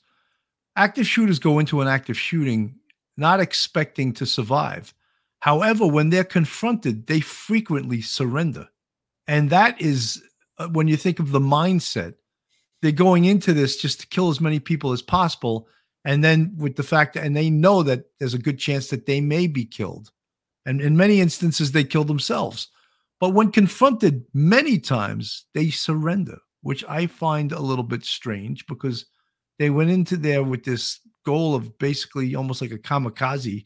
active 0.76 1.06
shooters 1.06 1.38
go 1.38 1.58
into 1.58 1.80
an 1.80 1.88
active 1.88 2.18
shooting 2.18 2.76
not 3.16 3.40
expecting 3.40 4.12
to 4.12 4.26
survive. 4.26 4.92
However, 5.40 5.86
when 5.86 6.10
they're 6.10 6.24
confronted, 6.24 7.06
they 7.06 7.20
frequently 7.20 8.02
surrender, 8.02 8.68
and 9.26 9.50
that 9.50 9.80
is 9.80 10.22
uh, 10.58 10.68
when 10.68 10.88
you 10.88 10.96
think 10.96 11.18
of 11.18 11.30
the 11.30 11.40
mindset. 11.40 12.14
They're 12.82 12.92
going 12.92 13.24
into 13.24 13.54
this 13.54 13.78
just 13.78 14.00
to 14.00 14.06
kill 14.06 14.28
as 14.28 14.40
many 14.40 14.60
people 14.60 14.92
as 14.92 15.00
possible, 15.00 15.66
and 16.04 16.22
then 16.22 16.54
with 16.58 16.76
the 16.76 16.82
fact 16.82 17.14
that, 17.14 17.24
and 17.24 17.34
they 17.34 17.48
know 17.48 17.82
that 17.82 18.04
there's 18.18 18.34
a 18.34 18.38
good 18.38 18.58
chance 18.58 18.88
that 18.88 19.06
they 19.06 19.20
may 19.20 19.46
be 19.46 19.64
killed, 19.64 20.12
and 20.66 20.80
in 20.80 20.96
many 20.96 21.20
instances 21.20 21.72
they 21.72 21.84
kill 21.84 22.04
themselves. 22.04 22.68
But 23.20 23.30
when 23.30 23.50
confronted 23.50 24.24
many 24.34 24.78
times, 24.78 25.46
they 25.54 25.70
surrender, 25.70 26.36
which 26.62 26.84
I 26.86 27.06
find 27.06 27.52
a 27.52 27.60
little 27.60 27.84
bit 27.84 28.04
strange 28.04 28.66
because 28.66 29.06
they 29.58 29.70
went 29.70 29.90
into 29.90 30.18
there 30.18 30.42
with 30.42 30.64
this 30.64 31.00
goal 31.24 31.54
of 31.54 31.78
basically 31.78 32.34
almost 32.34 32.60
like 32.60 32.72
a 32.72 32.78
kamikaze 32.78 33.64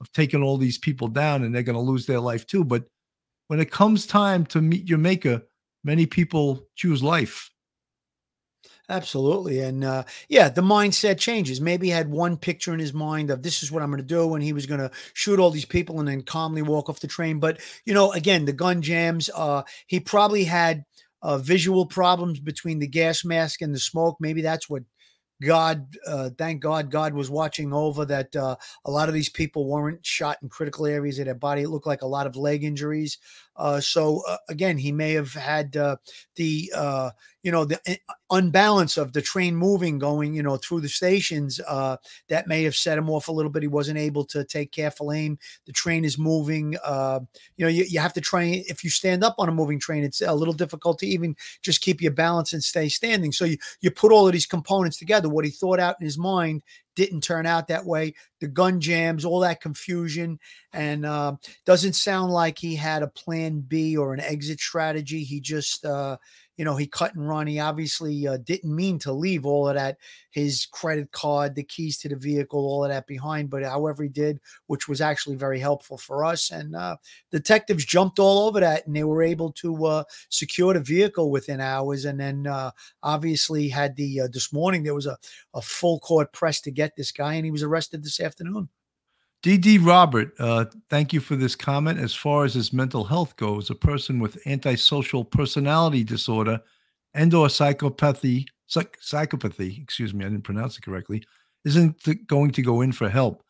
of 0.00 0.12
taking 0.12 0.42
all 0.42 0.58
these 0.58 0.76
people 0.76 1.08
down 1.08 1.42
and 1.42 1.54
they're 1.54 1.62
going 1.62 1.76
to 1.76 1.80
lose 1.80 2.04
their 2.04 2.20
life 2.20 2.46
too. 2.46 2.64
But 2.64 2.84
when 3.46 3.60
it 3.60 3.70
comes 3.70 4.06
time 4.06 4.44
to 4.46 4.60
meet 4.60 4.88
your 4.88 4.98
maker, 4.98 5.42
many 5.84 6.04
people 6.04 6.66
choose 6.74 7.02
life. 7.02 7.50
Absolutely. 8.88 9.60
And 9.60 9.84
uh, 9.84 10.04
yeah, 10.28 10.48
the 10.48 10.60
mindset 10.60 11.18
changes. 11.18 11.60
Maybe 11.60 11.86
he 11.86 11.92
had 11.92 12.10
one 12.10 12.36
picture 12.36 12.74
in 12.74 12.80
his 12.80 12.92
mind 12.92 13.30
of 13.30 13.42
this 13.42 13.62
is 13.62 13.70
what 13.70 13.82
I'm 13.82 13.90
going 13.90 14.02
to 14.02 14.06
do. 14.06 14.34
And 14.34 14.42
he 14.42 14.52
was 14.52 14.66
going 14.66 14.80
to 14.80 14.90
shoot 15.14 15.38
all 15.38 15.50
these 15.50 15.64
people 15.64 15.98
and 15.98 16.08
then 16.08 16.22
calmly 16.22 16.62
walk 16.62 16.90
off 16.90 17.00
the 17.00 17.06
train. 17.06 17.38
But, 17.38 17.60
you 17.84 17.94
know, 17.94 18.12
again, 18.12 18.44
the 18.44 18.52
gun 18.52 18.82
jams, 18.82 19.30
uh, 19.34 19.62
he 19.86 20.00
probably 20.00 20.44
had 20.44 20.84
uh, 21.22 21.38
visual 21.38 21.86
problems 21.86 22.40
between 22.40 22.80
the 22.80 22.88
gas 22.88 23.24
mask 23.24 23.62
and 23.62 23.74
the 23.74 23.78
smoke. 23.78 24.16
Maybe 24.20 24.42
that's 24.42 24.68
what 24.68 24.82
God, 25.42 25.86
uh, 26.06 26.30
thank 26.38 26.62
God, 26.62 26.90
God 26.90 27.14
was 27.14 27.28
watching 27.28 27.72
over 27.72 28.04
that. 28.04 28.34
Uh, 28.36 28.56
a 28.84 28.90
lot 28.90 29.08
of 29.08 29.14
these 29.14 29.28
people 29.28 29.66
weren't 29.68 30.06
shot 30.06 30.38
in 30.42 30.48
critical 30.48 30.86
areas 30.86 31.18
of 31.18 31.24
their 31.24 31.34
body. 31.34 31.62
It 31.62 31.68
looked 31.68 31.86
like 31.86 32.02
a 32.02 32.06
lot 32.06 32.28
of 32.28 32.36
leg 32.36 32.62
injuries. 32.62 33.18
Uh, 33.56 33.80
so 33.80 34.22
uh, 34.28 34.36
again, 34.48 34.78
he 34.78 34.92
may 34.92 35.12
have 35.12 35.32
had 35.32 35.76
uh, 35.76 35.96
the 36.36 36.72
uh, 36.74 37.10
you 37.42 37.50
know 37.50 37.64
the 37.64 37.78
uh, 37.86 38.14
unbalance 38.30 38.96
of 38.96 39.12
the 39.12 39.20
train 39.20 39.54
moving 39.54 39.98
going 39.98 40.32
you 40.32 40.42
know 40.42 40.56
through 40.56 40.80
the 40.80 40.88
stations 40.88 41.60
uh, 41.68 41.96
that 42.28 42.46
may 42.46 42.62
have 42.62 42.74
set 42.74 42.96
him 42.96 43.10
off 43.10 43.28
a 43.28 43.32
little 43.32 43.50
bit. 43.50 43.62
He 43.62 43.68
wasn't 43.68 43.98
able 43.98 44.24
to 44.26 44.44
take 44.44 44.72
careful 44.72 45.12
aim. 45.12 45.38
The 45.66 45.72
train 45.72 46.04
is 46.04 46.18
moving. 46.18 46.76
Uh, 46.84 47.20
you 47.56 47.64
know 47.64 47.70
you, 47.70 47.84
you 47.84 48.00
have 48.00 48.14
to 48.14 48.20
try 48.20 48.64
if 48.68 48.84
you 48.84 48.90
stand 48.90 49.24
up 49.24 49.34
on 49.38 49.48
a 49.48 49.52
moving 49.52 49.78
train. 49.78 50.04
It's 50.04 50.22
a 50.22 50.34
little 50.34 50.54
difficult 50.54 50.98
to 51.00 51.06
even 51.06 51.36
just 51.62 51.80
keep 51.80 52.00
your 52.00 52.12
balance 52.12 52.52
and 52.52 52.62
stay 52.62 52.88
standing. 52.88 53.32
So 53.32 53.44
you 53.44 53.58
you 53.80 53.90
put 53.90 54.12
all 54.12 54.26
of 54.26 54.32
these 54.32 54.46
components 54.46 54.96
together. 54.98 55.28
What 55.28 55.44
he 55.44 55.50
thought 55.50 55.80
out 55.80 55.96
in 56.00 56.04
his 56.04 56.18
mind 56.18 56.62
didn't 56.94 57.22
turn 57.22 57.46
out 57.46 57.68
that 57.68 57.84
way. 57.84 58.14
The 58.40 58.48
gun 58.48 58.80
jams, 58.80 59.24
all 59.24 59.40
that 59.40 59.60
confusion, 59.60 60.38
and 60.72 61.06
uh, 61.06 61.36
doesn't 61.64 61.94
sound 61.94 62.32
like 62.32 62.58
he 62.58 62.74
had 62.76 63.02
a 63.02 63.08
plan 63.08 63.60
B 63.60 63.96
or 63.96 64.14
an 64.14 64.20
exit 64.20 64.60
strategy. 64.60 65.24
He 65.24 65.40
just, 65.40 65.84
uh, 65.84 66.16
you 66.56 66.64
know, 66.64 66.76
he 66.76 66.86
cut 66.86 67.14
and 67.14 67.26
run. 67.28 67.46
He 67.46 67.58
obviously 67.58 68.26
uh, 68.26 68.38
didn't 68.38 68.74
mean 68.74 68.98
to 69.00 69.12
leave 69.12 69.46
all 69.46 69.68
of 69.68 69.74
that, 69.74 69.96
his 70.30 70.66
credit 70.66 71.10
card, 71.12 71.54
the 71.54 71.64
keys 71.64 71.98
to 71.98 72.08
the 72.08 72.16
vehicle, 72.16 72.60
all 72.60 72.84
of 72.84 72.90
that 72.90 73.06
behind. 73.06 73.50
But 73.50 73.64
however 73.64 74.02
he 74.02 74.08
did, 74.08 74.38
which 74.66 74.88
was 74.88 75.00
actually 75.00 75.36
very 75.36 75.58
helpful 75.58 75.98
for 75.98 76.24
us, 76.24 76.50
and 76.50 76.76
uh, 76.76 76.96
detectives 77.30 77.84
jumped 77.84 78.18
all 78.18 78.46
over 78.46 78.60
that, 78.60 78.86
and 78.86 78.94
they 78.94 79.04
were 79.04 79.22
able 79.22 79.52
to 79.52 79.86
uh, 79.86 80.04
secure 80.28 80.74
the 80.74 80.80
vehicle 80.80 81.30
within 81.30 81.60
hours. 81.60 82.04
And 82.04 82.20
then 82.20 82.46
uh, 82.46 82.70
obviously 83.02 83.68
had 83.68 83.96
the 83.96 84.22
uh, 84.22 84.28
this 84.32 84.52
morning 84.52 84.82
there 84.82 84.94
was 84.94 85.06
a 85.06 85.16
a 85.54 85.62
full 85.62 85.98
court 86.00 86.32
press 86.32 86.60
to 86.62 86.70
get 86.70 86.96
this 86.96 87.12
guy, 87.12 87.34
and 87.34 87.44
he 87.44 87.50
was 87.50 87.62
arrested 87.62 88.02
this 88.04 88.20
afternoon. 88.20 88.68
DD 89.42 89.84
Robert, 89.84 90.32
uh, 90.38 90.66
thank 90.88 91.12
you 91.12 91.18
for 91.18 91.34
this 91.34 91.56
comment. 91.56 91.98
As 91.98 92.14
far 92.14 92.44
as 92.44 92.54
his 92.54 92.72
mental 92.72 93.02
health 93.02 93.36
goes, 93.36 93.70
a 93.70 93.74
person 93.74 94.20
with 94.20 94.38
antisocial 94.46 95.24
personality 95.24 96.04
disorder 96.04 96.60
and 97.14 97.34
or 97.34 97.48
psychopathy, 97.48 98.46
psych- 98.66 99.00
psychopathy, 99.00 99.82
excuse 99.82 100.14
me, 100.14 100.24
I 100.24 100.28
didn't 100.28 100.44
pronounce 100.44 100.78
it 100.78 100.82
correctly, 100.82 101.24
isn't 101.64 102.26
going 102.28 102.52
to 102.52 102.62
go 102.62 102.82
in 102.82 102.92
for 102.92 103.08
help. 103.08 103.42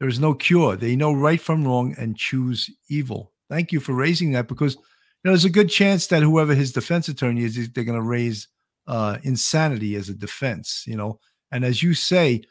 There 0.00 0.08
is 0.08 0.18
no 0.18 0.34
cure. 0.34 0.76
They 0.76 0.96
know 0.96 1.12
right 1.12 1.40
from 1.40 1.64
wrong 1.64 1.94
and 1.96 2.16
choose 2.16 2.68
evil. 2.90 3.32
Thank 3.48 3.70
you 3.70 3.78
for 3.78 3.94
raising 3.94 4.32
that 4.32 4.48
because 4.48 4.74
you 4.74 4.80
know, 5.24 5.30
there's 5.30 5.44
a 5.44 5.50
good 5.50 5.70
chance 5.70 6.08
that 6.08 6.24
whoever 6.24 6.56
his 6.56 6.72
defense 6.72 7.06
attorney 7.06 7.44
is, 7.44 7.70
they're 7.70 7.84
going 7.84 7.98
to 7.98 8.02
raise 8.02 8.48
uh, 8.88 9.18
insanity 9.22 9.94
as 9.94 10.08
a 10.08 10.14
defense, 10.14 10.82
you 10.88 10.96
know. 10.96 11.20
And 11.52 11.64
as 11.64 11.84
you 11.84 11.94
say, 11.94 12.42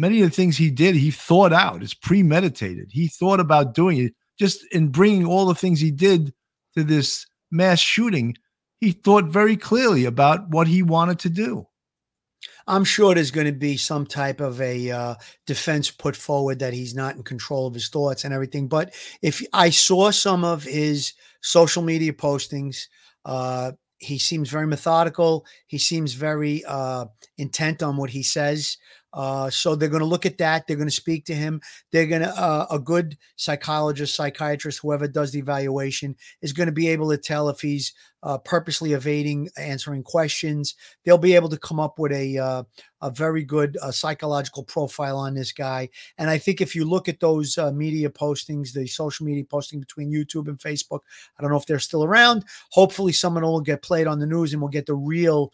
many 0.00 0.22
of 0.22 0.30
the 0.30 0.34
things 0.34 0.56
he 0.56 0.70
did, 0.70 0.94
he 0.94 1.10
thought 1.10 1.52
out. 1.52 1.82
It's 1.82 1.94
premeditated. 1.94 2.88
He 2.90 3.08
thought 3.08 3.38
about 3.38 3.74
doing 3.74 3.98
it. 3.98 4.14
Just 4.38 4.64
in 4.72 4.88
bringing 4.88 5.26
all 5.26 5.44
the 5.44 5.54
things 5.54 5.80
he 5.80 5.90
did 5.90 6.32
to 6.74 6.82
this 6.82 7.26
mass 7.50 7.78
shooting, 7.78 8.34
he 8.80 8.92
thought 8.92 9.26
very 9.26 9.58
clearly 9.58 10.06
about 10.06 10.48
what 10.48 10.66
he 10.66 10.82
wanted 10.82 11.18
to 11.20 11.28
do. 11.28 11.66
I'm 12.66 12.84
sure 12.84 13.14
there's 13.14 13.30
going 13.30 13.48
to 13.48 13.52
be 13.52 13.76
some 13.76 14.06
type 14.06 14.40
of 14.40 14.58
a 14.62 14.90
uh, 14.90 15.14
defense 15.46 15.90
put 15.90 16.16
forward 16.16 16.60
that 16.60 16.72
he's 16.72 16.94
not 16.94 17.16
in 17.16 17.22
control 17.22 17.66
of 17.66 17.74
his 17.74 17.88
thoughts 17.88 18.24
and 18.24 18.32
everything. 18.32 18.68
But 18.68 18.94
if 19.20 19.44
I 19.52 19.68
saw 19.68 20.10
some 20.10 20.44
of 20.44 20.62
his 20.62 21.12
social 21.42 21.82
media 21.82 22.14
postings, 22.14 22.86
uh, 23.26 23.72
he 23.98 24.18
seems 24.18 24.48
very 24.48 24.66
methodical. 24.66 25.44
He 25.66 25.76
seems 25.76 26.14
very 26.14 26.64
uh, 26.64 27.06
intent 27.36 27.82
on 27.82 27.98
what 27.98 28.10
he 28.10 28.22
says. 28.22 28.78
Uh, 29.12 29.50
so 29.50 29.74
they're 29.74 29.88
going 29.88 30.00
to 30.00 30.06
look 30.06 30.26
at 30.26 30.38
that. 30.38 30.66
They're 30.66 30.76
going 30.76 30.88
to 30.88 30.94
speak 30.94 31.24
to 31.26 31.34
him. 31.34 31.60
They're 31.90 32.06
going 32.06 32.22
to, 32.22 32.28
uh, 32.28 32.66
a 32.70 32.78
good 32.78 33.16
psychologist, 33.36 34.14
psychiatrist, 34.14 34.80
whoever 34.80 35.08
does 35.08 35.32
the 35.32 35.38
evaluation 35.38 36.16
is 36.42 36.52
going 36.52 36.68
to 36.68 36.72
be 36.72 36.88
able 36.88 37.10
to 37.10 37.18
tell 37.18 37.48
if 37.48 37.60
he's 37.60 37.92
uh, 38.22 38.36
purposely 38.38 38.92
evading 38.92 39.48
answering 39.56 40.02
questions. 40.02 40.74
They'll 41.04 41.18
be 41.18 41.34
able 41.34 41.48
to 41.48 41.58
come 41.58 41.80
up 41.80 41.98
with 41.98 42.12
a, 42.12 42.38
uh, 42.38 42.62
a 43.00 43.10
very 43.10 43.42
good 43.44 43.78
uh, 43.82 43.90
psychological 43.90 44.62
profile 44.62 45.16
on 45.16 45.34
this 45.34 45.52
guy. 45.52 45.88
And 46.18 46.28
I 46.28 46.36
think 46.36 46.60
if 46.60 46.76
you 46.76 46.84
look 46.84 47.08
at 47.08 47.18
those 47.18 47.56
media 47.72 48.10
postings, 48.10 48.72
the 48.72 48.86
social 48.86 49.24
media 49.24 49.44
posting 49.44 49.80
between 49.80 50.12
YouTube 50.12 50.48
and 50.48 50.58
Facebook, 50.58 51.00
I 51.38 51.42
don't 51.42 51.50
know 51.50 51.56
if 51.56 51.66
they're 51.66 51.78
still 51.78 52.04
around. 52.04 52.44
Hopefully, 52.70 53.12
someone 53.12 53.42
will 53.42 53.62
get 53.62 53.82
played 53.82 54.06
on 54.06 54.18
the 54.18 54.26
news 54.26 54.52
and 54.52 54.60
we'll 54.60 54.68
get 54.68 54.86
the 54.86 54.94
real 54.94 55.50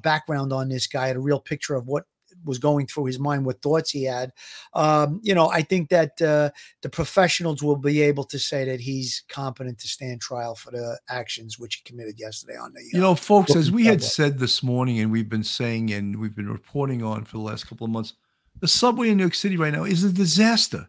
background 0.00 0.52
on 0.52 0.68
this 0.68 0.86
guy, 0.86 1.08
a 1.08 1.18
real 1.18 1.40
picture 1.40 1.74
of 1.74 1.88
what 1.88 2.04
was 2.46 2.58
going 2.58 2.86
through 2.86 3.04
his 3.04 3.18
mind, 3.18 3.44
what 3.44 3.60
thoughts 3.60 3.90
he 3.90 4.04
had. 4.04 4.32
Um, 4.72 5.20
you 5.22 5.34
know, 5.34 5.50
I 5.50 5.62
think 5.62 5.90
that 5.90 6.20
uh, 6.22 6.50
the 6.82 6.88
professionals 6.88 7.62
will 7.62 7.76
be 7.76 8.00
able 8.02 8.24
to 8.24 8.38
say 8.38 8.64
that 8.64 8.80
he's 8.80 9.24
competent 9.28 9.78
to 9.80 9.88
stand 9.88 10.20
trial 10.20 10.54
for 10.54 10.70
the 10.70 10.98
actions 11.08 11.58
which 11.58 11.76
he 11.76 11.82
committed 11.84 12.18
yesterday 12.18 12.56
on 12.56 12.72
the. 12.72 12.82
You 12.92 13.00
know, 13.00 13.14
folks, 13.14 13.54
as 13.54 13.70
we 13.70 13.84
had 13.86 14.02
said 14.02 14.38
this 14.38 14.62
morning, 14.62 14.98
and 14.98 15.12
we've 15.12 15.28
been 15.28 15.44
saying, 15.44 15.92
and 15.92 16.18
we've 16.18 16.34
been 16.34 16.50
reporting 16.50 17.02
on 17.02 17.24
for 17.24 17.36
the 17.36 17.42
last 17.42 17.68
couple 17.68 17.84
of 17.84 17.90
months, 17.90 18.14
the 18.60 18.68
subway 18.68 19.10
in 19.10 19.18
New 19.18 19.24
York 19.24 19.34
City 19.34 19.56
right 19.56 19.72
now 19.72 19.84
is 19.84 20.04
a 20.04 20.12
disaster. 20.12 20.88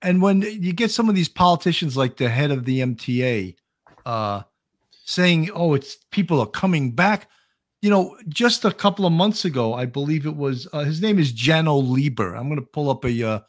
And 0.00 0.20
when 0.20 0.42
you 0.42 0.72
get 0.72 0.90
some 0.90 1.08
of 1.08 1.14
these 1.14 1.28
politicians, 1.28 1.96
like 1.96 2.16
the 2.16 2.28
head 2.28 2.50
of 2.50 2.64
the 2.64 2.80
MTA, 2.80 3.56
uh, 4.04 4.42
saying, 5.04 5.50
"Oh, 5.54 5.74
it's 5.74 5.96
people 6.10 6.40
are 6.40 6.46
coming 6.46 6.92
back," 6.92 7.28
you 7.84 7.90
know, 7.90 8.16
just 8.28 8.64
a 8.64 8.72
couple 8.72 9.04
of 9.04 9.12
months 9.12 9.44
ago, 9.44 9.74
I 9.74 9.84
believe 9.84 10.24
it 10.24 10.36
was 10.36 10.66
uh, 10.72 10.84
his 10.84 11.02
name 11.02 11.18
is 11.18 11.34
Janno 11.34 11.86
Lieber. 11.86 12.34
I'm 12.34 12.48
going 12.48 12.58
to 12.58 12.66
pull 12.66 12.88
up 12.88 13.04
a 13.04 13.22
uh, 13.22 13.40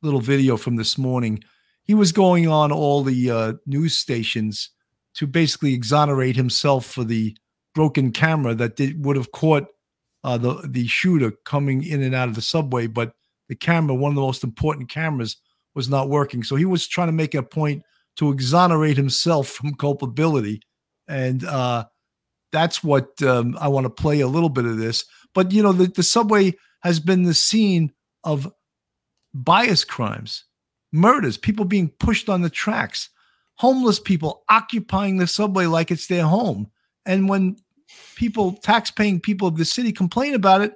little 0.00 0.22
video 0.22 0.56
from 0.56 0.76
this 0.76 0.96
morning. 0.96 1.44
He 1.82 1.92
was 1.92 2.10
going 2.10 2.48
on 2.48 2.72
all 2.72 3.02
the 3.02 3.30
uh, 3.30 3.52
news 3.66 3.94
stations 3.94 4.70
to 5.16 5.26
basically 5.26 5.74
exonerate 5.74 6.36
himself 6.36 6.86
for 6.86 7.04
the 7.04 7.36
broken 7.74 8.12
camera 8.12 8.54
that 8.54 8.76
did, 8.76 9.04
would 9.04 9.16
have 9.16 9.30
caught 9.32 9.66
uh, 10.24 10.38
the 10.38 10.66
the 10.66 10.86
shooter 10.86 11.30
coming 11.44 11.84
in 11.84 12.02
and 12.02 12.14
out 12.14 12.30
of 12.30 12.34
the 12.34 12.40
subway, 12.40 12.86
but 12.86 13.12
the 13.50 13.56
camera, 13.56 13.94
one 13.94 14.12
of 14.12 14.16
the 14.16 14.22
most 14.22 14.42
important 14.42 14.88
cameras, 14.88 15.36
was 15.74 15.90
not 15.90 16.08
working. 16.08 16.42
So 16.42 16.56
he 16.56 16.64
was 16.64 16.88
trying 16.88 17.08
to 17.08 17.12
make 17.12 17.34
a 17.34 17.42
point 17.42 17.82
to 18.16 18.32
exonerate 18.32 18.96
himself 18.96 19.48
from 19.50 19.74
culpability, 19.74 20.62
and 21.08 21.44
uh, 21.44 21.84
that's 22.52 22.84
what 22.84 23.22
um, 23.22 23.56
I 23.60 23.68
want 23.68 23.84
to 23.84 23.90
play 23.90 24.20
a 24.20 24.28
little 24.28 24.48
bit 24.48 24.64
of 24.64 24.78
this. 24.78 25.04
But 25.34 25.52
you 25.52 25.62
know, 25.62 25.72
the, 25.72 25.86
the 25.86 26.02
subway 26.02 26.54
has 26.82 27.00
been 27.00 27.22
the 27.22 27.34
scene 27.34 27.92
of 28.24 28.52
bias 29.34 29.84
crimes, 29.84 30.44
murders, 30.92 31.36
people 31.36 31.64
being 31.64 31.88
pushed 31.88 32.28
on 32.28 32.42
the 32.42 32.50
tracks, 32.50 33.08
homeless 33.56 33.98
people 33.98 34.44
occupying 34.48 35.16
the 35.16 35.26
subway 35.26 35.66
like 35.66 35.90
it's 35.90 36.06
their 36.06 36.24
home. 36.24 36.70
And 37.06 37.28
when 37.28 37.56
people, 38.16 38.52
tax-paying 38.52 39.20
people 39.20 39.48
of 39.48 39.56
the 39.56 39.64
city, 39.64 39.92
complain 39.92 40.34
about 40.34 40.60
it, 40.60 40.74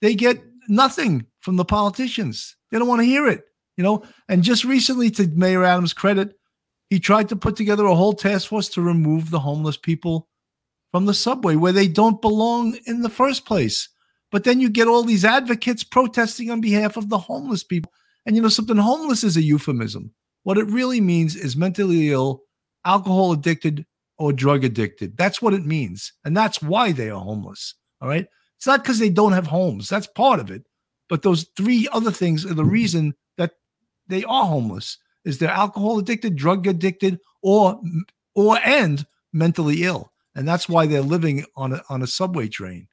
they 0.00 0.14
get 0.14 0.42
nothing 0.68 1.26
from 1.40 1.56
the 1.56 1.64
politicians. 1.64 2.56
They 2.70 2.78
don't 2.78 2.88
want 2.88 3.00
to 3.00 3.06
hear 3.06 3.26
it, 3.28 3.44
you 3.76 3.84
know. 3.84 4.04
And 4.28 4.42
just 4.42 4.64
recently, 4.64 5.10
to 5.12 5.26
Mayor 5.28 5.64
Adams' 5.64 5.92
credit, 5.92 6.34
he 6.90 7.00
tried 7.00 7.28
to 7.30 7.36
put 7.36 7.56
together 7.56 7.86
a 7.86 7.94
whole 7.94 8.12
task 8.12 8.48
force 8.48 8.68
to 8.70 8.82
remove 8.82 9.30
the 9.30 9.40
homeless 9.40 9.76
people 9.76 10.28
from 10.92 11.06
the 11.06 11.14
subway 11.14 11.56
where 11.56 11.72
they 11.72 11.88
don't 11.88 12.20
belong 12.20 12.78
in 12.86 13.02
the 13.02 13.10
first 13.10 13.44
place. 13.44 13.88
But 14.30 14.44
then 14.44 14.60
you 14.60 14.68
get 14.68 14.88
all 14.88 15.02
these 15.02 15.24
advocates 15.24 15.84
protesting 15.84 16.50
on 16.50 16.60
behalf 16.60 16.96
of 16.96 17.08
the 17.08 17.18
homeless 17.18 17.64
people. 17.64 17.92
And 18.24 18.34
you 18.34 18.42
know 18.42 18.48
something, 18.48 18.76
homeless 18.76 19.22
is 19.22 19.36
a 19.36 19.42
euphemism. 19.42 20.12
What 20.42 20.58
it 20.58 20.66
really 20.66 21.00
means 21.00 21.36
is 21.36 21.56
mentally 21.56 22.10
ill, 22.10 22.42
alcohol 22.84 23.32
addicted, 23.32 23.86
or 24.18 24.32
drug 24.32 24.64
addicted. 24.64 25.16
That's 25.16 25.40
what 25.40 25.54
it 25.54 25.64
means. 25.64 26.12
And 26.24 26.36
that's 26.36 26.62
why 26.62 26.92
they 26.92 27.10
are 27.10 27.20
homeless. 27.20 27.74
All 28.00 28.08
right. 28.08 28.26
It's 28.56 28.66
not 28.66 28.82
because 28.82 28.98
they 28.98 29.10
don't 29.10 29.32
have 29.32 29.46
homes. 29.46 29.88
That's 29.88 30.06
part 30.06 30.40
of 30.40 30.50
it. 30.50 30.64
But 31.08 31.22
those 31.22 31.48
three 31.56 31.88
other 31.92 32.10
things 32.10 32.44
are 32.44 32.54
the 32.54 32.62
mm-hmm. 32.62 32.70
reason 32.70 33.14
that 33.36 33.52
they 34.08 34.24
are 34.24 34.44
homeless 34.44 34.98
is 35.24 35.38
they're 35.38 35.50
alcohol 35.50 35.98
addicted, 35.98 36.36
drug 36.36 36.66
addicted, 36.66 37.20
or 37.42 37.80
or 38.34 38.58
and 38.64 39.06
mentally 39.32 39.82
ill. 39.82 40.12
And 40.36 40.46
that's 40.46 40.68
why 40.68 40.86
they're 40.86 41.00
living 41.02 41.46
on 41.56 41.72
a 41.72 41.82
on 41.88 42.02
a 42.02 42.06
subway 42.06 42.48
train. 42.48 42.88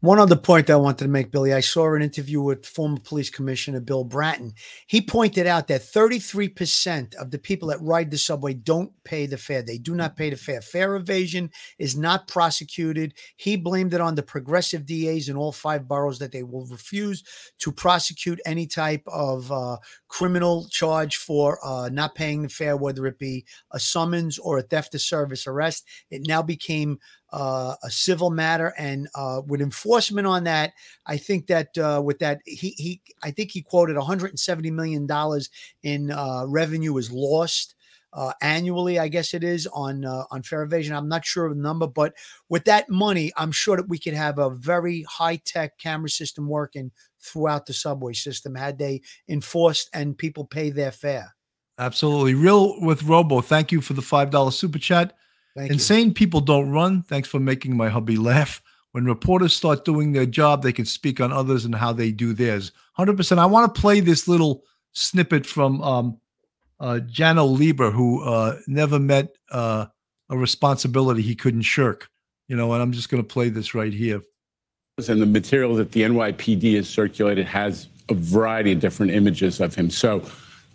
One 0.00 0.18
other 0.18 0.36
point 0.36 0.70
I 0.70 0.76
wanted 0.76 1.04
to 1.04 1.10
make, 1.10 1.32
Billy, 1.32 1.52
I 1.52 1.60
saw 1.60 1.94
an 1.94 2.02
interview 2.02 2.40
with 2.40 2.64
former 2.64 2.98
police 3.02 3.28
commissioner 3.28 3.80
Bill 3.80 4.04
Bratton. 4.04 4.52
He 4.86 5.00
pointed 5.00 5.46
out 5.46 5.66
that 5.68 5.82
33% 5.82 7.14
of 7.16 7.30
the 7.30 7.38
people 7.38 7.68
that 7.68 7.82
ride 7.82 8.10
the 8.10 8.18
subway 8.18 8.54
don't 8.54 8.92
pay 9.04 9.26
the 9.26 9.36
fare. 9.36 9.62
They 9.62 9.78
do 9.78 9.94
not 9.94 10.16
pay 10.16 10.30
the 10.30 10.36
fare. 10.36 10.60
Fare 10.60 10.94
evasion 10.94 11.50
is 11.78 11.96
not 11.96 12.28
prosecuted. 12.28 13.14
He 13.36 13.56
blamed 13.56 13.94
it 13.94 14.00
on 14.00 14.14
the 14.14 14.22
progressive 14.22 14.86
DAs 14.86 15.28
in 15.28 15.36
all 15.36 15.52
five 15.52 15.88
boroughs 15.88 16.18
that 16.20 16.32
they 16.32 16.44
will 16.44 16.66
refuse 16.66 17.24
to 17.58 17.72
prosecute 17.72 18.40
any 18.46 18.66
type 18.66 19.02
of 19.08 19.50
uh, 19.50 19.78
criminal 20.08 20.68
charge 20.70 21.16
for 21.16 21.58
uh, 21.64 21.88
not 21.88 22.14
paying 22.14 22.42
the 22.42 22.48
fare, 22.48 22.76
whether 22.76 23.06
it 23.06 23.18
be 23.18 23.44
a 23.72 23.80
summons 23.80 24.38
or 24.38 24.58
a 24.58 24.62
theft 24.62 24.94
of 24.94 25.00
service 25.00 25.46
arrest. 25.46 25.84
It 26.10 26.22
now 26.28 26.42
became 26.42 26.98
uh, 27.32 27.74
a 27.82 27.90
civil 27.90 28.30
matter, 28.30 28.72
and 28.78 29.08
uh, 29.14 29.42
with 29.46 29.60
enforcement 29.60 30.26
on 30.26 30.44
that, 30.44 30.72
I 31.06 31.16
think 31.16 31.48
that 31.48 31.76
uh, 31.78 32.00
with 32.04 32.18
that 32.20 32.40
he 32.44 32.70
he 32.70 33.00
I 33.22 33.30
think 33.30 33.50
he 33.50 33.62
quoted 33.62 33.96
170 33.96 34.70
million 34.70 35.06
dollars 35.06 35.50
in 35.82 36.10
uh, 36.10 36.44
revenue 36.46 36.96
is 36.96 37.10
lost. 37.10 37.74
Uh, 38.12 38.32
annually, 38.40 38.96
I 38.96 39.08
guess 39.08 39.34
it 39.34 39.42
is 39.42 39.66
on 39.66 40.04
uh, 40.04 40.24
on 40.30 40.44
fare 40.44 40.62
evasion. 40.62 40.94
I'm 40.94 41.08
not 41.08 41.24
sure 41.24 41.46
of 41.46 41.56
the 41.56 41.62
number, 41.62 41.88
but 41.88 42.14
with 42.48 42.64
that 42.66 42.88
money, 42.88 43.32
I'm 43.36 43.50
sure 43.50 43.76
that 43.76 43.88
we 43.88 43.98
could 43.98 44.14
have 44.14 44.38
a 44.38 44.50
very 44.50 45.02
high 45.02 45.40
tech 45.44 45.78
camera 45.78 46.08
system 46.08 46.48
working 46.48 46.92
throughout 47.20 47.66
the 47.66 47.72
subway 47.72 48.12
system 48.12 48.54
had 48.54 48.78
they 48.78 49.00
enforced 49.28 49.90
and 49.92 50.16
people 50.16 50.44
pay 50.44 50.70
their 50.70 50.92
fare. 50.92 51.34
Absolutely. 51.78 52.34
Real 52.34 52.80
with 52.80 53.02
Robo. 53.02 53.40
Thank 53.40 53.72
you 53.72 53.80
for 53.80 53.94
the 53.94 54.02
$5 54.02 54.52
super 54.52 54.78
chat. 54.78 55.16
Thank 55.56 55.70
you. 55.70 55.74
Insane 55.74 56.12
people 56.12 56.40
don't 56.40 56.70
run. 56.70 57.02
Thanks 57.02 57.28
for 57.28 57.38
making 57.38 57.76
my 57.76 57.88
hubby 57.88 58.16
laugh. 58.16 58.60
When 58.92 59.04
reporters 59.04 59.54
start 59.54 59.84
doing 59.84 60.12
their 60.12 60.26
job, 60.26 60.62
they 60.62 60.72
can 60.72 60.84
speak 60.84 61.20
on 61.20 61.32
others 61.32 61.64
and 61.64 61.74
how 61.74 61.92
they 61.92 62.12
do 62.12 62.32
theirs. 62.32 62.72
100%. 62.98 63.38
I 63.38 63.46
want 63.46 63.74
to 63.74 63.80
play 63.80 64.00
this 64.00 64.28
little 64.28 64.62
snippet 64.92 65.46
from 65.46 65.82
um, 65.82 66.20
uh, 66.80 67.00
Janno 67.04 67.58
Lieber, 67.58 67.90
who 67.90 68.22
uh, 68.22 68.58
never 68.66 68.98
met 68.98 69.36
uh, 69.50 69.86
a 70.30 70.36
responsibility 70.36 71.22
he 71.22 71.34
couldn't 71.34 71.62
shirk. 71.62 72.08
You 72.46 72.56
know, 72.56 72.72
and 72.72 72.82
I'm 72.82 72.92
just 72.92 73.08
going 73.08 73.22
to 73.22 73.28
play 73.28 73.48
this 73.48 73.74
right 73.74 73.92
here. 73.92 74.22
And 75.08 75.20
the 75.20 75.26
material 75.26 75.74
that 75.76 75.90
the 75.90 76.02
NYPD 76.02 76.76
has 76.76 76.88
circulated 76.88 77.46
has 77.46 77.88
a 78.10 78.14
variety 78.14 78.72
of 78.72 78.80
different 78.80 79.12
images 79.12 79.60
of 79.60 79.74
him. 79.74 79.90
So 79.90 80.24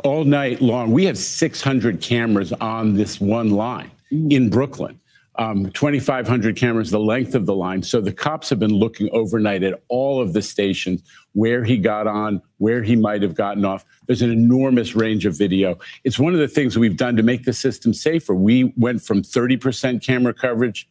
all 0.03 0.25
night 0.25 0.61
long, 0.61 0.91
we 0.91 1.05
have 1.05 1.17
600 1.17 2.01
cameras 2.01 2.51
on 2.53 2.95
this 2.95 3.21
one 3.21 3.51
line 3.51 3.91
in 4.11 4.49
Brooklyn. 4.49 4.99
Um, 5.35 5.71
2,500 5.71 6.57
cameras, 6.57 6.91
the 6.91 6.99
length 6.99 7.33
of 7.33 7.45
the 7.45 7.55
line. 7.55 7.81
So 7.81 8.01
the 8.01 8.11
cops 8.11 8.49
have 8.49 8.59
been 8.59 8.73
looking 8.73 9.09
overnight 9.13 9.63
at 9.63 9.81
all 9.87 10.21
of 10.21 10.33
the 10.33 10.41
stations, 10.41 11.01
where 11.31 11.63
he 11.63 11.77
got 11.77 12.07
on, 12.07 12.41
where 12.57 12.83
he 12.83 12.97
might 12.97 13.21
have 13.21 13.35
gotten 13.35 13.63
off. 13.63 13.85
There's 14.05 14.21
an 14.21 14.31
enormous 14.31 14.95
range 14.95 15.25
of 15.25 15.37
video. 15.37 15.77
It's 16.03 16.19
one 16.19 16.33
of 16.33 16.39
the 16.39 16.47
things 16.47 16.77
we've 16.77 16.97
done 16.97 17.15
to 17.15 17.23
make 17.23 17.45
the 17.45 17.53
system 17.53 17.93
safer. 17.93 18.35
We 18.35 18.73
went 18.75 19.01
from 19.01 19.21
30% 19.21 20.03
camera 20.03 20.33
coverage 20.33 20.89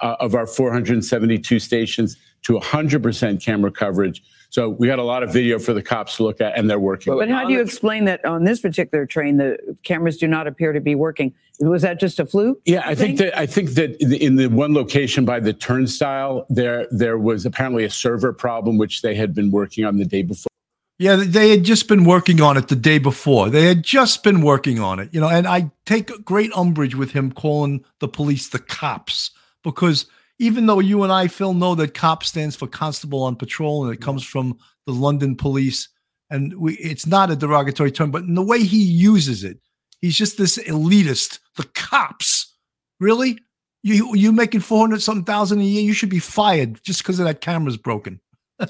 uh, 0.00 0.16
of 0.18 0.34
our 0.34 0.46
472 0.46 1.58
stations 1.58 2.16
to 2.42 2.58
100% 2.58 3.44
camera 3.44 3.70
coverage. 3.70 4.22
So 4.50 4.68
we 4.68 4.88
got 4.88 4.98
a 4.98 5.04
lot 5.04 5.22
of 5.22 5.32
video 5.32 5.60
for 5.60 5.72
the 5.72 5.82
cops 5.82 6.16
to 6.16 6.24
look 6.24 6.40
at, 6.40 6.58
and 6.58 6.68
they're 6.68 6.80
working. 6.80 7.14
But 7.16 7.30
how 7.30 7.46
do 7.46 7.52
you 7.52 7.60
explain 7.60 8.04
that 8.06 8.24
on 8.24 8.44
this 8.44 8.60
particular 8.60 9.06
train, 9.06 9.36
the 9.36 9.56
cameras 9.84 10.16
do 10.16 10.26
not 10.26 10.48
appear 10.48 10.72
to 10.72 10.80
be 10.80 10.96
working? 10.96 11.32
Was 11.60 11.82
that 11.82 12.00
just 12.00 12.18
a 12.18 12.26
fluke? 12.26 12.60
Yeah, 12.64 12.82
I 12.84 12.96
think 12.96 13.18
that 13.18 13.38
I 13.38 13.46
think 13.46 13.70
that 13.70 14.00
in 14.02 14.36
the 14.36 14.48
one 14.48 14.74
location 14.74 15.24
by 15.24 15.38
the 15.38 15.52
turnstile, 15.52 16.46
there 16.50 16.88
there 16.90 17.16
was 17.16 17.46
apparently 17.46 17.84
a 17.84 17.90
server 17.90 18.32
problem 18.32 18.76
which 18.76 19.02
they 19.02 19.14
had 19.14 19.34
been 19.34 19.52
working 19.52 19.84
on 19.84 19.98
the 19.98 20.04
day 20.04 20.22
before. 20.22 20.50
Yeah, 20.98 21.16
they 21.16 21.50
had 21.50 21.64
just 21.64 21.88
been 21.88 22.04
working 22.04 22.42
on 22.42 22.56
it 22.56 22.68
the 22.68 22.76
day 22.76 22.98
before. 22.98 23.48
They 23.48 23.66
had 23.66 23.82
just 23.82 24.22
been 24.22 24.42
working 24.42 24.80
on 24.80 24.98
it, 24.98 25.08
you 25.12 25.20
know, 25.20 25.30
and 25.30 25.46
I 25.46 25.70
take 25.86 26.24
great 26.24 26.52
umbrage 26.54 26.94
with 26.94 27.12
him 27.12 27.32
calling 27.32 27.84
the 28.00 28.08
police 28.08 28.48
the 28.48 28.58
cops 28.58 29.30
because 29.62 30.06
even 30.40 30.64
though 30.64 30.80
you 30.80 31.02
and 31.02 31.12
I, 31.12 31.28
Phil, 31.28 31.52
know 31.52 31.74
that 31.74 31.92
cop 31.92 32.24
stands 32.24 32.56
for 32.56 32.66
constable 32.66 33.22
on 33.22 33.36
patrol 33.36 33.84
and 33.84 33.94
it 33.94 34.00
comes 34.00 34.24
from 34.24 34.58
the 34.86 34.92
London 34.92 35.36
police, 35.36 35.88
and 36.30 36.54
we, 36.54 36.76
it's 36.78 37.06
not 37.06 37.30
a 37.30 37.36
derogatory 37.36 37.92
term, 37.92 38.10
but 38.10 38.22
in 38.22 38.34
the 38.34 38.42
way 38.42 38.62
he 38.62 38.82
uses 38.82 39.44
it, 39.44 39.58
he's 40.00 40.16
just 40.16 40.38
this 40.38 40.56
elitist. 40.56 41.40
The 41.56 41.64
cops, 41.74 42.56
really? 42.98 43.38
You 43.82 44.14
you 44.16 44.32
making 44.32 44.60
four 44.60 44.80
hundred 44.80 45.02
something 45.02 45.24
thousand 45.24 45.60
a 45.60 45.64
year? 45.64 45.82
You 45.82 45.92
should 45.92 46.08
be 46.08 46.18
fired 46.18 46.82
just 46.82 47.02
because 47.02 47.20
of 47.20 47.26
that 47.26 47.42
camera's 47.42 47.76
broken. 47.76 48.18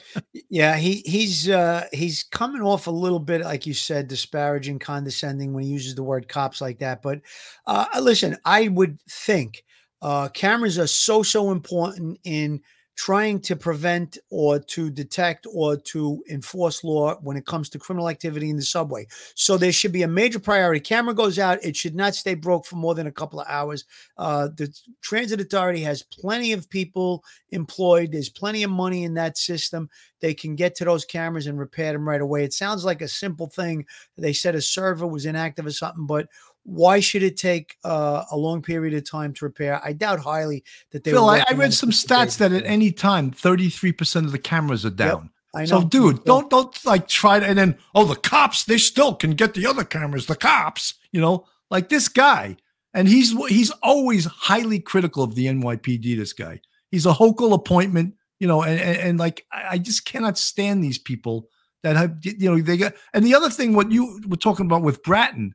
yeah, 0.51 0.77
he 0.77 1.03
he's 1.07 1.49
uh 1.49 1.87
he's 1.93 2.25
coming 2.25 2.63
off 2.63 2.89
a 2.89 2.93
little 2.93 3.19
bit 3.21 3.43
like 3.43 3.65
you 3.67 3.75
said 3.75 4.09
disparaging, 4.09 4.81
condescending 4.81 5.53
when 5.53 5.65
he 5.65 5.71
uses 5.71 5.95
the 5.95 6.03
word 6.03 6.29
cops 6.29 6.61
like 6.61 6.81
that. 6.81 7.01
But 7.01 7.21
uh 7.67 7.87
listen, 8.01 8.37
I 8.45 8.69
would 8.69 9.01
think 9.09 9.63
uh 10.03 10.29
cameras 10.29 10.79
are 10.79 10.87
so 10.87 11.23
so 11.23 11.51
important 11.51 12.19
in 12.25 12.61
trying 13.01 13.41
to 13.41 13.57
prevent 13.57 14.19
or 14.29 14.59
to 14.59 14.91
detect 14.91 15.47
or 15.55 15.75
to 15.75 16.23
enforce 16.29 16.85
law 16.85 17.15
when 17.23 17.35
it 17.35 17.47
comes 17.47 17.71
to 17.71 17.79
criminal 17.79 18.11
activity 18.11 18.51
in 18.51 18.57
the 18.57 18.63
subway. 18.63 19.07
So 19.35 19.57
there 19.57 19.73
should 19.73 19.93
be 19.93 20.03
a 20.03 20.09
major 20.09 20.39
priority. 20.39 20.81
Camera 20.81 21.15
goes 21.15 21.39
out, 21.39 21.65
it 21.65 21.75
should 21.75 21.95
not 21.95 22.15
stay 22.15 22.35
broke 22.35 22.67
for 22.67 22.77
more 22.77 22.95
than 22.95 23.07
a 23.07 23.13
couple 23.13 23.41
of 23.41 23.47
hours. 23.49 23.87
Uh, 24.19 24.49
the 24.55 24.71
transit 25.01 25.41
authority 25.41 25.81
has 25.81 26.03
plenty 26.03 26.53
of 26.53 26.69
people 26.69 27.25
employed, 27.53 28.13
there's 28.13 28.29
plenty 28.29 28.65
of 28.65 28.71
money 28.71 29.05
in 29.05 29.15
that 29.15 29.39
system. 29.39 29.89
They 30.21 30.35
can 30.35 30.55
get 30.55 30.75
to 30.75 30.85
those 30.85 31.07
cameras 31.07 31.47
and 31.47 31.59
repair 31.59 31.95
them 31.95 32.07
right 32.07 32.21
away. 32.21 32.45
It 32.45 32.53
sounds 32.53 32.85
like 32.85 33.01
a 33.01 33.09
simple 33.09 33.47
thing. 33.47 33.87
They 34.19 34.35
said 34.35 34.55
a 34.55 34.61
server 34.61 35.07
was 35.07 35.25
inactive 35.25 35.65
or 35.65 35.71
something, 35.71 36.07
but 36.07 36.29
why 36.65 37.01
should 37.01 37.23
it 37.23 37.37
take 37.37 37.77
uh, 37.85 38.25
a 38.31 38.37
long 38.37 38.63
period 38.63 38.95
of 38.95 39.09
time 39.09 39.33
to 39.35 39.45
repair? 39.45 39.81
I 39.85 39.93
doubt 39.93 40.21
highly 40.21 40.65
that 40.93 41.05
they. 41.05 41.11
Phil, 41.11 41.29
I, 41.29 41.45
I 41.49 41.55
read 41.55 41.73
some 41.73 41.91
just 41.91 42.09
the 42.09 42.15
day 42.15 42.21
stats 42.21 42.39
that 42.39 42.53
at 42.53 42.65
any 42.65 42.93
time, 42.93 43.31
thirty-three 43.31 43.93
percent 43.93 44.27
of 44.27 44.33
the 44.33 44.39
cameras 44.39 44.85
are 44.85 44.91
down. 44.91 45.31
I 45.55 45.63
know. 45.63 45.81
So, 45.81 45.85
dude, 45.85 46.25
don't 46.25 46.51
don't 46.51 46.85
like 46.85 47.09
try 47.09 47.41
to 47.41 47.47
and 47.47 47.59
then 47.59 47.79
oh 47.95 48.05
the 48.05 48.17
cops 48.17 48.65
they 48.65 48.79
still 48.79 49.15
can 49.15 49.33
get 49.33 49.55
the 49.55 49.67
other 49.67 49.85
cameras. 49.85 50.27
The 50.27 50.37
cops, 50.37 50.95
you 51.13 51.21
know, 51.21 51.47
like 51.71 51.89
this 51.89 52.09
guy, 52.09 52.57
and 52.95 53.09
he's 53.09 53.33
he's 53.49 53.71
always 53.83 54.27
highly 54.27 54.79
critical 54.79 55.25
of 55.25 55.35
the 55.35 55.47
NYPD. 55.47 56.17
This 56.17 56.33
guy, 56.33 56.61
he's 56.91 57.07
a 57.07 57.13
Hochul 57.13 57.53
appointment, 57.53 58.15
you 58.39 58.47
know, 58.47 58.63
and 58.63 58.81
and, 58.81 58.99
and 58.99 59.19
like 59.19 59.45
I, 59.53 59.67
I 59.71 59.79
just 59.79 60.05
cannot 60.05 60.39
stand 60.39 60.85
these 60.85 60.99
people 60.99 61.49
that 61.83 61.97
have 61.97 62.19
you 62.23 62.51
know 62.51 62.61
they 62.61 62.77
got. 62.77 62.95
And 63.13 63.25
the 63.25 63.35
other 63.35 63.51
thing, 63.51 63.75
what 63.75 63.91
you 63.91 64.21
were 64.29 64.37
talking 64.37 64.67
about 64.67 64.83
with 64.83 65.03
Bratton 65.03 65.55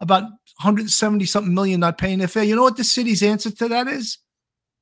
about 0.00 0.22
170 0.22 1.24
something 1.26 1.54
million 1.54 1.80
not 1.80 1.98
paying 1.98 2.18
their 2.18 2.28
fare. 2.28 2.44
You 2.44 2.56
know 2.56 2.62
what 2.62 2.76
the 2.76 2.84
city's 2.84 3.22
answer 3.22 3.50
to 3.50 3.68
that 3.68 3.88
is? 3.88 4.18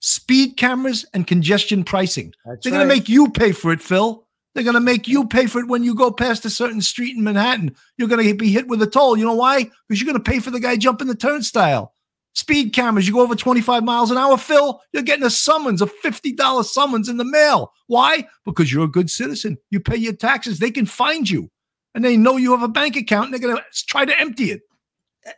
Speed 0.01 0.57
cameras 0.57 1.07
and 1.15 1.27
congestion 1.27 1.85
pricing. 1.85 2.33
That's 2.45 2.65
They're 2.65 2.73
going 2.73 2.89
to 2.89 2.95
make 2.95 3.09
you 3.09 3.31
pay 3.31 3.53
for 3.53 3.73
it, 3.73 3.81
Phil. 3.81 4.27
They're 4.55 4.65
going 4.65 4.75
to 4.75 4.81
make 4.81 5.09
you 5.09 5.27
pay 5.27 5.47
for 5.47 5.61
it 5.61 5.69
when 5.69 5.83
you 5.83 5.95
go 5.95 6.11
past 6.11 6.45
a 6.45 6.51
certain 6.51 6.83
street 6.83 7.17
in 7.17 7.25
Manhattan. 7.25 7.75
You're 7.97 8.09
going 8.09 8.27
to 8.27 8.35
be 8.35 8.53
hit 8.53 8.69
with 8.69 8.83
a 8.83 8.87
toll. 8.87 9.17
You 9.17 9.25
know 9.25 9.35
why? 9.35 9.71
Because 9.89 10.01
you're 10.01 10.13
going 10.13 10.23
to 10.23 10.31
pay 10.31 10.41
for 10.41 10.51
the 10.51 10.61
guy 10.61 10.77
jumping 10.77 11.09
the 11.09 11.15
turnstile. 11.15 11.95
Speed 12.35 12.73
cameras, 12.73 13.07
you 13.07 13.15
go 13.15 13.21
over 13.21 13.35
25 13.35 13.85
miles 13.85 14.11
an 14.11 14.17
hour, 14.17 14.39
Phil, 14.39 14.81
you're 14.93 15.03
getting 15.03 15.25
a 15.25 15.31
summons, 15.31 15.83
a 15.83 15.87
$50 15.87 16.65
summons 16.65 17.09
in 17.09 17.19
the 17.19 17.25
mail. 17.25 17.73
Why? 17.89 18.27
Because 18.47 18.73
you're 18.73 18.85
a 18.85 18.89
good 18.89 19.11
citizen. 19.11 19.59
You 19.71 19.81
pay 19.81 19.97
your 19.97 20.15
taxes. 20.15 20.59
They 20.59 20.71
can 20.71 20.87
find 20.87 21.29
you. 21.29 21.51
And 21.95 22.03
they 22.03 22.17
know 22.17 22.39
you 22.39 22.53
have 22.53 22.63
a 22.63 22.69
bank 22.69 22.97
account 22.97 23.27
and 23.27 23.35
they're 23.35 23.41
going 23.41 23.57
to 23.57 23.87
try 23.87 24.07
to 24.07 24.19
empty 24.19 24.51
it. 24.51 24.63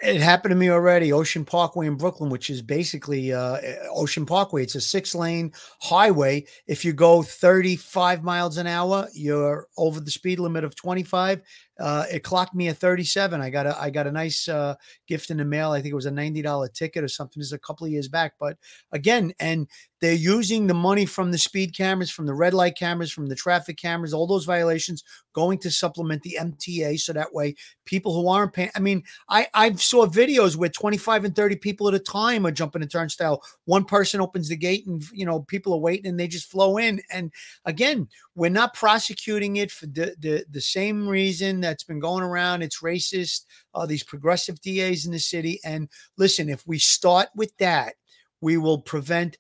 It 0.01 0.23
happened 0.23 0.53
to 0.53 0.57
me 0.57 0.71
already. 0.71 1.13
Ocean 1.13 1.45
Parkway 1.45 1.87
in 1.87 1.97
Brooklyn, 1.97 2.31
which 2.31 2.49
is 2.49 2.63
basically 2.63 3.35
uh, 3.35 3.59
Ocean 3.91 4.25
Parkway. 4.25 4.63
It's 4.63 4.77
a 4.77 4.81
six 4.81 5.15
lane 5.15 5.53
highway. 5.81 6.47
If 6.67 6.87
you 6.87 6.95
go 6.95 7.23
35 7.23 8.23
miles 8.23 8.57
an 8.57 8.67
hour, 8.67 9.09
you're 9.13 9.69
over 9.77 10.01
the 10.01 10.11
speed 10.11 10.39
limit 10.39 10.65
of 10.65 10.75
25. 10.75 11.43
Uh, 11.79 12.05
it 12.13 12.23
clocked 12.23 12.55
me 12.55 12.69
at 12.69 12.79
37. 12.79 13.41
I 13.41 13.51
got 13.51 13.67
a 13.67 13.81
I 13.81 13.91
got 13.91 14.07
a 14.07 14.13
nice 14.13 14.49
uh, 14.49 14.75
gift 15.09 15.31
in 15.31 15.39
the 15.39 15.45
mail. 15.45 15.73
I 15.73 15.83
think 15.83 15.93
it 15.93 15.97
was 15.97 16.07
a 16.07 16.11
$90 16.11 16.73
ticket 16.73 17.03
or 17.03 17.09
something. 17.09 17.41
This 17.41 17.49
is 17.49 17.53
a 17.53 17.59
couple 17.59 17.85
of 17.85 17.93
years 17.93 18.09
back. 18.09 18.35
But 18.39 18.57
again, 18.93 19.35
and 19.41 19.67
they're 20.05 20.13
using 20.13 20.67
the 20.67 20.75
money 20.75 21.07
from 21.07 21.33
the 21.33 21.39
speed 21.39 21.75
cameras, 21.75 22.11
from 22.11 22.27
the 22.27 22.35
red 22.35 22.53
light 22.53 22.77
cameras, 22.77 23.11
from 23.11 23.27
the 23.27 23.35
traffic 23.35 23.79
cameras, 23.79 24.13
all 24.13 24.27
those 24.27 24.45
violations 24.45 25.03
going 25.33 25.57
to 25.61 25.71
supplement 25.71 26.23
the 26.23 26.37
MTA. 26.39 27.01
So 27.01 27.15
that 27.15 27.33
way 27.33 27.55
people 27.87 28.13
who 28.15 28.29
aren't 28.29 28.53
paying, 28.53 28.71
I 28.77 28.81
mean, 28.81 29.03
I, 29.31 29.47
I've 29.55 29.81
saw 29.81 30.05
videos 30.05 30.57
where 30.57 30.69
25 30.69 31.25
and 31.25 31.35
30 31.35 31.57
people 31.57 31.89
at 31.89 31.95
a 31.95 31.99
time 31.99 32.47
are 32.47 32.51
jumping 32.51 32.83
a 32.83 32.87
turnstile. 32.87 33.43
One 33.65 33.87
person 33.87 34.21
opens 34.21 34.51
the 34.51 34.57
gate 34.57 34.87
and, 34.87 35.03
you 35.11 35.25
know, 35.25 35.41
people 35.41 35.73
are 35.73 35.81
waiting 35.81 36.09
and 36.09 36.21
they 36.21 36.29
just 36.29 36.51
flow 36.51 36.77
in. 36.77 37.01
And 37.11 37.33
again, 37.65 38.09
we're 38.35 38.51
not 38.51 38.75
prosecuting 38.75 39.57
it 39.57 39.71
for 39.71 39.87
the, 39.87 40.15
the, 40.19 40.45
the 40.51 40.61
same 40.61 41.09
reason 41.09 41.63
that's 41.65 41.85
been 41.85 42.01
going 42.01 42.23
around. 42.23 42.63
It's 42.63 42.83
racist, 42.83 43.45
uh, 43.75 43.87
these 43.87 44.05
progressive 44.05 44.61
DAs 44.61 45.07
in 45.07 45.13
the 45.13 45.19
city. 45.19 45.61
And 45.65 45.89
listen, 46.17 46.49
if 46.49 46.67
we 46.67 46.79
start 46.79 47.29
with 47.35 47.57
that, 47.59 47.95
we 48.41 48.57
will 48.57 48.79
prevent 48.79 49.39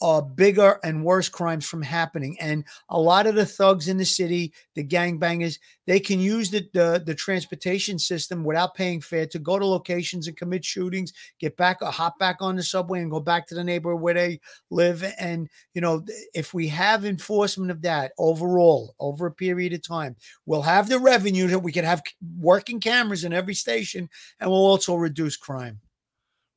uh, 0.00 0.20
bigger 0.20 0.78
and 0.84 1.04
worse 1.04 1.28
crimes 1.28 1.66
from 1.66 1.82
happening. 1.82 2.36
And 2.40 2.64
a 2.88 3.00
lot 3.00 3.26
of 3.26 3.34
the 3.34 3.46
thugs 3.46 3.88
in 3.88 3.96
the 3.96 4.04
city, 4.04 4.52
the 4.74 4.84
gangbangers, 4.84 5.58
they 5.86 6.00
can 6.00 6.20
use 6.20 6.50
the, 6.50 6.68
the 6.72 7.02
the 7.04 7.14
transportation 7.14 7.98
system 7.98 8.44
without 8.44 8.74
paying 8.74 9.00
fare 9.00 9.26
to 9.26 9.38
go 9.38 9.58
to 9.58 9.66
locations 9.66 10.26
and 10.26 10.36
commit 10.36 10.64
shootings, 10.64 11.12
get 11.38 11.56
back 11.56 11.78
or 11.82 11.90
hop 11.90 12.18
back 12.18 12.36
on 12.40 12.56
the 12.56 12.62
subway 12.62 13.00
and 13.00 13.10
go 13.10 13.20
back 13.20 13.46
to 13.46 13.54
the 13.54 13.64
neighborhood 13.64 14.00
where 14.00 14.14
they 14.14 14.40
live. 14.70 15.04
And 15.18 15.48
you 15.74 15.80
know, 15.80 16.04
if 16.34 16.54
we 16.54 16.68
have 16.68 17.04
enforcement 17.04 17.70
of 17.70 17.82
that 17.82 18.12
overall 18.18 18.94
over 18.98 19.26
a 19.26 19.32
period 19.32 19.72
of 19.72 19.82
time, 19.82 20.16
we'll 20.46 20.62
have 20.62 20.88
the 20.88 20.98
revenue 20.98 21.48
that 21.48 21.58
we 21.58 21.72
can 21.72 21.84
have 21.84 22.02
working 22.38 22.80
cameras 22.80 23.24
in 23.24 23.32
every 23.32 23.54
station, 23.54 24.08
and 24.40 24.50
we'll 24.50 24.58
also 24.58 24.94
reduce 24.94 25.36
crime. 25.36 25.80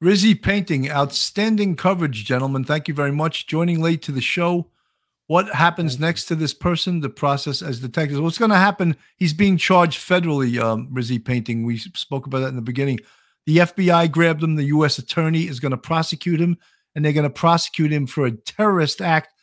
Rizzy 0.03 0.39
Painting, 0.39 0.91
outstanding 0.91 1.75
coverage, 1.75 2.23
gentlemen. 2.23 2.63
Thank 2.63 2.87
you 2.87 2.93
very 2.93 3.11
much. 3.11 3.47
Joining 3.47 3.81
late 3.81 4.03
to 4.03 4.11
the 4.11 4.21
show. 4.21 4.67
What 5.25 5.49
happens 5.55 5.99
next 5.99 6.25
to 6.25 6.35
this 6.35 6.53
person? 6.53 7.01
The 7.01 7.09
process 7.09 7.63
as 7.63 7.79
detectives. 7.79 8.19
What's 8.19 8.37
going 8.37 8.51
to 8.51 8.57
happen? 8.57 8.95
He's 9.15 9.33
being 9.33 9.57
charged 9.57 9.99
federally. 9.99 10.61
Um, 10.61 10.87
Rizzy 10.93 11.23
Painting. 11.23 11.65
We 11.65 11.77
spoke 11.77 12.27
about 12.27 12.39
that 12.39 12.49
in 12.49 12.55
the 12.55 12.61
beginning. 12.61 12.99
The 13.47 13.57
FBI 13.57 14.11
grabbed 14.11 14.43
him. 14.43 14.55
The 14.55 14.65
U.S. 14.65 14.99
attorney 14.99 15.47
is 15.47 15.59
going 15.59 15.71
to 15.71 15.77
prosecute 15.77 16.39
him, 16.39 16.57
and 16.93 17.03
they're 17.03 17.11
going 17.11 17.23
to 17.23 17.29
prosecute 17.31 17.91
him 17.91 18.05
for 18.05 18.27
a 18.27 18.31
terrorist 18.31 19.01
act 19.01 19.33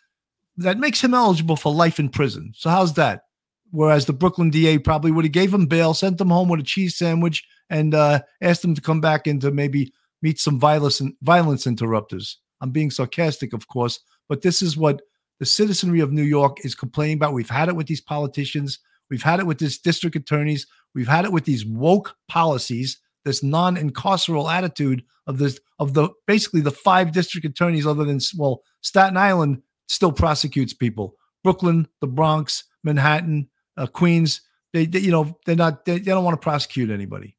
that 0.56 0.78
makes 0.78 1.02
him 1.02 1.14
eligible 1.14 1.56
for 1.56 1.74
life 1.74 1.98
in 1.98 2.10
prison. 2.10 2.52
So 2.54 2.70
how's 2.70 2.94
that? 2.94 3.24
Whereas 3.72 4.06
the 4.06 4.12
Brooklyn 4.12 4.50
DA 4.50 4.78
probably 4.78 5.10
would 5.10 5.24
have 5.24 5.32
gave 5.32 5.52
him 5.52 5.66
bail, 5.66 5.94
sent 5.94 6.20
him 6.20 6.30
home 6.30 6.48
with 6.48 6.60
a 6.60 6.64
cheese 6.64 6.96
sandwich, 6.96 7.44
and 7.68 7.92
uh, 7.92 8.20
asked 8.40 8.64
him 8.64 8.76
to 8.76 8.80
come 8.80 9.00
back 9.00 9.26
into 9.26 9.50
maybe 9.50 9.92
meet 10.24 10.40
some 10.40 10.58
violence 10.58 11.02
violence 11.22 11.66
interrupters. 11.66 12.38
I'm 12.62 12.70
being 12.70 12.90
sarcastic, 12.90 13.52
of 13.52 13.68
course, 13.68 14.00
but 14.28 14.40
this 14.40 14.62
is 14.62 14.76
what 14.76 15.02
the 15.38 15.44
citizenry 15.46 16.00
of 16.00 16.12
New 16.12 16.22
York 16.22 16.64
is 16.64 16.74
complaining 16.74 17.18
about. 17.18 17.34
We've 17.34 17.50
had 17.50 17.68
it 17.68 17.76
with 17.76 17.86
these 17.86 18.00
politicians. 18.00 18.78
We've 19.10 19.22
had 19.22 19.38
it 19.38 19.46
with 19.46 19.58
these 19.58 19.78
district 19.78 20.16
attorneys. 20.16 20.66
We've 20.94 21.08
had 21.08 21.26
it 21.26 21.32
with 21.32 21.44
these 21.44 21.66
woke 21.66 22.16
policies, 22.26 22.98
this 23.26 23.42
non-incarceral 23.42 24.50
attitude 24.50 25.04
of 25.26 25.36
this 25.36 25.60
of 25.78 25.92
the 25.92 26.08
basically 26.26 26.62
the 26.62 26.70
five 26.70 27.12
district 27.12 27.44
attorneys, 27.44 27.86
other 27.86 28.04
than 28.04 28.18
well, 28.38 28.62
Staten 28.80 29.18
Island 29.18 29.62
still 29.88 30.12
prosecutes 30.12 30.72
people. 30.72 31.16
Brooklyn, 31.42 31.86
the 32.00 32.06
Bronx, 32.06 32.64
Manhattan, 32.82 33.50
uh, 33.76 33.86
Queens. 33.86 34.40
They, 34.72 34.86
they, 34.86 35.00
you 35.00 35.10
know, 35.10 35.38
they're 35.44 35.54
not. 35.54 35.84
They, 35.84 35.98
they 35.98 36.12
don't 36.12 36.24
want 36.24 36.40
to 36.40 36.44
prosecute 36.44 36.90
anybody. 36.90 37.36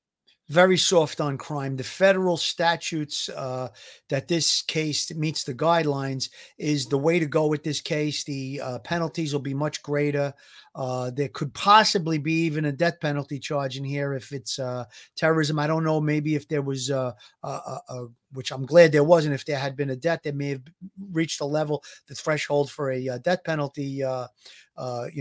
Very 0.49 0.77
soft 0.77 1.21
on 1.21 1.37
crime. 1.37 1.75
The 1.75 1.83
federal 1.83 2.37
statutes 2.37 3.29
uh, 3.29 3.69
that 4.09 4.27
this 4.27 4.61
case 4.61 5.13
meets 5.15 5.43
the 5.43 5.53
guidelines 5.53 6.29
is 6.57 6.85
the 6.85 6.97
way 6.97 7.19
to 7.19 7.25
go 7.25 7.47
with 7.47 7.63
this 7.63 7.81
case. 7.81 8.23
The 8.23 8.61
uh, 8.61 8.79
penalties 8.79 9.33
will 9.33 9.41
be 9.41 9.55
much 9.55 9.81
greater. 9.81 10.33
Uh, 10.75 11.09
there 11.09 11.29
could 11.29 11.53
possibly 11.53 12.17
be 12.17 12.33
even 12.43 12.65
a 12.65 12.71
death 12.71 12.99
penalty 12.99 13.39
charge 13.39 13.77
in 13.77 13.83
here 13.83 14.13
if 14.13 14.33
it's 14.33 14.59
uh, 14.59 14.83
terrorism. 15.15 15.57
I 15.57 15.67
don't 15.67 15.85
know. 15.85 16.01
Maybe 16.01 16.35
if 16.35 16.47
there 16.49 16.61
was, 16.61 16.91
uh, 16.91 17.13
uh, 17.43 17.77
uh, 17.87 18.03
which 18.33 18.51
I'm 18.51 18.65
glad 18.65 18.91
there 18.91 19.03
wasn't. 19.03 19.35
If 19.35 19.45
there 19.45 19.57
had 19.57 19.77
been 19.77 19.91
a 19.91 19.95
death, 19.95 20.19
they 20.23 20.33
may 20.33 20.49
have 20.49 20.63
reached 21.11 21.39
a 21.39 21.45
level, 21.45 21.81
the 22.07 22.13
threshold 22.13 22.69
for 22.69 22.91
a 22.91 23.07
uh, 23.07 23.17
death 23.19 23.45
penalty, 23.45 23.83
you 23.83 24.03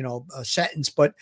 know, 0.03 0.27
sentence. 0.43 0.91
But 0.91 1.15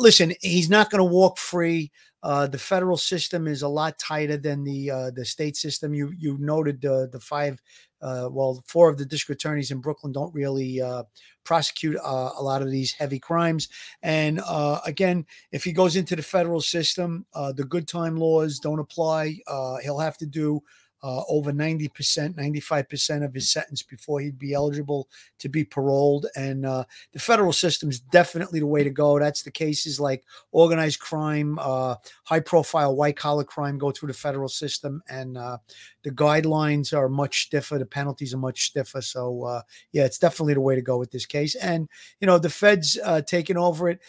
listen, 0.00 0.32
he's 0.40 0.70
not 0.70 0.90
going 0.90 1.00
to 1.00 1.04
walk 1.04 1.36
free. 1.36 1.92
Uh, 2.24 2.46
the 2.46 2.58
federal 2.58 2.96
system 2.96 3.46
is 3.46 3.60
a 3.60 3.68
lot 3.68 3.98
tighter 3.98 4.38
than 4.38 4.64
the 4.64 4.90
uh, 4.90 5.10
the 5.10 5.24
state 5.24 5.56
system. 5.56 5.92
You 5.92 6.10
you 6.18 6.38
noted 6.40 6.80
the 6.80 7.06
the 7.12 7.20
five, 7.20 7.60
uh, 8.00 8.30
well, 8.32 8.64
four 8.66 8.88
of 8.88 8.96
the 8.96 9.04
district 9.04 9.42
attorneys 9.42 9.70
in 9.70 9.82
Brooklyn 9.82 10.10
don't 10.10 10.34
really 10.34 10.80
uh, 10.80 11.02
prosecute 11.44 11.96
uh, 11.96 12.30
a 12.38 12.42
lot 12.42 12.62
of 12.62 12.70
these 12.70 12.92
heavy 12.92 13.18
crimes. 13.18 13.68
And 14.02 14.40
again, 14.86 15.26
if 15.52 15.64
he 15.64 15.72
goes 15.72 15.96
into 15.96 16.16
the 16.16 16.22
federal 16.22 16.62
system, 16.62 17.26
the 17.34 17.66
good 17.68 17.86
time 17.86 18.16
laws 18.16 18.58
don't 18.58 18.78
apply. 18.80 19.36
He'll 19.82 19.98
have 19.98 20.16
to 20.18 20.26
do. 20.26 20.62
Uh, 21.04 21.22
over 21.28 21.52
90%, 21.52 22.34
95% 22.34 23.24
of 23.26 23.34
his 23.34 23.50
sentence 23.50 23.82
before 23.82 24.20
he'd 24.20 24.38
be 24.38 24.54
eligible 24.54 25.06
to 25.38 25.50
be 25.50 25.62
paroled. 25.62 26.24
And 26.34 26.64
uh, 26.64 26.84
the 27.12 27.18
federal 27.18 27.52
system 27.52 27.90
is 27.90 28.00
definitely 28.00 28.60
the 28.60 28.66
way 28.66 28.82
to 28.82 28.88
go. 28.88 29.18
That's 29.18 29.42
the 29.42 29.50
cases 29.50 30.00
like 30.00 30.24
organized 30.50 31.00
crime, 31.00 31.58
uh, 31.60 31.96
high 32.22 32.40
profile 32.40 32.96
white 32.96 33.18
collar 33.18 33.44
crime 33.44 33.76
go 33.76 33.90
through 33.90 34.06
the 34.06 34.14
federal 34.14 34.48
system. 34.48 35.02
And 35.06 35.36
uh, 35.36 35.58
the 36.04 36.10
guidelines 36.10 36.96
are 36.96 37.10
much 37.10 37.48
stiffer. 37.48 37.78
The 37.78 37.84
penalties 37.84 38.32
are 38.32 38.38
much 38.38 38.62
stiffer. 38.62 39.02
So, 39.02 39.44
uh, 39.44 39.60
yeah, 39.92 40.06
it's 40.06 40.18
definitely 40.18 40.54
the 40.54 40.62
way 40.62 40.74
to 40.74 40.80
go 40.80 40.96
with 40.96 41.10
this 41.10 41.26
case. 41.26 41.54
And, 41.54 41.86
you 42.20 42.26
know, 42.26 42.38
the 42.38 42.48
feds 42.48 42.98
uh, 43.04 43.20
taking 43.20 43.58
over 43.58 43.90
it, 43.90 44.00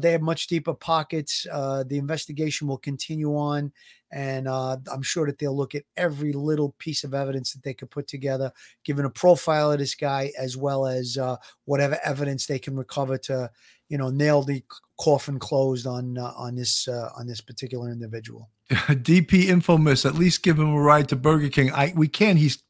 they 0.00 0.12
have 0.12 0.20
much 0.20 0.48
deeper 0.48 0.74
pockets. 0.74 1.44
The 1.44 1.86
investigation 1.96 2.68
will 2.68 2.76
continue 2.76 3.36
on. 3.36 3.72
And 4.12 4.46
uh, 4.46 4.76
I'm 4.92 5.02
sure 5.02 5.26
that 5.26 5.38
they'll 5.38 5.56
look 5.56 5.74
at 5.74 5.84
every 5.96 6.32
little 6.32 6.74
piece 6.78 7.02
of 7.02 7.14
evidence 7.14 7.52
that 7.54 7.62
they 7.62 7.72
could 7.72 7.90
put 7.90 8.06
together, 8.06 8.52
given 8.84 9.06
a 9.06 9.10
profile 9.10 9.72
of 9.72 9.78
this 9.78 9.94
guy, 9.94 10.32
as 10.38 10.56
well 10.56 10.86
as 10.86 11.16
uh, 11.16 11.36
whatever 11.64 11.98
evidence 12.04 12.46
they 12.46 12.58
can 12.58 12.76
recover 12.76 13.16
to, 13.16 13.50
you 13.88 13.96
know, 13.96 14.10
nail 14.10 14.42
the 14.42 14.62
coffin 15.00 15.38
closed 15.38 15.86
on 15.86 16.18
uh, 16.18 16.32
on 16.36 16.54
this 16.54 16.86
uh, 16.88 17.08
on 17.18 17.26
this 17.26 17.40
particular 17.40 17.90
individual. 17.90 18.50
DP 18.70 19.46
Infomiss, 19.46 20.04
at 20.04 20.14
least 20.14 20.42
give 20.42 20.58
him 20.58 20.74
a 20.74 20.80
ride 20.80 21.08
to 21.08 21.16
Burger 21.16 21.48
King. 21.48 21.72
I 21.72 21.92
we 21.96 22.06
can. 22.08 22.36
He's 22.36 22.62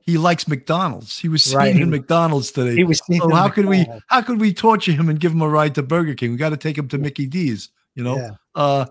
he 0.00 0.18
likes 0.18 0.48
McDonald's. 0.48 1.18
He 1.18 1.28
was 1.28 1.44
seen 1.44 1.56
Right. 1.56 1.76
in 1.76 1.88
McDonald's 1.88 2.50
today. 2.50 2.74
He 2.74 2.84
was 2.84 3.00
seen 3.06 3.20
so 3.20 3.26
in 3.26 3.36
how 3.36 3.48
could 3.48 3.66
we 3.66 3.86
how 4.08 4.22
could 4.22 4.40
we 4.40 4.52
torture 4.52 4.92
him 4.92 5.08
and 5.08 5.20
give 5.20 5.30
him 5.30 5.42
a 5.42 5.48
ride 5.48 5.76
to 5.76 5.82
Burger 5.82 6.14
King? 6.14 6.32
We 6.32 6.36
got 6.36 6.50
to 6.50 6.56
take 6.56 6.76
him 6.76 6.88
to 6.88 6.98
Mickey 6.98 7.26
D's. 7.26 7.68
You 7.94 8.04
know, 8.04 8.16
Yeah. 8.16 8.86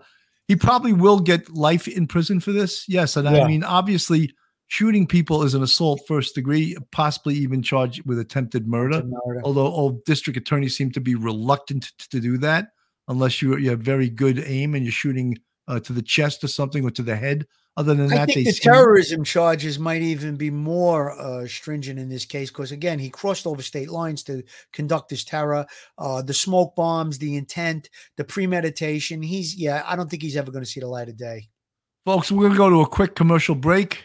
He 0.50 0.56
probably 0.56 0.94
will 0.94 1.20
get 1.20 1.48
life 1.54 1.88
in 1.88 2.08
prison 2.08 2.40
for 2.40 2.52
this. 2.52 2.90
Yes, 2.90 3.16
and 3.16 3.30
I 3.30 3.48
mean, 3.48 3.64
obviously, 3.64 4.34
shooting 4.66 5.06
people 5.06 5.44
is 5.44 5.54
an 5.54 5.62
assault 5.62 6.02
first 6.08 6.34
degree, 6.34 6.76
possibly 6.92 7.36
even 7.36 7.62
charged 7.62 8.04
with 8.08 8.18
attempted 8.18 8.68
murder. 8.68 9.04
murder. 9.04 9.42
Although 9.44 9.68
all 9.68 10.02
district 10.08 10.38
attorneys 10.38 10.76
seem 10.76 10.92
to 10.94 11.00
be 11.00 11.14
reluctant 11.14 11.92
to, 12.00 12.10
to 12.10 12.20
do 12.20 12.40
that 12.40 12.70
unless 13.10 13.44
you 13.44 13.58
you 13.58 13.70
have 13.70 13.82
very 13.82 14.10
good 14.10 14.44
aim 14.44 14.74
and 14.74 14.84
you're 14.84 14.92
shooting 14.92 15.38
uh, 15.68 15.80
to 15.82 15.94
the 15.94 16.02
chest 16.02 16.44
or 16.44 16.48
something 16.48 16.84
or 16.84 16.92
to 16.92 17.04
the 17.04 17.16
head. 17.16 17.46
Other 17.78 17.94
than 17.96 18.12
I 18.12 18.18
that, 18.18 18.26
think 18.26 18.36
they 18.36 18.44
the 18.44 18.52
seem- 18.52 18.74
terrorism 18.74 19.24
charges 19.24 19.80
might 19.80 20.02
even 20.02 20.36
be 20.36 20.50
more 20.50 21.12
uh, 21.18 21.48
stringent 21.48 21.98
in 21.98 22.10
this 22.10 22.26
case 22.26 22.50
because, 22.50 22.74
again, 22.74 23.00
he 23.00 23.10
crossed 23.10 23.48
over 23.48 23.62
state 23.62 23.90
lines 23.90 24.22
to 24.24 24.44
conduct 24.74 25.12
his 25.12 25.24
terror. 25.24 25.66
Uh, 25.98 26.22
the 26.22 26.34
smoke 26.34 26.76
bombs, 26.76 27.20
the 27.20 27.38
intent, 27.38 27.90
the 28.18 28.26
premeditation. 28.26 29.22
He's, 29.22 29.56
yeah, 29.56 29.84
I 29.86 29.96
don't 29.96 30.10
think 30.10 30.24
he's 30.24 30.36
ever 30.36 30.52
going 30.52 30.64
to 30.66 30.70
see 30.70 30.82
the 30.82 30.88
light 30.88 31.08
of 31.08 31.16
day. 31.16 31.48
Folks, 32.06 32.32
we're 32.32 32.40
going 32.42 32.52
to 32.54 32.58
go 32.58 32.70
to 32.70 32.82
a 32.82 32.88
quick 32.88 33.16
commercial 33.16 33.56
break. 33.56 34.04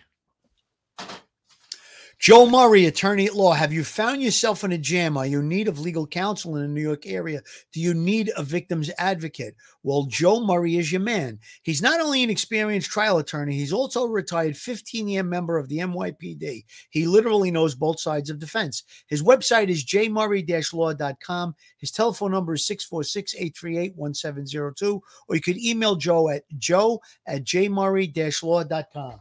Joe 2.19 2.49
Murray, 2.49 2.87
attorney 2.87 3.27
at 3.27 3.35
law. 3.35 3.53
Have 3.53 3.73
you 3.73 3.85
found 3.85 4.23
yourself 4.23 4.65
in 4.65 4.73
a 4.73 4.79
jam? 4.79 5.17
Are 5.17 5.27
you 5.27 5.41
in 5.41 5.49
need 5.49 5.69
of 5.69 5.81
legal 5.81 6.07
counsel 6.07 6.57
in 6.57 6.63
the 6.63 6.69
New 6.69 6.81
York 6.81 7.07
area? 7.07 7.43
Do 7.73 7.81
you 7.81 7.93
need 7.93 8.31
a 8.37 8.43
victim's 8.43 8.91
advocate? 8.99 9.55
Well, 9.83 10.05
Joe 10.05 10.45
Murray 10.45 10.77
is 10.77 10.91
your 10.91 11.01
man. 11.01 11.39
He's 11.63 11.83
not 11.83 12.01
only 12.01 12.23
an 12.23 12.31
experienced 12.31 12.91
trial 12.91 13.19
attorney, 13.19 13.55
he's 13.57 13.73
also 13.73 14.05
a 14.05 14.11
retired 14.11 14.57
15 14.57 15.09
year 15.09 15.23
member 15.23 15.59
of 15.59 15.69
the 15.69 15.79
NYPD. 15.79 16.65
He 16.91 17.07
literally 17.07 17.51
knows 17.51 17.75
both 17.75 18.01
sides 18.01 18.31
of 18.31 18.39
defense. 18.39 18.85
His 19.09 19.23
website 19.23 19.69
is 19.69 19.85
jmurray 19.85 20.45
law.com. 20.73 21.55
His 21.79 21.91
telephone 21.91 22.31
number 22.31 22.55
is 22.55 22.67
646 22.67 23.35
838 23.35 23.97
1702, 23.97 25.03
or 25.29 25.35
you 25.35 25.43
could 25.43 25.59
email 25.59 25.97
Joe 25.97 26.31
at 26.31 26.45
joe 26.59 27.01
at 27.27 27.45
jmurray 27.45 28.43
law.com. 28.43 29.21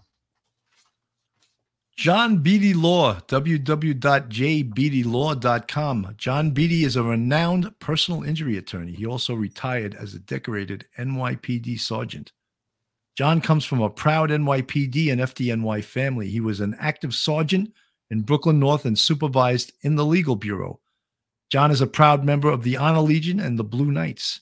John 1.95 2.39
Beatty 2.39 2.73
Law, 2.73 3.19
www.jbeattylaw.com. 3.27 6.15
John 6.17 6.49
Beatty 6.51 6.83
is 6.83 6.95
a 6.95 7.03
renowned 7.03 7.79
personal 7.79 8.23
injury 8.23 8.57
attorney. 8.57 8.93
He 8.93 9.05
also 9.05 9.35
retired 9.35 9.93
as 9.93 10.15
a 10.15 10.19
decorated 10.19 10.87
NYPD 10.97 11.79
sergeant. 11.79 12.31
John 13.15 13.41
comes 13.41 13.63
from 13.63 13.79
a 13.79 13.91
proud 13.91 14.31
NYPD 14.31 15.11
and 15.11 15.21
FDNY 15.21 15.83
family. 15.83 16.29
He 16.29 16.39
was 16.39 16.61
an 16.61 16.75
active 16.79 17.13
sergeant 17.13 17.71
in 18.09 18.21
Brooklyn 18.21 18.57
North 18.59 18.85
and 18.85 18.97
supervised 18.97 19.71
in 19.83 19.95
the 19.95 20.05
legal 20.05 20.35
bureau. 20.35 20.79
John 21.51 21.69
is 21.69 21.81
a 21.81 21.87
proud 21.87 22.25
member 22.25 22.49
of 22.49 22.63
the 22.63 22.75
Honor 22.75 23.01
Legion 23.01 23.39
and 23.39 23.59
the 23.59 23.63
Blue 23.63 23.91
Knights. 23.91 24.39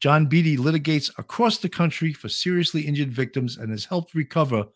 John 0.00 0.26
Beatty 0.26 0.58
litigates 0.58 1.10
across 1.16 1.56
the 1.56 1.70
country 1.70 2.12
for 2.12 2.28
seriously 2.28 2.82
injured 2.82 3.12
victims 3.12 3.56
and 3.56 3.70
has 3.70 3.86
helped 3.86 4.14
recover 4.14 4.66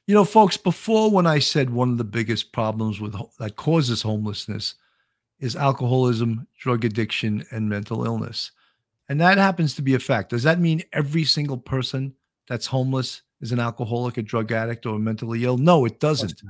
You 0.05 0.13
know, 0.13 0.25
folks, 0.25 0.57
before 0.57 1.09
when 1.09 1.25
I 1.25 1.39
said 1.39 1.69
one 1.69 1.89
of 1.89 1.97
the 1.97 2.03
biggest 2.03 2.51
problems 2.51 2.99
with 2.99 3.15
that 3.39 3.55
causes 3.55 4.01
homelessness 4.01 4.75
is 5.39 5.55
alcoholism, 5.55 6.47
drug 6.59 6.85
addiction, 6.85 7.45
and 7.51 7.69
mental 7.69 8.05
illness. 8.05 8.51
And 9.09 9.19
that 9.19 9.37
happens 9.37 9.75
to 9.75 9.81
be 9.81 9.93
a 9.93 9.99
fact. 9.99 10.29
Does 10.29 10.43
that 10.43 10.59
mean 10.59 10.83
every 10.93 11.23
single 11.23 11.57
person 11.57 12.13
that's 12.47 12.67
homeless 12.67 13.21
is 13.43 13.51
an 13.51 13.59
alcoholic, 13.59 14.17
a 14.17 14.21
drug 14.23 14.51
addict, 14.51 14.85
or 14.85 14.97
mentally 14.97 15.43
ill? 15.43 15.57
No, 15.57 15.85
it 15.85 15.99
doesn't. 15.99 16.41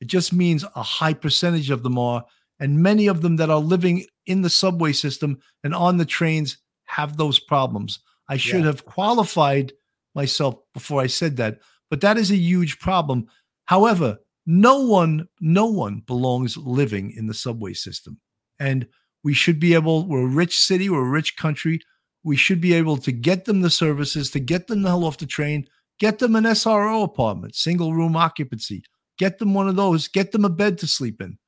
It 0.00 0.08
just 0.08 0.32
means 0.32 0.64
a 0.74 0.82
high 0.82 1.14
percentage 1.14 1.70
of 1.70 1.82
them 1.82 1.96
are, 1.96 2.24
and 2.60 2.82
many 2.82 3.06
of 3.06 3.22
them 3.22 3.36
that 3.36 3.48
are 3.50 3.60
living 3.60 4.04
in 4.26 4.42
the 4.42 4.50
subway 4.50 4.92
system 4.92 5.38
and 5.64 5.74
on 5.74 5.96
the 5.96 6.04
trains 6.04 6.58
have 6.84 7.16
those 7.16 7.38
problems. 7.38 8.00
I 8.28 8.36
should 8.36 8.60
Yeah. 8.60 8.66
have 8.66 8.84
qualified 8.84 9.72
myself 10.14 10.56
before 10.74 11.00
I 11.00 11.06
said 11.06 11.36
that, 11.36 11.60
but 11.88 12.00
that 12.00 12.18
is 12.18 12.30
a 12.30 12.36
huge 12.36 12.78
problem. 12.78 13.26
However, 13.66 14.18
no 14.44 14.80
one, 14.80 15.28
no 15.40 15.66
one 15.66 16.02
belongs 16.06 16.56
living 16.56 17.12
in 17.12 17.26
the 17.28 17.34
subway 17.34 17.72
system. 17.72 18.20
And 18.58 18.88
we 19.22 19.34
should 19.34 19.60
be 19.60 19.74
able, 19.74 20.06
we're 20.06 20.24
a 20.24 20.26
rich 20.26 20.58
city, 20.58 20.90
we're 20.90 21.06
a 21.06 21.08
rich 21.08 21.36
country. 21.36 21.80
We 22.24 22.36
should 22.36 22.60
be 22.60 22.74
able 22.74 22.96
to 22.98 23.12
get 23.12 23.44
them 23.44 23.60
the 23.60 23.70
services, 23.70 24.30
to 24.30 24.40
get 24.40 24.66
them 24.66 24.82
the 24.82 24.88
hell 24.88 25.04
off 25.04 25.18
the 25.18 25.26
train, 25.26 25.66
get 25.98 26.18
them 26.18 26.36
an 26.36 26.44
SRO 26.44 27.04
apartment, 27.04 27.54
single 27.54 27.94
room 27.94 28.16
occupancy, 28.16 28.82
get 29.18 29.38
them 29.38 29.54
one 29.54 29.68
of 29.68 29.76
those, 29.76 30.08
get 30.08 30.32
them 30.32 30.44
a 30.44 30.50
bed 30.50 30.78
to 30.78 30.86
sleep 30.86 31.20
in, 31.20 31.38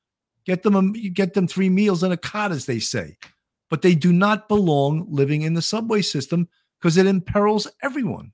get 0.47 0.63
them 0.63 0.77
a, 0.77 0.93
get 1.11 1.35
them 1.35 1.49
three 1.49 1.71
meals 1.71 2.03
and 2.03 2.13
a 2.13 2.17
cot, 2.17 2.53
as 2.53 2.67
they 2.67 2.79
say. 2.79 3.17
But 3.71 3.83
they 3.83 3.95
do 3.95 4.13
not 4.13 4.49
belong 4.49 5.07
living 5.09 5.43
in 5.43 5.55
the 5.55 5.63
subway 5.63 6.03
system 6.03 6.49
because 6.81 6.97
it 6.97 7.07
imperils 7.07 7.67
everyone. 7.83 8.33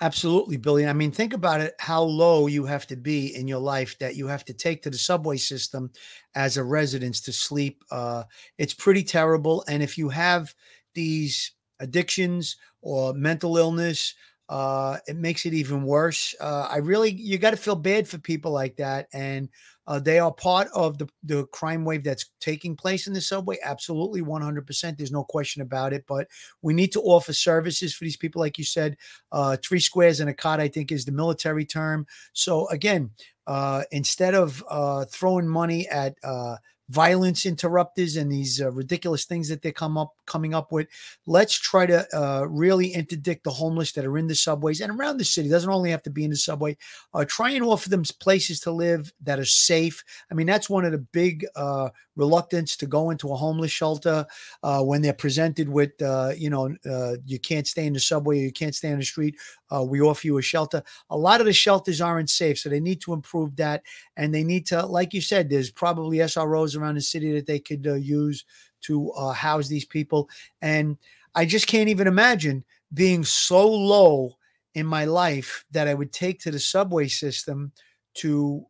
Absolutely, 0.00 0.56
Billy. 0.56 0.86
I 0.86 0.92
mean, 0.92 1.12
think 1.12 1.32
about 1.32 1.60
it 1.60 1.74
how 1.78 2.02
low 2.02 2.48
you 2.48 2.64
have 2.64 2.86
to 2.88 2.96
be 2.96 3.36
in 3.36 3.46
your 3.46 3.60
life 3.60 3.96
that 4.00 4.16
you 4.16 4.26
have 4.26 4.44
to 4.46 4.52
take 4.52 4.82
to 4.82 4.90
the 4.90 4.98
subway 4.98 5.36
system 5.36 5.92
as 6.34 6.56
a 6.56 6.64
residence 6.64 7.20
to 7.22 7.32
sleep. 7.32 7.84
Uh, 7.90 8.24
it's 8.58 8.74
pretty 8.74 9.04
terrible. 9.04 9.64
And 9.68 9.82
if 9.82 9.96
you 9.96 10.08
have 10.08 10.54
these 10.94 11.52
addictions 11.78 12.56
or 12.80 13.14
mental 13.14 13.56
illness, 13.56 14.14
uh, 14.52 14.98
it 15.06 15.16
makes 15.16 15.46
it 15.46 15.54
even 15.54 15.82
worse. 15.82 16.34
Uh, 16.38 16.68
I 16.70 16.76
really, 16.76 17.10
you 17.10 17.38
got 17.38 17.52
to 17.52 17.56
feel 17.56 17.74
bad 17.74 18.06
for 18.06 18.18
people 18.18 18.52
like 18.52 18.76
that. 18.76 19.08
And 19.14 19.48
uh, 19.86 19.98
they 19.98 20.18
are 20.18 20.30
part 20.30 20.68
of 20.74 20.98
the, 20.98 21.08
the 21.24 21.46
crime 21.46 21.86
wave 21.86 22.04
that's 22.04 22.26
taking 22.38 22.76
place 22.76 23.06
in 23.06 23.14
the 23.14 23.20
subway. 23.22 23.56
Absolutely, 23.64 24.20
100%. 24.20 24.98
There's 24.98 25.10
no 25.10 25.24
question 25.24 25.62
about 25.62 25.94
it. 25.94 26.04
But 26.06 26.28
we 26.60 26.74
need 26.74 26.92
to 26.92 27.00
offer 27.00 27.32
services 27.32 27.94
for 27.94 28.04
these 28.04 28.18
people. 28.18 28.40
Like 28.40 28.58
you 28.58 28.64
said, 28.64 28.98
uh, 29.32 29.56
three 29.64 29.80
squares 29.80 30.20
and 30.20 30.28
a 30.28 30.34
cot, 30.34 30.60
I 30.60 30.68
think, 30.68 30.92
is 30.92 31.06
the 31.06 31.12
military 31.12 31.64
term. 31.64 32.06
So, 32.34 32.68
again, 32.68 33.08
uh, 33.46 33.84
instead 33.90 34.34
of 34.34 34.62
uh, 34.68 35.06
throwing 35.06 35.48
money 35.48 35.88
at 35.88 36.14
violence 36.92 37.46
interrupters 37.46 38.16
and 38.16 38.30
these 38.30 38.60
uh, 38.60 38.70
ridiculous 38.70 39.24
things 39.24 39.48
that 39.48 39.62
they 39.62 39.72
come 39.72 39.96
up 39.96 40.14
coming 40.26 40.52
up 40.52 40.70
with. 40.72 40.88
Let's 41.26 41.54
try 41.54 41.86
to 41.86 42.06
uh, 42.14 42.46
really 42.46 42.92
interdict 42.92 43.44
the 43.44 43.50
homeless 43.50 43.92
that 43.92 44.04
are 44.04 44.18
in 44.18 44.26
the 44.26 44.34
subways 44.34 44.82
and 44.82 44.92
around 44.92 45.16
the 45.16 45.24
city. 45.24 45.48
Doesn't 45.48 45.70
only 45.70 45.90
have 45.90 46.02
to 46.02 46.10
be 46.10 46.24
in 46.24 46.30
the 46.30 46.36
subway. 46.36 46.76
Uh, 47.14 47.24
try 47.24 47.50
and 47.50 47.64
offer 47.64 47.88
them 47.88 48.04
places 48.20 48.60
to 48.60 48.70
live 48.70 49.10
that 49.22 49.38
are 49.38 49.44
safe. 49.44 50.04
I 50.30 50.34
mean 50.34 50.46
that's 50.46 50.68
one 50.68 50.84
of 50.84 50.92
the 50.92 50.98
big 50.98 51.46
uh, 51.56 51.88
reluctance 52.16 52.76
to 52.76 52.86
go 52.86 53.08
into 53.08 53.32
a 53.32 53.36
homeless 53.36 53.70
shelter 53.70 54.26
uh, 54.62 54.82
when 54.82 55.00
they're 55.00 55.14
presented 55.14 55.68
with 55.70 56.00
uh, 56.02 56.32
you 56.36 56.50
know 56.50 56.76
you 57.24 57.38
can't 57.38 57.66
stay 57.66 57.86
in 57.86 57.94
the 57.94 58.00
subway 58.00 58.38
you 58.38 58.52
can't 58.52 58.74
stay 58.74 58.92
on 58.92 58.98
the 58.98 59.04
street 59.04 59.34
uh, 59.74 59.82
we 59.82 60.00
offer 60.00 60.26
you 60.26 60.38
a 60.38 60.42
shelter. 60.42 60.82
A 61.10 61.16
lot 61.16 61.40
of 61.40 61.46
the 61.46 61.52
shelters 61.52 62.00
aren't 62.00 62.30
safe 62.30 62.58
so 62.58 62.68
they 62.68 62.80
need 62.80 63.00
to 63.02 63.12
improve 63.12 63.56
that 63.56 63.82
and 64.16 64.34
they 64.34 64.44
need 64.44 64.66
to 64.66 64.84
like 64.86 65.14
you 65.14 65.20
said 65.20 65.48
there's 65.48 65.70
probably 65.70 66.18
sros 66.18 66.76
around 66.76 66.96
the 66.96 67.00
city 67.00 67.32
that 67.32 67.46
they 67.46 67.58
could 67.58 67.86
uh, 67.86 67.94
use 67.94 68.44
to 68.82 69.10
uh, 69.12 69.32
house 69.32 69.68
these 69.68 69.84
people 69.84 70.28
and 70.60 70.96
i 71.34 71.44
just 71.44 71.66
can't 71.66 71.88
even 71.88 72.06
imagine 72.06 72.64
being 72.92 73.24
so 73.24 73.68
low 73.68 74.32
in 74.74 74.86
my 74.86 75.04
life 75.04 75.64
that 75.70 75.88
i 75.88 75.94
would 75.94 76.12
take 76.12 76.40
to 76.40 76.50
the 76.50 76.58
subway 76.58 77.08
system 77.08 77.72
to 78.14 78.64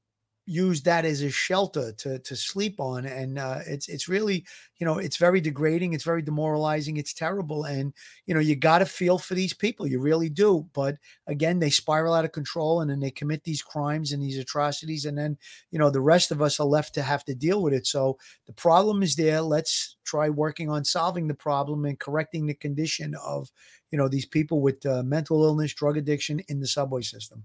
use 0.45 0.83
that 0.83 1.05
as 1.05 1.23
a 1.23 1.31
shelter 1.31 1.93
to 1.93 2.19
to 2.19 2.35
sleep 2.35 2.81
on 2.81 3.07
and 3.07 3.39
uh, 3.39 3.61
it's 3.65 3.89
it's 3.89 4.09
really 4.09 4.45
you 4.79 4.87
know 4.87 4.99
it's 4.99 5.17
very 5.17 5.41
degrading 5.41 5.93
it's 5.93 6.03
very 6.03 6.21
demoralizing 6.21 6.97
it's 6.97 7.13
terrible 7.13 7.65
and 7.65 7.93
you 8.27 8.35
know 8.35 8.41
you 8.41 8.57
got 8.57 8.79
to 8.79 8.87
feel 8.87 9.19
for 9.19 9.35
these 9.35 9.53
people 9.53 9.87
you 9.87 10.01
really 10.01 10.29
do 10.29 10.67
but 10.73 10.97
again 11.29 11.61
they 11.61 11.71
spiral 11.71 12.13
out 12.13 12.25
of 12.25 12.33
control 12.33 12.81
and 12.81 12.91
then 12.91 12.99
they 12.99 13.11
commit 13.11 13.45
these 13.45 13.63
crimes 13.63 14.11
and 14.11 14.21
these 14.21 14.39
atrocities 14.39 15.05
and 15.05 15.17
then 15.17 15.39
you 15.71 15.79
know 15.79 15.91
the 15.91 16.01
rest 16.01 16.33
of 16.33 16.43
us 16.43 16.59
are 16.59 16.67
left 16.67 16.93
to 16.93 17.03
have 17.03 17.25
to 17.25 17.37
deal 17.37 17.63
with 17.63 17.73
it 17.73 17.87
so 17.87 18.19
the 18.47 18.53
problem 18.53 19.01
is 19.01 19.15
there 19.15 19.41
let's 19.41 19.97
try 20.05 20.29
working 20.29 20.69
on 20.69 20.85
solving 20.85 21.29
the 21.29 21.35
problem 21.35 21.85
and 21.85 22.01
correcting 22.01 22.47
the 22.47 22.55
condition 22.55 23.15
of 23.25 23.53
you 23.93 23.99
know 23.99 24.09
these 24.09 24.27
people 24.27 24.61
with 24.61 24.85
uh, 24.87 25.05
mental 25.05 25.45
illness 25.45 25.73
drug 25.73 25.97
addiction 25.97 26.41
in 26.49 26.59
the 26.59 26.67
subway 26.67 27.03
system 27.03 27.45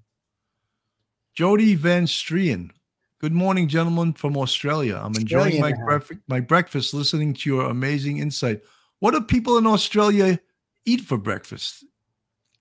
Jody 1.37 1.75
Van 1.75 2.07
Strien. 2.07 2.71
Good 3.19 3.33
morning, 3.33 3.67
gentlemen 3.67 4.13
from 4.13 4.37
Australia. 4.37 5.01
I'm 5.03 5.15
enjoying 5.15 5.53
Australia 5.53 5.75
my, 5.79 5.85
bref- 5.85 6.11
my 6.27 6.39
breakfast 6.39 6.93
listening 6.93 7.33
to 7.33 7.49
your 7.49 7.65
amazing 7.65 8.19
insight. 8.19 8.61
What 8.99 9.11
do 9.11 9.21
people 9.21 9.57
in 9.57 9.65
Australia 9.65 10.39
eat 10.85 11.01
for 11.01 11.17
breakfast? 11.17 11.83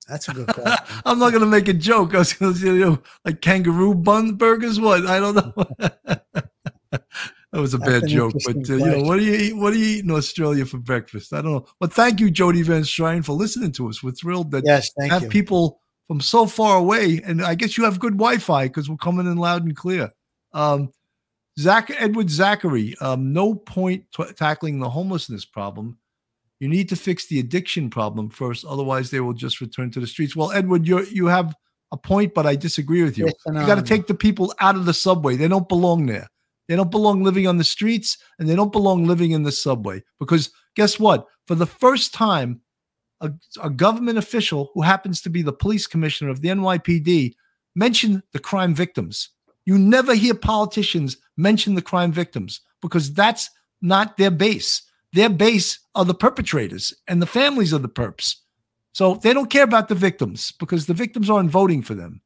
That's 0.09 0.29
a 0.29 0.33
good 0.33 0.47
question. 0.55 1.03
I'm 1.05 1.19
not 1.19 1.31
going 1.31 1.43
to 1.43 1.47
make 1.47 1.69
a 1.69 1.75
joke. 1.75 2.15
I 2.15 2.19
was 2.19 2.33
going 2.33 2.55
to 2.55 2.59
say, 2.59 2.67
you 2.69 2.79
know, 2.79 3.03
like 3.27 3.43
kangaroo 3.43 3.95
bun 3.95 4.37
burgers. 4.37 4.81
What? 4.81 5.07
I 5.07 5.21
don't 5.21 5.35
know. 5.35 5.53
that 6.91 7.03
was 7.53 7.75
a 7.75 7.79
That's 7.79 8.01
bad 8.01 8.09
joke. 8.09 8.33
But 8.47 8.57
uh, 8.71 8.77
you 8.77 8.87
know, 8.87 9.03
what 9.03 9.19
do 9.19 9.25
you 9.25 9.35
eat? 9.35 9.57
What 9.57 9.75
do 9.75 9.79
you 9.79 9.99
eat 9.99 10.05
in 10.05 10.11
Australia 10.11 10.65
for 10.65 10.79
breakfast? 10.79 11.35
I 11.35 11.43
don't 11.43 11.53
know. 11.53 11.67
But 11.81 11.93
thank 11.93 12.19
you, 12.19 12.31
Jody 12.31 12.63
Van 12.63 12.81
Strien, 12.81 13.23
for 13.23 13.33
listening 13.35 13.73
to 13.73 13.91
us. 13.91 14.03
We're 14.03 14.13
thrilled 14.13 14.53
that 14.53 14.65
Yes, 14.65 14.91
thank 14.99 15.13
have 15.13 15.25
you. 15.25 15.29
people 15.29 15.83
from 16.07 16.23
so 16.23 16.47
far 16.47 16.79
away, 16.79 17.21
and 17.27 17.43
I 17.43 17.57
guess 17.57 17.77
you 17.77 17.85
have 17.85 17.99
good 17.99 18.15
Wi-Fi 18.15 18.69
because 18.69 18.89
we're 18.89 18.97
coming 18.97 19.27
in 19.27 19.37
loud 19.37 19.63
and 19.65 19.77
clear. 19.77 20.13
Um, 20.57 20.93
Zach 21.59 21.91
Edward 21.99 22.31
Zachary, 22.31 22.97
um, 23.01 23.33
no 23.33 23.55
point 23.55 24.05
t- 24.15 24.25
tackling 24.35 24.79
the 24.79 24.91
homelessness 24.91 25.45
problem. 25.45 25.99
You 26.61 26.69
need 26.69 26.89
to 26.89 26.97
fix 26.97 27.27
the 27.27 27.39
addiction 27.39 27.91
problem 27.91 28.31
first, 28.31 28.65
otherwise 28.65 29.11
they 29.11 29.21
will 29.21 29.35
just 29.35 29.61
return 29.61 29.91
to 29.93 30.01
the 30.01 30.07
streets. 30.07 30.35
Well, 30.35 30.53
Edward, 30.53 30.89
you 30.89 31.05
you 31.05 31.27
have 31.27 31.55
a 31.93 31.97
point, 31.97 32.35
but 32.35 32.47
I 32.47 32.57
disagree 32.57 33.03
with 33.03 33.19
you. 33.19 33.27
Yes, 33.27 33.35
you 33.47 33.67
got 33.67 33.77
to 33.77 33.83
take 33.83 34.07
the 34.07 34.15
people 34.15 34.55
out 34.61 34.75
of 34.75 34.87
the 34.87 34.95
subway. 34.95 35.37
They 35.37 35.49
don't 35.49 35.69
belong 35.69 36.07
there. 36.07 36.29
They 36.69 36.77
don't 36.77 36.91
belong 36.91 37.23
living 37.23 37.47
on 37.47 37.59
the 37.59 37.65
streets, 37.65 38.19
and 38.39 38.49
they 38.49 38.57
don't 38.57 38.73
belong 38.73 39.05
living 39.07 39.33
in 39.33 39.43
the 39.43 39.53
subway. 39.53 40.03
Because 40.19 40.51
guess 40.75 40.99
what? 40.99 41.27
For 41.47 41.55
the 41.55 41.67
first 41.67 42.13
time, 42.13 42.63
a, 43.21 43.31
a 43.63 43.71
government 43.71 44.19
official 44.19 44.71
who 44.75 44.83
happens 44.83 45.21
to 45.23 45.31
be 45.31 45.43
the 45.43 45.53
police 45.53 45.87
commissioner 45.87 46.31
of 46.31 46.41
the 46.41 46.49
NYPD 46.49 47.35
mentioned 47.75 48.23
the 48.33 48.39
crime 48.39 48.75
victims. 48.75 49.31
You 49.67 49.77
never 49.77 50.15
hear 50.15 50.35
politicians 50.35 51.19
mention 51.37 51.75
the 51.75 51.83
crime 51.83 52.13
victims. 52.13 52.61
because 52.83 53.13
that's 53.13 53.51
not 53.81 54.17
their 54.17 54.31
base. 54.31 54.83
Their 55.13 55.31
base 55.31 55.81
are 55.95 56.05
the 56.05 56.15
perpetrators 56.15 56.95
and 57.09 57.21
the 57.21 57.27
families 57.27 57.73
of 57.73 57.83
the 57.83 57.89
perps. 57.89 58.37
So 58.93 59.15
they 59.15 59.33
don't 59.33 59.51
care 59.51 59.65
about 59.65 59.89
the 59.89 59.95
victims 59.95 60.53
because 60.53 60.87
the 60.87 60.95
victims 60.95 61.29
aren't 61.29 61.51
voting 61.51 61.83
for 61.83 61.95
them. 61.95 62.21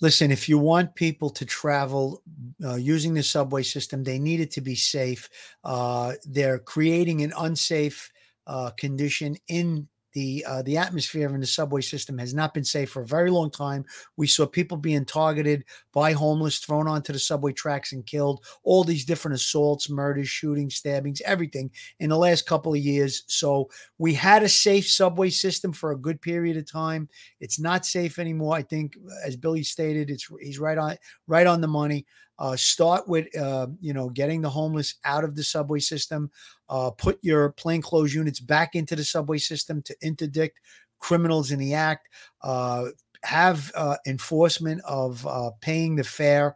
Listen, 0.00 0.30
if 0.30 0.48
you 0.48 0.58
want 0.58 0.94
people 0.94 1.30
to 1.30 1.44
travel 1.44 2.22
uh, 2.64 2.76
using 2.76 3.14
the 3.14 3.22
subway 3.22 3.62
system, 3.62 4.04
they 4.04 4.18
need 4.18 4.40
it 4.40 4.50
to 4.52 4.60
be 4.60 4.74
safe. 4.74 5.28
Uh, 5.64 6.14
they're 6.24 6.58
creating 6.58 7.22
an 7.22 7.32
unsafe 7.38 8.10
uh, 8.46 8.70
condition 8.70 9.36
in 9.48 9.88
the 10.18 10.44
uh, 10.48 10.62
the 10.62 10.76
atmosphere 10.76 11.32
in 11.32 11.40
the 11.40 11.46
subway 11.46 11.80
system 11.80 12.18
has 12.18 12.34
not 12.34 12.52
been 12.52 12.64
safe 12.64 12.90
for 12.90 13.02
a 13.02 13.06
very 13.06 13.30
long 13.30 13.50
time. 13.52 13.84
We 14.16 14.26
saw 14.26 14.46
people 14.46 14.76
being 14.76 15.04
targeted 15.04 15.64
by 15.92 16.12
homeless, 16.12 16.58
thrown 16.58 16.88
onto 16.88 17.12
the 17.12 17.20
subway 17.20 17.52
tracks 17.52 17.92
and 17.92 18.04
killed. 18.04 18.44
All 18.64 18.82
these 18.82 19.04
different 19.04 19.36
assaults, 19.36 19.88
murders, 19.88 20.28
shootings, 20.28 20.74
stabbings, 20.74 21.22
everything 21.24 21.70
in 22.00 22.10
the 22.10 22.16
last 22.16 22.46
couple 22.46 22.72
of 22.72 22.80
years. 22.80 23.22
So 23.28 23.70
we 23.98 24.12
had 24.12 24.42
a 24.42 24.48
safe 24.48 24.88
subway 24.88 25.30
system 25.30 25.72
for 25.72 25.92
a 25.92 25.98
good 25.98 26.20
period 26.20 26.56
of 26.56 26.70
time. 26.70 27.08
It's 27.38 27.60
not 27.60 27.86
safe 27.86 28.18
anymore. 28.18 28.56
I 28.56 28.62
think, 28.62 28.96
as 29.24 29.36
Billy 29.36 29.62
stated, 29.62 30.10
it's 30.10 30.28
he's 30.40 30.58
right 30.58 30.78
on 30.78 30.96
right 31.28 31.46
on 31.46 31.60
the 31.60 31.68
money. 31.68 32.06
Uh, 32.38 32.56
start 32.56 33.08
with 33.08 33.26
uh, 33.36 33.66
you 33.80 33.92
know 33.92 34.08
getting 34.10 34.40
the 34.40 34.50
homeless 34.50 34.94
out 35.04 35.24
of 35.24 35.34
the 35.34 35.42
subway 35.42 35.80
system. 35.80 36.30
Uh, 36.68 36.90
put 36.90 37.18
your 37.22 37.50
plainclothes 37.52 38.14
units 38.14 38.40
back 38.40 38.74
into 38.74 38.94
the 38.94 39.04
subway 39.04 39.38
system 39.38 39.82
to 39.82 39.94
interdict 40.02 40.60
criminals 40.98 41.50
in 41.50 41.58
the 41.58 41.74
act. 41.74 42.08
Uh, 42.42 42.86
have 43.24 43.72
uh, 43.74 43.96
enforcement 44.06 44.80
of 44.84 45.26
uh, 45.26 45.50
paying 45.60 45.96
the 45.96 46.04
fare 46.04 46.54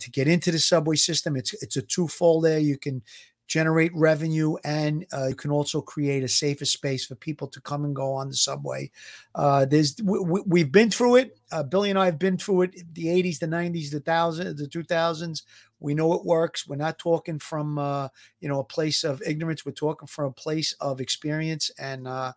to 0.00 0.10
get 0.10 0.26
into 0.26 0.50
the 0.50 0.58
subway 0.58 0.96
system. 0.96 1.36
It's 1.36 1.54
it's 1.62 1.76
a 1.76 1.82
twofold 1.82 2.44
there. 2.44 2.58
You 2.58 2.76
can 2.76 3.02
generate 3.46 3.94
revenue 3.94 4.56
and 4.64 5.06
uh, 5.12 5.26
you 5.28 5.34
can 5.34 5.50
also 5.50 5.80
create 5.80 6.22
a 6.22 6.28
safer 6.28 6.64
space 6.64 7.06
for 7.06 7.14
people 7.14 7.46
to 7.46 7.60
come 7.60 7.84
and 7.84 7.94
go 7.94 8.12
on 8.12 8.28
the 8.28 8.36
subway. 8.36 8.90
Uh, 9.34 9.64
there's 9.64 9.96
we, 10.02 10.60
have 10.60 10.72
been 10.72 10.90
through 10.90 11.16
it. 11.16 11.38
Uh, 11.52 11.62
billy 11.62 11.90
and 11.90 11.98
i 11.98 12.06
have 12.06 12.18
been 12.18 12.36
through 12.36 12.62
it 12.62 12.74
the 12.94 13.06
80s 13.06 13.38
the 13.38 13.46
90s 13.46 13.92
the 13.92 14.00
thousands 14.00 14.60
the 14.60 14.66
2000s 14.66 15.42
we 15.78 15.94
know 15.94 16.14
it 16.14 16.24
works. 16.24 16.66
We're 16.66 16.76
not 16.76 16.98
talking 16.98 17.38
from 17.38 17.78
uh, 17.78 18.08
you 18.40 18.48
know 18.48 18.60
a 18.60 18.64
place 18.64 19.04
of 19.04 19.22
ignorance. 19.26 19.64
We're 19.64 19.72
talking 19.72 20.08
from 20.08 20.26
a 20.26 20.32
place 20.32 20.74
of 20.80 21.00
experience 21.00 21.70
and 21.78 22.08
uh, 22.08 22.32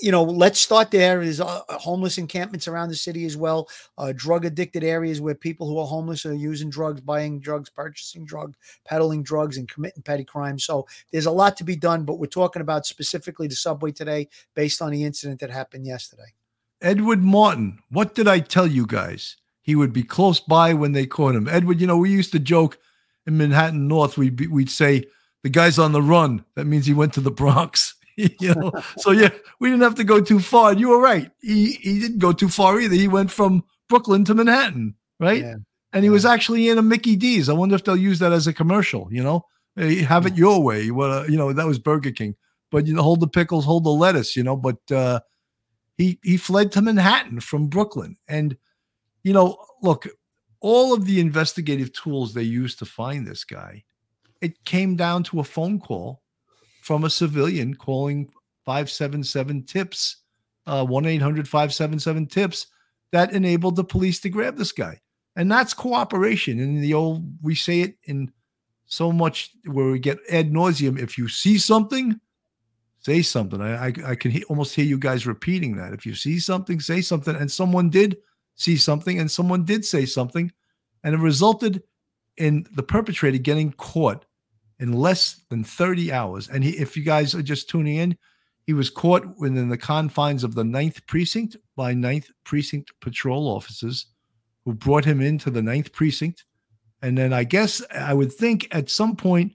you 0.00 0.12
know, 0.12 0.22
let's 0.22 0.60
start 0.60 0.90
there. 0.90 1.22
There's 1.22 1.40
uh, 1.40 1.62
homeless 1.68 2.18
encampments 2.18 2.68
around 2.68 2.90
the 2.90 2.96
city 2.96 3.24
as 3.24 3.36
well, 3.36 3.68
uh, 3.96 4.12
drug 4.14 4.44
addicted 4.44 4.84
areas 4.84 5.20
where 5.20 5.34
people 5.34 5.66
who 5.66 5.78
are 5.78 5.86
homeless 5.86 6.26
are 6.26 6.34
using 6.34 6.68
drugs, 6.68 7.00
buying 7.00 7.40
drugs, 7.40 7.70
purchasing 7.70 8.24
drugs, 8.24 8.56
peddling 8.84 9.22
drugs, 9.22 9.56
and 9.56 9.68
committing 9.68 10.02
petty 10.02 10.24
crimes. 10.24 10.64
So 10.64 10.86
there's 11.12 11.26
a 11.26 11.30
lot 11.30 11.56
to 11.58 11.64
be 11.64 11.76
done, 11.76 12.04
but 12.04 12.18
we're 12.18 12.26
talking 12.26 12.62
about 12.62 12.86
specifically 12.86 13.46
the 13.46 13.56
subway 13.56 13.92
today 13.92 14.28
based 14.54 14.82
on 14.82 14.90
the 14.90 15.04
incident 15.04 15.40
that 15.40 15.50
happened 15.50 15.86
yesterday. 15.86 16.34
Edward 16.82 17.22
Martin, 17.22 17.78
what 17.88 18.14
did 18.14 18.28
I 18.28 18.40
tell 18.40 18.66
you 18.66 18.86
guys? 18.86 19.36
He 19.62 19.74
would 19.74 19.92
be 19.92 20.02
close 20.02 20.40
by 20.40 20.74
when 20.74 20.92
they 20.92 21.06
caught 21.06 21.34
him. 21.34 21.48
Edward, 21.48 21.80
you 21.80 21.86
know, 21.86 21.96
we 21.96 22.10
used 22.10 22.32
to 22.32 22.38
joke 22.38 22.78
in 23.26 23.36
Manhattan 23.36 23.88
North, 23.88 24.16
we'd, 24.16 24.36
be, 24.36 24.46
we'd 24.46 24.70
say, 24.70 25.04
the 25.42 25.48
guy's 25.48 25.78
on 25.78 25.92
the 25.92 26.02
run. 26.02 26.44
That 26.54 26.66
means 26.66 26.86
he 26.86 26.94
went 26.94 27.12
to 27.14 27.20
the 27.20 27.30
Bronx. 27.30 27.94
you 28.40 28.54
know, 28.54 28.72
so 28.96 29.10
yeah, 29.10 29.28
we 29.60 29.68
didn't 29.68 29.82
have 29.82 29.94
to 29.96 30.04
go 30.04 30.20
too 30.20 30.40
far. 30.40 30.70
And 30.70 30.80
you 30.80 30.88
were 30.88 31.00
right. 31.00 31.30
He 31.42 31.72
he 31.72 31.98
didn't 32.00 32.18
go 32.18 32.32
too 32.32 32.48
far 32.48 32.80
either. 32.80 32.94
He 32.94 33.08
went 33.08 33.30
from 33.30 33.62
Brooklyn 33.88 34.24
to 34.24 34.34
Manhattan, 34.34 34.94
right? 35.20 35.42
Yeah. 35.42 35.56
And 35.92 36.02
he 36.02 36.08
yeah. 36.08 36.12
was 36.12 36.24
actually 36.24 36.68
in 36.68 36.78
a 36.78 36.82
Mickey 36.82 37.14
D's. 37.14 37.48
I 37.48 37.52
wonder 37.52 37.74
if 37.74 37.84
they'll 37.84 37.96
use 37.96 38.18
that 38.20 38.32
as 38.32 38.46
a 38.46 38.54
commercial. 38.54 39.08
You 39.10 39.22
know, 39.22 39.44
hey, 39.76 39.96
have 40.02 40.24
it 40.24 40.34
your 40.34 40.62
way. 40.62 40.90
Well, 40.90 41.28
you 41.30 41.36
know, 41.36 41.52
that 41.52 41.66
was 41.66 41.78
Burger 41.78 42.10
King. 42.10 42.36
But 42.70 42.86
you 42.86 42.94
know, 42.94 43.02
hold 43.02 43.20
the 43.20 43.28
pickles, 43.28 43.66
hold 43.66 43.84
the 43.84 43.90
lettuce. 43.90 44.34
You 44.34 44.44
know, 44.44 44.56
but 44.56 44.78
uh, 44.90 45.20
he 45.98 46.18
he 46.22 46.38
fled 46.38 46.72
to 46.72 46.82
Manhattan 46.82 47.40
from 47.40 47.68
Brooklyn, 47.68 48.16
and 48.28 48.56
you 49.24 49.34
know, 49.34 49.58
look, 49.82 50.08
all 50.60 50.94
of 50.94 51.04
the 51.04 51.20
investigative 51.20 51.92
tools 51.92 52.32
they 52.32 52.42
used 52.42 52.78
to 52.78 52.86
find 52.86 53.26
this 53.26 53.44
guy, 53.44 53.84
it 54.40 54.64
came 54.64 54.96
down 54.96 55.22
to 55.24 55.40
a 55.40 55.44
phone 55.44 55.78
call 55.78 56.22
from 56.86 57.02
a 57.02 57.10
civilian 57.10 57.74
calling 57.74 58.30
577 58.64 59.64
tips, 59.64 60.18
uh, 60.68 60.86
1 60.86 61.04
800 61.04 61.48
577 61.48 62.26
tips 62.28 62.68
that 63.10 63.32
enabled 63.32 63.74
the 63.74 63.82
police 63.82 64.20
to 64.20 64.28
grab 64.28 64.56
this 64.56 64.70
guy. 64.70 65.00
And 65.34 65.50
that's 65.50 65.74
cooperation. 65.74 66.60
And 66.60 66.80
the 66.80 66.94
old, 66.94 67.24
we 67.42 67.56
say 67.56 67.80
it 67.80 67.96
in 68.04 68.30
so 68.84 69.10
much 69.10 69.50
where 69.64 69.90
we 69.90 69.98
get 69.98 70.18
ad 70.30 70.52
nauseum. 70.52 70.96
If 70.96 71.18
you 71.18 71.26
see 71.26 71.58
something, 71.58 72.20
say 73.00 73.20
something. 73.20 73.60
I, 73.60 73.86
I, 73.86 73.92
I 74.06 74.14
can 74.14 74.30
he- 74.30 74.44
almost 74.44 74.76
hear 74.76 74.84
you 74.84 74.96
guys 74.96 75.26
repeating 75.26 75.76
that. 75.78 75.92
If 75.92 76.06
you 76.06 76.14
see 76.14 76.38
something, 76.38 76.78
say 76.78 77.00
something. 77.00 77.34
And 77.34 77.50
someone 77.50 77.90
did 77.90 78.16
see 78.54 78.76
something 78.76 79.18
and 79.18 79.28
someone 79.28 79.64
did 79.64 79.84
say 79.84 80.06
something. 80.06 80.52
And 81.02 81.16
it 81.16 81.18
resulted 81.18 81.82
in 82.36 82.64
the 82.76 82.84
perpetrator 82.84 83.38
getting 83.38 83.72
caught 83.72 84.24
in 84.78 84.92
less 84.92 85.42
than 85.48 85.64
30 85.64 86.12
hours. 86.12 86.48
And 86.48 86.62
he, 86.62 86.70
if 86.70 86.96
you 86.96 87.02
guys 87.02 87.34
are 87.34 87.42
just 87.42 87.68
tuning 87.68 87.96
in, 87.96 88.16
he 88.66 88.72
was 88.72 88.90
caught 88.90 89.38
within 89.38 89.68
the 89.68 89.78
confines 89.78 90.44
of 90.44 90.54
the 90.54 90.64
ninth 90.64 91.06
precinct 91.06 91.56
by 91.76 91.94
ninth 91.94 92.30
precinct 92.44 92.92
patrol 93.00 93.48
officers 93.48 94.06
who 94.64 94.74
brought 94.74 95.04
him 95.04 95.20
into 95.20 95.50
the 95.50 95.62
ninth 95.62 95.92
precinct. 95.92 96.44
And 97.00 97.16
then 97.16 97.32
I 97.32 97.44
guess 97.44 97.82
I 97.94 98.12
would 98.12 98.32
think 98.32 98.66
at 98.72 98.90
some 98.90 99.14
point 99.14 99.52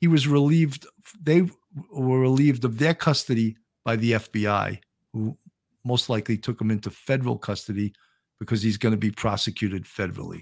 he 0.00 0.06
was 0.06 0.28
relieved, 0.28 0.86
they 1.20 1.42
were 1.90 2.20
relieved 2.20 2.64
of 2.64 2.78
their 2.78 2.94
custody 2.94 3.56
by 3.84 3.96
the 3.96 4.12
FBI, 4.12 4.78
who 5.12 5.36
most 5.84 6.08
likely 6.08 6.38
took 6.38 6.60
him 6.60 6.70
into 6.70 6.90
federal 6.90 7.36
custody 7.36 7.92
because 8.38 8.62
he's 8.62 8.76
going 8.76 8.92
to 8.92 8.98
be 8.98 9.10
prosecuted 9.10 9.84
federally. 9.84 10.40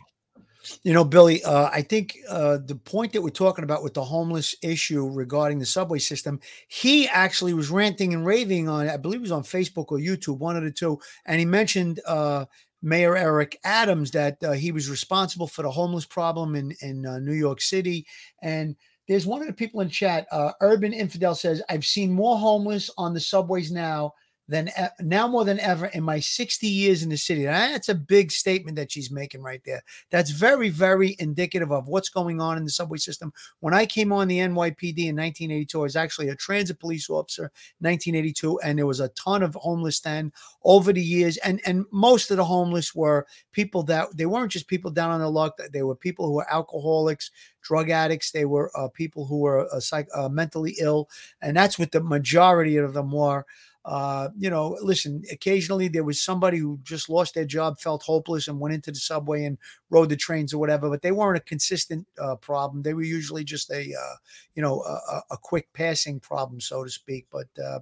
You 0.83 0.93
know, 0.93 1.05
Billy, 1.05 1.43
uh, 1.45 1.71
I 1.73 1.83
think 1.83 2.19
uh, 2.29 2.59
the 2.65 2.75
point 2.75 3.13
that 3.13 3.23
we're 3.23 3.31
talking 3.31 3.65
about 3.65 3.83
with 3.83 3.95
the 3.95 4.05
homeless 4.05 4.55
issue 4.63 5.09
regarding 5.09 5.59
the 5.59 5.67
subway 5.67 5.99
system, 5.99 6.41
he 6.67 7.09
actually 7.09 7.55
was 7.55 7.71
ranting 7.71 8.13
and 8.13 8.27
raving 8.27 8.69
on, 8.69 8.89
I 8.89 8.97
believe 8.97 9.21
it 9.21 9.23
was 9.23 9.33
on 9.33 9.45
Facebook 9.45 9.87
or 9.89 9.99
YouTube, 9.99 10.39
one 10.39 10.57
of 10.57 10.65
the 10.65 10.71
two. 10.71 10.99
And 11.27 11.39
he 11.39 11.47
mentioned 11.47 12.01
uh, 12.07 12.47
Mayor 12.83 13.17
Eric 13.17 13.59
Adams 13.65 14.11
that 14.13 14.43
uh, 14.43 14.53
he 14.53 14.73
was 14.73 14.91
responsible 14.91 15.47
for 15.47 15.63
the 15.63 15.71
homeless 15.71 16.05
problem 16.05 16.55
in, 16.55 16.75
in 16.81 17.07
uh, 17.07 17.19
New 17.19 17.35
York 17.35 17.61
City. 17.61 18.07
And 18.43 18.77
there's 19.09 19.27
one 19.27 19.41
of 19.41 19.47
the 19.47 19.55
people 19.55 19.81
in 19.81 19.89
chat, 19.89 20.27
uh, 20.31 20.53
Urban 20.61 20.93
Infidel 20.93 21.35
says, 21.35 21.63
I've 21.71 21.87
seen 21.87 22.13
more 22.13 22.37
homeless 22.37 22.91
on 22.99 23.15
the 23.15 23.21
subways 23.21 23.73
now 23.73 24.13
than 24.49 24.71
now 25.01 25.29
more 25.29 25.45
than 25.45 25.61
ever 25.61 25.87
in 25.87 26.03
my 26.03 26.21
60 26.21 26.67
years 26.67 27.03
in 27.03 27.11
the 27.11 27.17
city. 27.17 27.45
That's 27.45 27.91
a 27.91 27.95
big 27.95 28.33
statement 28.33 28.77
that 28.77 28.91
she's 28.91 29.11
making 29.11 29.43
right 29.43 29.61
there. 29.65 29.83
That's 30.11 30.31
very, 30.31 30.71
very 30.71 31.17
indicative 31.19 31.71
of 31.71 31.87
what's 31.87 32.09
going 32.09 32.41
on 32.41 32.57
in 32.57 32.65
the 32.65 32.71
subway 32.71 32.99
system. 32.99 33.33
When 33.61 33.75
I 33.75 33.85
came 33.85 34.13
on 34.13 34.29
the 34.29 34.39
NYPD 34.39 34.99
in 35.07 35.17
1982, 35.17 35.79
I 35.79 35.83
was 35.83 35.97
actually 35.97 36.31
a 36.31 36.35
transit 36.35 36.81
police 36.81 37.11
officer 37.11 37.53
1982, 37.81 38.61
and 38.61 38.79
there 38.79 38.87
was 38.87 39.01
a 39.01 39.09
ton 39.11 39.43
of 39.43 39.55
homeless 39.55 40.01
then 40.01 40.33
over 40.65 40.93
the 40.93 41.03
years. 41.03 41.37
And 41.39 41.61
and 41.67 41.85
most 41.93 42.31
of 42.31 42.39
the 42.39 42.45
homeless 42.45 42.95
were 42.95 43.27
people 43.53 43.83
that 43.85 44.17
they 44.17 44.27
weren't 44.27 44.53
just 44.53 44.67
people 44.67 44.91
down 44.91 45.11
on 45.11 45.21
the 45.21 45.31
luck, 45.31 45.59
they 45.73 45.83
were 45.83 45.95
people 45.95 46.27
who 46.27 46.33
were 46.33 46.51
alcoholics, 46.53 47.31
drug 47.61 47.91
addicts, 47.91 48.31
they 48.31 48.47
were 48.47 48.71
uh, 48.79 48.89
people 48.89 49.27
who 49.27 49.41
were 49.41 49.69
uh, 49.75 49.81
psych, 49.81 50.09
uh, 50.15 50.29
mentally 50.29 50.75
ill, 50.81 51.09
and 51.43 51.55
that's 51.55 51.79
what 51.79 51.93
the 51.93 52.01
majority 52.01 52.77
of 52.79 52.95
them 52.95 53.13
were. 53.13 53.45
Uh, 53.89 54.29
you 54.37 54.51
know, 54.51 54.77
listen, 54.83 55.23
occasionally 55.33 55.89
there 55.89 56.05
was 56.05 56.21
somebody 56.21 56.59
who 56.59 56.79
just 56.83 57.09
lost 57.09 57.35
their 57.35 57.47
job, 57.47 57.81
felt 57.81 58.03
hopeless, 58.03 58.47
and 58.47 58.61
went 58.61 58.75
into 58.75 58.91
the 58.91 58.99
subway 58.99 59.47
and 59.47 59.57
rode 59.89 60.11
the 60.11 60.17
trains 60.17 60.53
or 60.53 60.59
whatever, 60.59 60.91
but 60.91 61.01
they 61.01 61.11
weren't 61.11 61.39
a 61.39 61.41
consistent 61.41 62.07
uh, 62.21 62.37
problem. 62.37 62.83
They 62.83 62.93
were 62.93 63.01
usually 63.01 63.45
just 63.45 63.71
a, 63.71 63.81
uh, 63.81 64.17
you 64.55 64.61
know, 64.61 64.83
a, 64.83 65.23
a, 65.31 65.39
quick 65.39 65.73
passing 65.73 66.21
problem, 66.21 66.61
so 66.61 66.85
to 66.85 66.91
speak. 66.91 67.29
But 67.33 67.47
uh, 67.59 67.79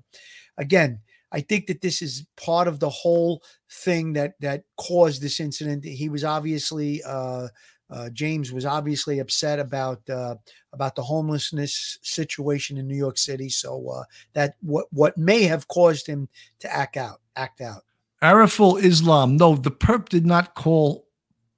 again, 0.57 1.01
I 1.33 1.41
think 1.41 1.67
that 1.67 1.81
this 1.81 2.01
is 2.01 2.25
part 2.37 2.69
of 2.69 2.79
the 2.79 2.89
whole 2.89 3.43
thing 3.69 4.13
that 4.13 4.35
that 4.41 4.63
caused 4.77 5.21
this 5.21 5.41
incident. 5.41 5.85
He 5.85 6.09
was 6.09 6.23
obviously 6.23 7.03
uh, 7.05 7.49
uh, 7.91 8.11
James 8.11 8.53
was 8.53 8.67
obviously 8.67 9.21
upset 9.21 9.59
about 9.59 10.09
uh, 10.11 10.37
about 10.73 10.97
the 10.97 11.03
homelessness 11.03 11.99
situation 12.03 12.79
in 12.79 12.89
New 12.89 12.97
York 12.97 13.19
City. 13.19 13.49
So 13.49 13.89
uh, 13.89 14.05
that 14.33 14.57
what 14.61 14.87
what 14.91 15.17
may 15.17 15.45
have 15.45 15.69
caused 15.69 16.07
him 16.07 16.29
to 16.61 16.73
act 16.73 16.97
out, 16.97 17.21
act 17.37 17.61
out. 17.61 17.83
Ariful 18.23 18.77
Islam. 18.79 19.37
No, 19.37 19.55
the 19.57 19.71
perp 19.71 20.09
did 20.09 20.27
not 20.27 20.55
call 20.55 21.07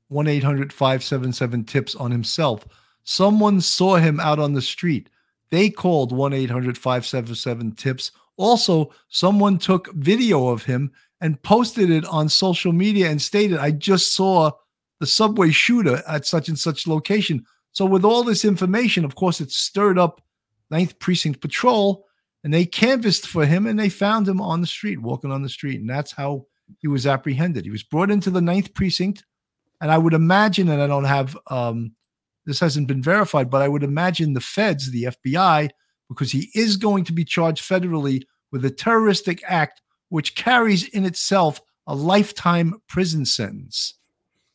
1 0.09 0.27
800 0.27 0.73
577 0.73 1.65
tips 1.65 1.95
on 1.95 2.11
himself. 2.11 2.67
Someone 3.05 3.61
saw 3.61 3.97
him 3.97 4.21
out 4.21 4.39
on 4.39 4.53
the 4.53 4.63
street. 4.63 5.09
They 5.51 5.71
called 5.71 6.13
1 6.13 6.33
800 6.33 6.77
577 6.77 7.73
tips. 7.73 8.13
Also, 8.37 8.93
someone 9.09 9.59
took 9.59 9.93
video 9.95 10.49
of 10.49 10.65
him 10.65 10.93
and 11.21 11.43
posted 11.43 11.91
it 11.91 12.05
on 12.05 12.29
social 12.29 12.73
media 12.73 13.11
and 13.11 13.21
stated, 13.21 13.59
I 13.59 13.73
just 13.73 14.15
saw 14.15 14.53
the 15.01 15.07
subway 15.07 15.51
shooter 15.51 16.03
at 16.09 16.27
such 16.27 16.49
and 16.49 16.59
such 16.59 16.87
location. 16.87 17.45
So 17.73 17.87
with 17.87 18.05
all 18.05 18.25
this 18.25 18.45
information, 18.45 19.05
of 19.05 19.15
course, 19.15 19.41
it 19.41 19.51
stirred 19.51 19.99
up 19.99 20.21
Ninth 20.71 20.99
Precinct 20.99 21.41
Patrol, 21.41 22.05
and 22.45 22.53
they 22.53 22.67
canvassed 22.67 23.27
for 23.27 23.47
him, 23.47 23.67
and 23.67 23.79
they 23.79 23.89
found 23.89 24.29
him 24.29 24.41
on 24.41 24.61
the 24.61 24.67
street, 24.67 25.01
walking 25.01 25.33
on 25.33 25.43
the 25.43 25.49
street, 25.49 25.81
and 25.81 25.89
that's 25.89 26.13
how 26.13 26.47
he 26.79 26.89
was 26.89 27.07
apprehended. 27.07 27.65
He 27.65 27.71
was 27.71 27.83
brought 27.83 28.11
into 28.11 28.31
the 28.31 28.41
Ninth 28.41 28.75
Precinct, 28.75 29.25
and 29.81 29.91
I 29.91 29.99
would 29.99 30.15
imagine, 30.15 30.69
and 30.69 30.83
I 30.83 30.87
don't 30.87 31.05
have 31.05 31.37
um, 31.49 31.93
this 32.49 32.61
hasn't 32.61 32.89
been 32.89 33.03
verified, 33.03 33.51
but 33.51 33.61
I 33.61 33.69
would 33.69 33.83
imagine 33.83 34.33
the 34.33 34.41
feds, 34.41 34.91
the 34.91 35.05
FBI, 35.05 35.69
because 36.09 36.33
he 36.33 36.49
is 36.55 36.79
going 36.79 37.05
to 37.05 37.13
be 37.13 37.25
charged 37.25 37.63
federally 37.63 38.23
with 38.51 38.65
a 38.65 38.71
terroristic 38.71 39.43
act, 39.47 39.83
which 40.09 40.35
carries 40.35 40.89
in 40.89 41.05
itself 41.05 41.61
a 41.87 41.95
lifetime 41.95 42.75
prison 42.89 43.27
sentence. 43.27 43.98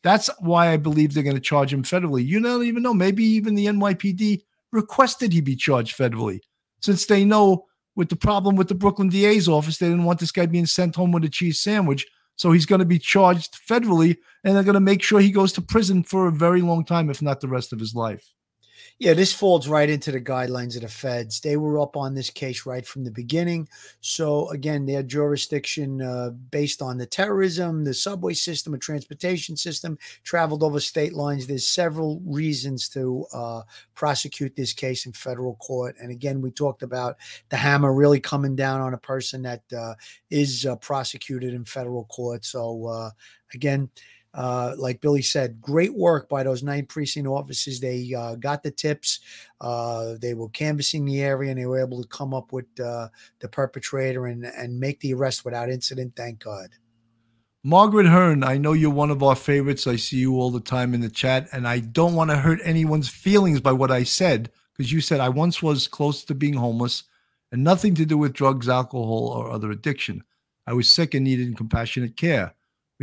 That's 0.03 0.29
why 0.39 0.69
I 0.69 0.77
believe 0.77 1.13
they're 1.13 1.23
going 1.23 1.35
to 1.35 1.41
charge 1.41 1.71
him 1.71 1.83
federally. 1.83 2.25
You 2.25 2.41
don't 2.41 2.65
even 2.65 2.83
know. 2.83 2.93
Maybe 2.93 3.23
even 3.23 3.55
the 3.55 3.67
NYPD 3.67 4.41
requested 4.71 5.31
he 5.31 5.41
be 5.41 5.55
charged 5.55 5.97
federally, 5.97 6.39
since 6.81 7.05
they 7.05 7.23
know 7.23 7.65
with 7.95 8.09
the 8.09 8.15
problem 8.15 8.55
with 8.55 8.67
the 8.67 8.75
Brooklyn 8.75 9.09
DA's 9.09 9.47
office, 9.47 9.77
they 9.77 9.87
didn't 9.87 10.03
want 10.03 10.19
this 10.19 10.31
guy 10.31 10.45
being 10.45 10.65
sent 10.65 10.95
home 10.95 11.11
with 11.11 11.23
a 11.23 11.29
cheese 11.29 11.59
sandwich. 11.59 12.05
So 12.35 12.51
he's 12.51 12.65
going 12.65 12.79
to 12.79 12.85
be 12.85 12.97
charged 12.97 13.59
federally, 13.69 14.17
and 14.43 14.55
they're 14.55 14.63
going 14.63 14.73
to 14.73 14.79
make 14.79 15.03
sure 15.03 15.19
he 15.19 15.31
goes 15.31 15.53
to 15.53 15.61
prison 15.61 16.03
for 16.03 16.27
a 16.27 16.31
very 16.31 16.61
long 16.61 16.83
time, 16.83 17.09
if 17.11 17.21
not 17.21 17.39
the 17.41 17.47
rest 17.47 17.71
of 17.71 17.79
his 17.79 17.93
life. 17.93 18.33
Yeah, 18.99 19.13
this 19.13 19.33
falls 19.33 19.67
right 19.67 19.89
into 19.89 20.11
the 20.11 20.21
guidelines 20.21 20.75
of 20.75 20.81
the 20.81 20.87
feds. 20.87 21.39
They 21.39 21.57
were 21.57 21.79
up 21.79 21.97
on 21.97 22.13
this 22.13 22.29
case 22.29 22.65
right 22.65 22.85
from 22.85 23.03
the 23.03 23.11
beginning. 23.11 23.67
So, 24.01 24.49
again, 24.49 24.85
their 24.85 25.03
jurisdiction, 25.03 26.01
uh, 26.01 26.31
based 26.51 26.81
on 26.81 26.97
the 26.97 27.05
terrorism, 27.05 27.83
the 27.83 27.93
subway 27.93 28.33
system, 28.33 28.73
a 28.73 28.77
transportation 28.77 29.55
system, 29.57 29.97
traveled 30.23 30.63
over 30.63 30.79
state 30.79 31.13
lines. 31.13 31.45
There's 31.47 31.67
several 31.67 32.21
reasons 32.25 32.87
to 32.89 33.25
uh, 33.33 33.61
prosecute 33.95 34.55
this 34.55 34.73
case 34.73 35.05
in 35.05 35.13
federal 35.13 35.55
court. 35.55 35.95
And 36.01 36.11
again, 36.11 36.41
we 36.41 36.51
talked 36.51 36.83
about 36.83 37.17
the 37.49 37.57
hammer 37.57 37.93
really 37.93 38.19
coming 38.19 38.55
down 38.55 38.81
on 38.81 38.93
a 38.93 38.97
person 38.97 39.41
that 39.43 39.61
uh, 39.75 39.93
is 40.29 40.65
uh, 40.65 40.75
prosecuted 40.77 41.53
in 41.53 41.65
federal 41.65 42.05
court. 42.05 42.45
So, 42.45 42.87
uh, 42.87 43.09
again, 43.53 43.89
uh, 44.33 44.73
like 44.77 45.01
Billy 45.01 45.21
said, 45.21 45.61
great 45.61 45.93
work 45.93 46.27
by 46.27 46.43
those 46.43 46.63
nine 46.63 46.85
precinct 46.85 47.27
officers. 47.27 47.79
They 47.79 48.13
uh, 48.13 48.35
got 48.35 48.63
the 48.63 48.71
tips. 48.71 49.19
Uh, 49.61 50.15
they 50.19 50.33
were 50.33 50.49
canvassing 50.49 51.05
the 51.05 51.21
area 51.21 51.51
and 51.51 51.59
they 51.59 51.65
were 51.65 51.79
able 51.79 52.01
to 52.01 52.07
come 52.07 52.33
up 52.33 52.51
with 52.51 52.65
uh, 52.79 53.09
the 53.39 53.47
perpetrator 53.47 54.25
and, 54.25 54.45
and 54.45 54.79
make 54.79 54.99
the 54.99 55.13
arrest 55.13 55.45
without 55.45 55.69
incident. 55.69 56.13
Thank 56.15 56.39
God. 56.43 56.69
Margaret 57.63 58.07
Hearn, 58.07 58.43
I 58.43 58.57
know 58.57 58.73
you're 58.73 58.91
one 58.91 59.09
of 59.09 59.23
our 59.23 59.35
favorites. 59.35 59.87
I 59.87 59.95
see 59.95 60.17
you 60.17 60.35
all 60.37 60.51
the 60.51 60.59
time 60.59 60.93
in 60.93 60.99
the 60.99 61.09
chat, 61.09 61.47
and 61.53 61.65
I 61.65 61.79
don't 61.79 62.13
want 62.13 62.29
to 62.29 62.35
hurt 62.35 62.59
anyone's 62.61 63.07
feelings 63.07 63.61
by 63.61 63.71
what 63.71 63.89
I 63.89 64.03
said 64.03 64.51
because 64.75 64.91
you 64.91 64.99
said 64.99 65.21
I 65.21 65.29
once 65.29 65.63
was 65.63 65.87
close 65.87 66.25
to 66.25 66.35
being 66.35 66.55
homeless 66.55 67.03
and 67.53 67.63
nothing 67.63 67.95
to 67.95 68.05
do 68.05 68.17
with 68.17 68.33
drugs, 68.33 68.67
alcohol, 68.67 69.29
or 69.29 69.49
other 69.49 69.71
addiction. 69.71 70.25
I 70.67 70.73
was 70.73 70.89
sick 70.89 71.13
and 71.13 71.23
needed 71.23 71.55
compassionate 71.55 72.17
care. 72.17 72.53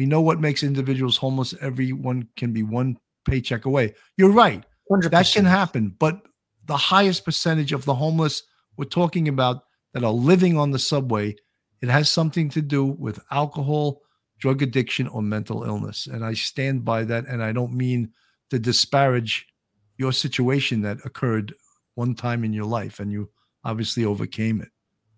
We 0.00 0.06
know 0.06 0.22
what 0.22 0.40
makes 0.40 0.62
individuals 0.62 1.18
homeless. 1.18 1.52
Everyone 1.60 2.26
can 2.34 2.54
be 2.54 2.62
one 2.62 2.96
paycheck 3.26 3.66
away. 3.66 3.92
You're 4.16 4.32
right. 4.32 4.64
100%. 4.90 5.10
That 5.10 5.30
can 5.30 5.44
happen. 5.44 5.94
But 5.98 6.22
the 6.64 6.76
highest 6.78 7.26
percentage 7.26 7.74
of 7.74 7.84
the 7.84 7.92
homeless 7.92 8.44
we're 8.78 8.86
talking 8.86 9.28
about 9.28 9.64
that 9.92 10.02
are 10.02 10.10
living 10.10 10.56
on 10.56 10.70
the 10.70 10.78
subway, 10.78 11.36
it 11.82 11.90
has 11.90 12.08
something 12.08 12.48
to 12.48 12.62
do 12.62 12.86
with 12.86 13.20
alcohol, 13.30 14.00
drug 14.38 14.62
addiction, 14.62 15.06
or 15.06 15.20
mental 15.20 15.64
illness. 15.64 16.06
And 16.06 16.24
I 16.24 16.32
stand 16.32 16.82
by 16.82 17.04
that. 17.04 17.26
And 17.26 17.42
I 17.42 17.52
don't 17.52 17.74
mean 17.74 18.14
to 18.48 18.58
disparage 18.58 19.48
your 19.98 20.14
situation 20.14 20.80
that 20.80 21.04
occurred 21.04 21.52
one 21.94 22.14
time 22.14 22.42
in 22.42 22.54
your 22.54 22.64
life 22.64 23.00
and 23.00 23.12
you 23.12 23.28
obviously 23.64 24.06
overcame 24.06 24.62
it. 24.62 24.70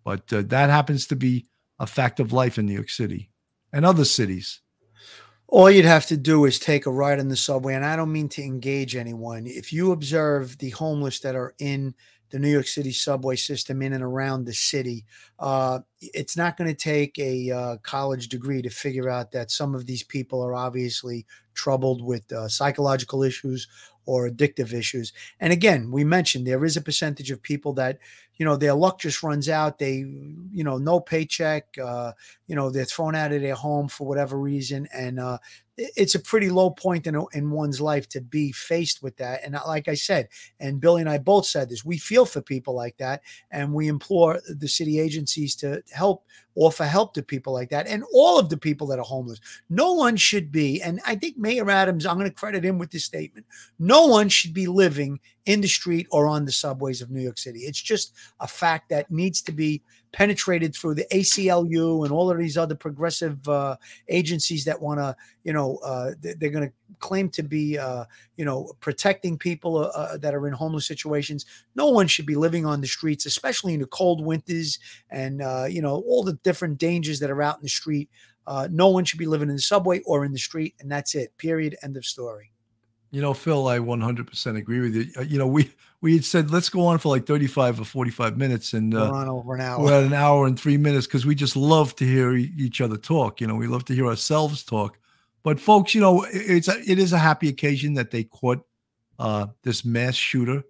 But 0.04 0.32
uh, 0.32 0.42
that 0.46 0.70
happens 0.70 1.06
to 1.06 1.14
be 1.14 1.46
a 1.78 1.86
fact 1.86 2.18
of 2.18 2.32
life 2.32 2.58
in 2.58 2.66
New 2.66 2.74
York 2.74 2.90
City 2.90 3.30
and 3.72 3.86
other 3.86 4.04
cities. 4.04 4.60
All 5.52 5.70
you'd 5.70 5.84
have 5.84 6.06
to 6.06 6.16
do 6.16 6.46
is 6.46 6.58
take 6.58 6.86
a 6.86 6.90
ride 6.90 7.20
on 7.20 7.28
the 7.28 7.36
subway. 7.36 7.74
And 7.74 7.84
I 7.84 7.94
don't 7.94 8.10
mean 8.10 8.30
to 8.30 8.42
engage 8.42 8.96
anyone. 8.96 9.46
If 9.46 9.70
you 9.70 9.92
observe 9.92 10.56
the 10.56 10.70
homeless 10.70 11.20
that 11.20 11.36
are 11.36 11.52
in 11.58 11.94
the 12.30 12.38
New 12.38 12.48
York 12.48 12.66
City 12.66 12.90
subway 12.90 13.36
system 13.36 13.82
in 13.82 13.92
and 13.92 14.02
around 14.02 14.46
the 14.46 14.54
city, 14.54 15.04
uh, 15.38 15.80
it's 16.00 16.38
not 16.38 16.56
going 16.56 16.74
to 16.74 16.74
take 16.74 17.18
a 17.18 17.50
uh, 17.50 17.76
college 17.82 18.28
degree 18.28 18.62
to 18.62 18.70
figure 18.70 19.10
out 19.10 19.30
that 19.32 19.50
some 19.50 19.74
of 19.74 19.84
these 19.84 20.02
people 20.02 20.40
are 20.40 20.54
obviously 20.54 21.26
troubled 21.52 22.02
with 22.02 22.32
uh, 22.32 22.48
psychological 22.48 23.22
issues 23.22 23.68
or 24.04 24.28
addictive 24.28 24.72
issues. 24.72 25.12
And 25.40 25.52
again, 25.52 25.90
we 25.90 26.04
mentioned 26.04 26.46
there 26.46 26.64
is 26.64 26.76
a 26.76 26.82
percentage 26.82 27.30
of 27.30 27.42
people 27.42 27.72
that, 27.74 27.98
you 28.36 28.44
know, 28.44 28.56
their 28.56 28.74
luck 28.74 28.98
just 28.98 29.22
runs 29.22 29.48
out. 29.48 29.78
They, 29.78 29.98
you 30.52 30.64
know, 30.64 30.78
no 30.78 31.00
paycheck, 31.00 31.66
uh, 31.82 32.12
you 32.46 32.56
know, 32.56 32.70
they're 32.70 32.84
thrown 32.84 33.14
out 33.14 33.32
of 33.32 33.42
their 33.42 33.54
home 33.54 33.88
for 33.88 34.06
whatever 34.06 34.38
reason. 34.38 34.88
And 34.92 35.20
uh, 35.20 35.38
it's 35.76 36.14
a 36.14 36.20
pretty 36.20 36.50
low 36.50 36.70
point 36.70 37.06
in, 37.06 37.24
in 37.32 37.50
one's 37.50 37.80
life 37.80 38.08
to 38.10 38.20
be 38.20 38.52
faced 38.52 39.02
with 39.02 39.16
that. 39.18 39.44
And 39.44 39.54
uh, 39.54 39.60
like 39.66 39.88
I 39.88 39.94
said, 39.94 40.28
and 40.58 40.80
Billy 40.80 41.00
and 41.00 41.10
I 41.10 41.18
both 41.18 41.46
said 41.46 41.68
this, 41.68 41.84
we 41.84 41.98
feel 41.98 42.24
for 42.26 42.42
people 42.42 42.74
like 42.74 42.96
that. 42.98 43.22
And 43.50 43.72
we 43.72 43.88
implore 43.88 44.40
the 44.48 44.68
city 44.68 44.98
agencies 44.98 45.54
to 45.56 45.82
help 45.92 46.24
offer 46.54 46.84
help 46.84 47.14
to 47.14 47.22
people 47.22 47.52
like 47.52 47.70
that 47.70 47.86
and 47.86 48.04
all 48.12 48.38
of 48.38 48.48
the 48.48 48.56
people 48.56 48.86
that 48.88 48.98
are 48.98 49.04
homeless. 49.04 49.40
No 49.70 49.94
one 49.94 50.16
should 50.16 50.52
be, 50.52 50.82
and 50.82 51.00
I 51.06 51.14
think 51.14 51.38
Mayor 51.38 51.68
Adams, 51.70 52.06
I'm 52.06 52.18
going 52.18 52.28
to 52.28 52.34
credit 52.34 52.64
him 52.64 52.78
with 52.78 52.90
this 52.90 53.04
statement. 53.04 53.46
No 53.78 54.06
one 54.06 54.28
should 54.28 54.52
be 54.54 54.66
living 54.66 55.20
in 55.46 55.60
the 55.60 55.68
street 55.68 56.06
or 56.10 56.26
on 56.26 56.44
the 56.44 56.52
subways 56.52 57.02
of 57.02 57.10
New 57.10 57.20
York 57.20 57.38
City. 57.38 57.60
It's 57.60 57.80
just 57.80 58.14
a 58.40 58.46
fact 58.46 58.88
that 58.90 59.10
needs 59.10 59.42
to 59.42 59.52
be 59.52 59.82
penetrated 60.12 60.74
through 60.74 60.94
the 60.94 61.06
ACLU 61.10 62.04
and 62.04 62.12
all 62.12 62.30
of 62.30 62.38
these 62.38 62.58
other 62.58 62.74
progressive 62.74 63.46
uh, 63.48 63.76
agencies 64.08 64.64
that 64.64 64.80
want 64.80 65.00
to, 65.00 65.16
you 65.42 65.52
know, 65.52 65.78
uh, 65.78 66.12
they're 66.20 66.50
going 66.50 66.68
to 66.68 66.72
claim 66.98 67.28
to 67.30 67.42
be, 67.42 67.78
uh, 67.78 68.04
you 68.36 68.44
know, 68.44 68.72
protecting 68.80 69.38
people 69.38 69.78
uh, 69.78 69.88
uh, 69.94 70.16
that 70.18 70.34
are 70.34 70.46
in 70.46 70.52
homeless 70.52 70.86
situations. 70.86 71.46
No 71.74 71.88
one 71.88 72.06
should 72.06 72.26
be 72.26 72.34
living 72.36 72.66
on 72.66 72.80
the 72.80 72.86
streets, 72.86 73.26
especially 73.26 73.74
in 73.74 73.80
the 73.80 73.86
cold 73.86 74.24
winters 74.24 74.78
and, 75.10 75.42
uh, 75.42 75.66
you 75.68 75.82
know, 75.82 76.02
all 76.06 76.22
the 76.22 76.34
different 76.42 76.78
dangers 76.78 77.20
that 77.20 77.30
are 77.30 77.42
out 77.42 77.56
in 77.56 77.62
the 77.62 77.68
street. 77.68 78.08
no 78.70 78.88
one 78.88 79.04
should 79.04 79.18
be 79.18 79.26
living 79.26 79.48
in 79.48 79.56
the 79.56 79.62
subway 79.62 80.00
or 80.06 80.24
in 80.24 80.32
the 80.32 80.38
street. 80.38 80.74
And 80.80 80.90
that's 80.90 81.14
it. 81.14 81.36
Period. 81.38 81.76
End 81.82 81.96
of 81.96 82.04
story. 82.04 82.52
You 83.10 83.20
know, 83.20 83.34
Phil, 83.34 83.68
I 83.68 83.78
100% 83.78 84.56
agree 84.56 84.80
with 84.80 84.94
you. 84.96 85.06
You 85.24 85.38
know, 85.38 85.46
we 85.46 85.70
we 86.00 86.14
had 86.14 86.24
said 86.24 86.50
let's 86.50 86.70
go 86.70 86.86
on 86.86 86.98
for 86.98 87.10
like 87.10 87.26
35 87.26 87.80
or 87.80 87.84
45 87.84 88.38
minutes, 88.38 88.72
and 88.72 88.94
uh, 88.94 89.08
We're 89.10 89.16
on 89.18 89.28
over 89.28 89.54
an 89.54 89.60
hour. 89.60 89.84
we're 89.84 89.92
at 89.92 90.04
an 90.04 90.14
hour 90.14 90.46
and 90.46 90.58
three 90.58 90.78
minutes 90.78 91.06
because 91.06 91.26
we 91.26 91.34
just 91.34 91.54
love 91.54 91.94
to 91.96 92.06
hear 92.06 92.34
e- 92.34 92.50
each 92.56 92.80
other 92.80 92.96
talk. 92.96 93.40
You 93.42 93.48
know, 93.48 93.54
we 93.54 93.66
love 93.66 93.84
to 93.86 93.94
hear 93.94 94.06
ourselves 94.06 94.64
talk. 94.64 94.98
But 95.42 95.58
folks, 95.58 95.94
you 95.94 96.00
know, 96.00 96.26
it's 96.30 96.68
a, 96.68 96.78
it 96.86 96.98
is 96.98 97.12
a 97.12 97.18
happy 97.18 97.48
occasion 97.48 97.94
that 97.94 98.10
they 98.10 98.24
caught 98.24 98.64
uh, 99.18 99.48
this 99.62 99.84
mass 99.84 100.14
shooter 100.14 100.62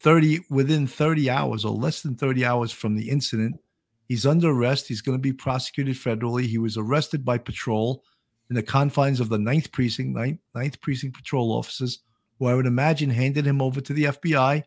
30 0.00 0.40
within 0.50 0.86
30 0.86 1.30
hours 1.30 1.64
or 1.64 1.72
less 1.72 2.02
than 2.02 2.14
30 2.14 2.44
hours 2.44 2.72
from 2.72 2.96
the 2.96 3.10
incident. 3.10 3.60
He's 4.06 4.26
under 4.26 4.50
arrest. 4.50 4.88
He's 4.88 5.00
going 5.00 5.16
to 5.16 5.22
be 5.22 5.32
prosecuted 5.32 5.96
federally. 5.96 6.44
He 6.44 6.58
was 6.58 6.76
arrested 6.76 7.24
by 7.24 7.38
patrol 7.38 8.02
in 8.50 8.56
the 8.56 8.62
confines 8.62 9.20
of 9.20 9.28
the 9.28 9.38
ninth 9.38 9.72
precinct, 9.72 10.14
ninth, 10.14 10.40
ninth 10.54 10.80
precinct 10.80 11.16
patrol 11.16 11.52
officers, 11.52 12.00
who 12.38 12.46
I 12.46 12.54
would 12.54 12.66
imagine 12.66 13.10
handed 13.10 13.46
him 13.46 13.62
over 13.62 13.80
to 13.80 13.92
the 13.92 14.04
FBI, 14.04 14.62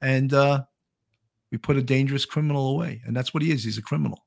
and 0.00 0.32
uh, 0.32 0.62
we 1.50 1.58
put 1.58 1.76
a 1.76 1.82
dangerous 1.82 2.24
criminal 2.24 2.68
away, 2.68 3.02
and 3.04 3.16
that's 3.16 3.34
what 3.34 3.42
he 3.42 3.50
is. 3.50 3.64
He's 3.64 3.78
a 3.78 3.82
criminal. 3.82 4.24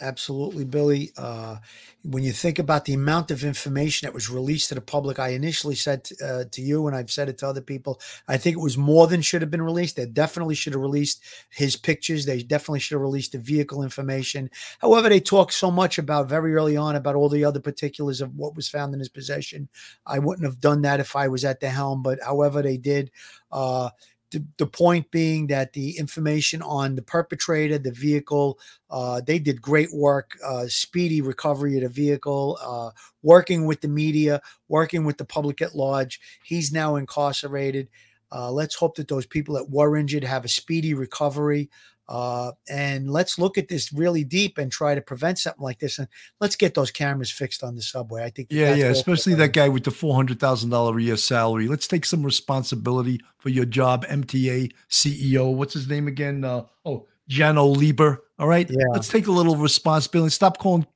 Absolutely, 0.00 0.64
Billy. 0.64 1.12
Uh, 1.16 1.56
when 2.02 2.24
you 2.24 2.32
think 2.32 2.58
about 2.58 2.84
the 2.84 2.94
amount 2.94 3.30
of 3.30 3.44
information 3.44 4.06
that 4.06 4.12
was 4.12 4.28
released 4.28 4.68
to 4.68 4.74
the 4.74 4.80
public, 4.80 5.20
I 5.20 5.28
initially 5.28 5.76
said 5.76 6.04
to, 6.04 6.26
uh, 6.26 6.44
to 6.50 6.62
you, 6.62 6.86
and 6.86 6.96
I've 6.96 7.12
said 7.12 7.28
it 7.28 7.38
to 7.38 7.46
other 7.48 7.60
people, 7.60 8.00
I 8.26 8.36
think 8.36 8.56
it 8.56 8.60
was 8.60 8.76
more 8.76 9.06
than 9.06 9.22
should 9.22 9.40
have 9.40 9.52
been 9.52 9.62
released. 9.62 9.94
They 9.96 10.06
definitely 10.06 10.56
should 10.56 10.72
have 10.72 10.82
released 10.82 11.22
his 11.48 11.76
pictures. 11.76 12.26
They 12.26 12.42
definitely 12.42 12.80
should 12.80 12.96
have 12.96 13.02
released 13.02 13.32
the 13.32 13.38
vehicle 13.38 13.84
information. 13.84 14.50
However, 14.80 15.08
they 15.08 15.20
talked 15.20 15.54
so 15.54 15.70
much 15.70 15.96
about 15.96 16.28
very 16.28 16.54
early 16.56 16.76
on 16.76 16.96
about 16.96 17.14
all 17.14 17.28
the 17.28 17.44
other 17.44 17.60
particulars 17.60 18.20
of 18.20 18.34
what 18.34 18.56
was 18.56 18.68
found 18.68 18.94
in 18.94 18.98
his 18.98 19.08
possession. 19.08 19.68
I 20.04 20.18
wouldn't 20.18 20.44
have 20.44 20.60
done 20.60 20.82
that 20.82 21.00
if 21.00 21.14
I 21.14 21.28
was 21.28 21.44
at 21.44 21.60
the 21.60 21.70
helm, 21.70 22.02
but 22.02 22.18
however, 22.22 22.62
they 22.62 22.76
did. 22.76 23.12
Uh, 23.52 23.90
the, 24.34 24.44
the 24.58 24.66
point 24.66 25.10
being 25.10 25.46
that 25.46 25.72
the 25.72 25.96
information 25.96 26.60
on 26.60 26.96
the 26.96 27.02
perpetrator, 27.02 27.78
the 27.78 27.92
vehicle, 27.92 28.58
uh, 28.90 29.20
they 29.24 29.38
did 29.38 29.62
great 29.62 29.88
work, 29.94 30.36
uh, 30.44 30.66
speedy 30.66 31.20
recovery 31.20 31.76
of 31.76 31.82
the 31.82 31.88
vehicle, 31.88 32.58
uh, 32.60 32.90
working 33.22 33.64
with 33.64 33.80
the 33.80 33.88
media, 33.88 34.42
working 34.68 35.04
with 35.04 35.18
the 35.18 35.24
public 35.24 35.62
at 35.62 35.76
large. 35.76 36.20
He's 36.42 36.72
now 36.72 36.96
incarcerated. 36.96 37.88
Uh, 38.32 38.50
let's 38.50 38.74
hope 38.74 38.96
that 38.96 39.06
those 39.06 39.26
people 39.26 39.54
that 39.54 39.70
were 39.70 39.96
injured 39.96 40.24
have 40.24 40.44
a 40.44 40.48
speedy 40.48 40.92
recovery. 40.94 41.70
Uh, 42.08 42.52
and 42.68 43.10
let's 43.10 43.38
look 43.38 43.56
at 43.56 43.68
this 43.68 43.92
really 43.92 44.24
deep 44.24 44.58
and 44.58 44.70
try 44.70 44.94
to 44.94 45.00
prevent 45.00 45.38
something 45.38 45.62
like 45.62 45.78
this. 45.78 45.98
And 45.98 46.06
let's 46.40 46.56
get 46.56 46.74
those 46.74 46.90
cameras 46.90 47.30
fixed 47.30 47.64
on 47.64 47.74
the 47.74 47.82
subway. 47.82 48.24
I 48.24 48.30
think. 48.30 48.48
Yeah, 48.50 48.74
yeah, 48.74 48.86
especially 48.86 49.34
that 49.34 49.52
guy 49.54 49.68
with 49.68 49.84
the 49.84 49.90
four 49.90 50.14
hundred 50.14 50.38
thousand 50.40 50.70
dollar 50.70 50.98
a 50.98 51.02
year 51.02 51.16
salary. 51.16 51.66
Let's 51.68 51.86
take 51.88 52.04
some 52.04 52.22
responsibility 52.22 53.20
for 53.38 53.48
your 53.48 53.64
job, 53.64 54.04
MTA 54.06 54.72
CEO. 54.90 55.54
What's 55.54 55.74
his 55.74 55.88
name 55.88 56.06
again? 56.08 56.44
Uh, 56.44 56.64
oh, 56.84 57.06
Janno 57.30 57.74
Lieber. 57.74 58.22
All 58.38 58.48
right, 58.48 58.68
Yeah. 58.68 58.76
let's 58.92 59.08
take 59.08 59.26
a 59.26 59.32
little 59.32 59.56
responsibility. 59.56 60.30
Stop 60.30 60.58
calling 60.58 60.86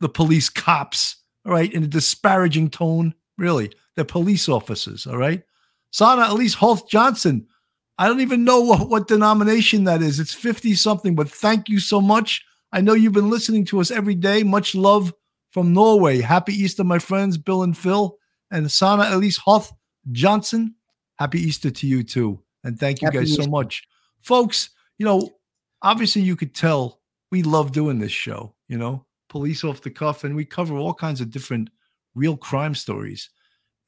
the 0.00 0.08
police 0.08 0.48
cops. 0.48 1.16
All 1.44 1.52
right, 1.52 1.72
in 1.72 1.82
a 1.82 1.88
disparaging 1.88 2.70
tone. 2.70 3.14
Really, 3.38 3.72
they're 3.94 4.04
police 4.04 4.48
officers. 4.48 5.06
All 5.06 5.16
right, 5.18 5.42
Sana 5.90 6.26
Elise 6.28 6.54
Holt 6.54 6.88
Johnson. 6.88 7.46
I 7.98 8.06
don't 8.06 8.20
even 8.20 8.44
know 8.44 8.60
what, 8.60 8.88
what 8.88 9.08
denomination 9.08 9.84
that 9.84 10.02
is. 10.02 10.20
It's 10.20 10.34
50 10.34 10.74
something, 10.74 11.14
but 11.14 11.30
thank 11.30 11.68
you 11.68 11.80
so 11.80 12.00
much. 12.00 12.44
I 12.72 12.80
know 12.80 12.94
you've 12.94 13.12
been 13.12 13.30
listening 13.30 13.64
to 13.66 13.80
us 13.80 13.90
every 13.90 14.14
day. 14.14 14.42
Much 14.42 14.74
love 14.74 15.14
from 15.50 15.72
Norway. 15.72 16.20
Happy 16.20 16.52
Easter, 16.52 16.84
my 16.84 16.98
friends, 16.98 17.38
Bill 17.38 17.62
and 17.62 17.76
Phil, 17.76 18.18
and 18.50 18.70
Sana 18.70 19.08
Elise 19.10 19.38
Hoth 19.38 19.72
Johnson. 20.12 20.74
Happy 21.18 21.40
Easter 21.40 21.70
to 21.70 21.86
you 21.86 22.02
too. 22.02 22.42
And 22.64 22.78
thank 22.78 23.00
you 23.00 23.06
Happy 23.06 23.18
guys 23.18 23.34
so 23.34 23.46
much. 23.46 23.84
Folks, 24.20 24.70
you 24.98 25.06
know, 25.06 25.30
obviously 25.82 26.22
you 26.22 26.36
could 26.36 26.54
tell 26.54 27.00
we 27.30 27.42
love 27.42 27.72
doing 27.72 27.98
this 27.98 28.12
show, 28.12 28.54
you 28.68 28.76
know, 28.76 29.06
police 29.28 29.64
off 29.64 29.80
the 29.80 29.90
cuff, 29.90 30.24
and 30.24 30.36
we 30.36 30.44
cover 30.44 30.76
all 30.76 30.94
kinds 30.94 31.20
of 31.20 31.30
different 31.30 31.70
real 32.14 32.36
crime 32.36 32.74
stories. 32.74 33.30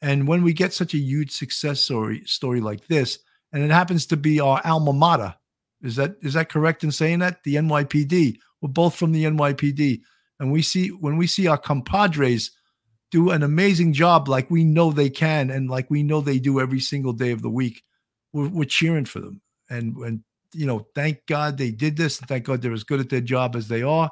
And 0.01 0.29
when 0.29 0.43
we 0.43 0.53
get 0.53 0.73
such 0.73 0.95
a 0.95 0.99
huge 0.99 1.33
success 1.33 1.81
story 1.81 2.23
story 2.25 2.61
like 2.61 2.87
this, 2.87 3.19
and 3.53 3.63
it 3.63 3.71
happens 3.71 4.07
to 4.07 4.17
be 4.17 4.41
our 4.41 4.61
alma 4.65 4.93
mater, 4.93 5.35
is 5.83 5.97
that 5.97 6.17
is 6.23 6.35
that 6.35 6.49
correct 6.49 6.85
in 6.85 6.93
saying 6.93 7.21
that? 7.21 7.43
The 7.45 7.57
NYPD. 7.57 8.39
We're 8.61 8.69
both 8.69 8.97
from 8.97 9.13
the 9.13 9.25
NYPD. 9.25 10.01
And 10.41 10.53
we 10.53 10.63
see 10.63 10.89
when 10.89 11.17
we 11.17 11.27
see 11.27 11.47
our 11.47 11.59
compadres 11.59 12.51
do 13.11 13.31
an 13.31 13.43
amazing 13.43 13.93
job 13.93 14.29
like 14.29 14.51
we 14.51 14.65
know 14.65 14.91
they 14.91 15.11
can 15.11 15.51
and 15.51 15.71
like 15.71 15.91
we 15.91 16.03
know 16.03 16.21
they 16.21 16.39
do 16.39 16.61
every 16.61 16.81
single 16.81 17.13
day 17.13 17.31
of 17.31 17.43
the 17.43 17.51
week, 17.51 17.83
we're, 18.33 18.49
we're 18.49 18.65
cheering 18.65 19.05
for 19.05 19.21
them. 19.21 19.41
And 19.71 19.97
and 19.97 20.23
you 20.53 20.67
know, 20.67 20.87
thank 20.95 21.27
God 21.27 21.59
they 21.59 21.71
did 21.71 21.97
this, 21.97 22.19
and 22.19 22.29
thank 22.29 22.45
God 22.45 22.63
they're 22.63 22.73
as 22.73 22.85
good 22.85 23.01
at 23.01 23.11
their 23.11 23.21
job 23.21 23.55
as 23.55 23.69
they 23.69 23.83
are. 23.83 24.11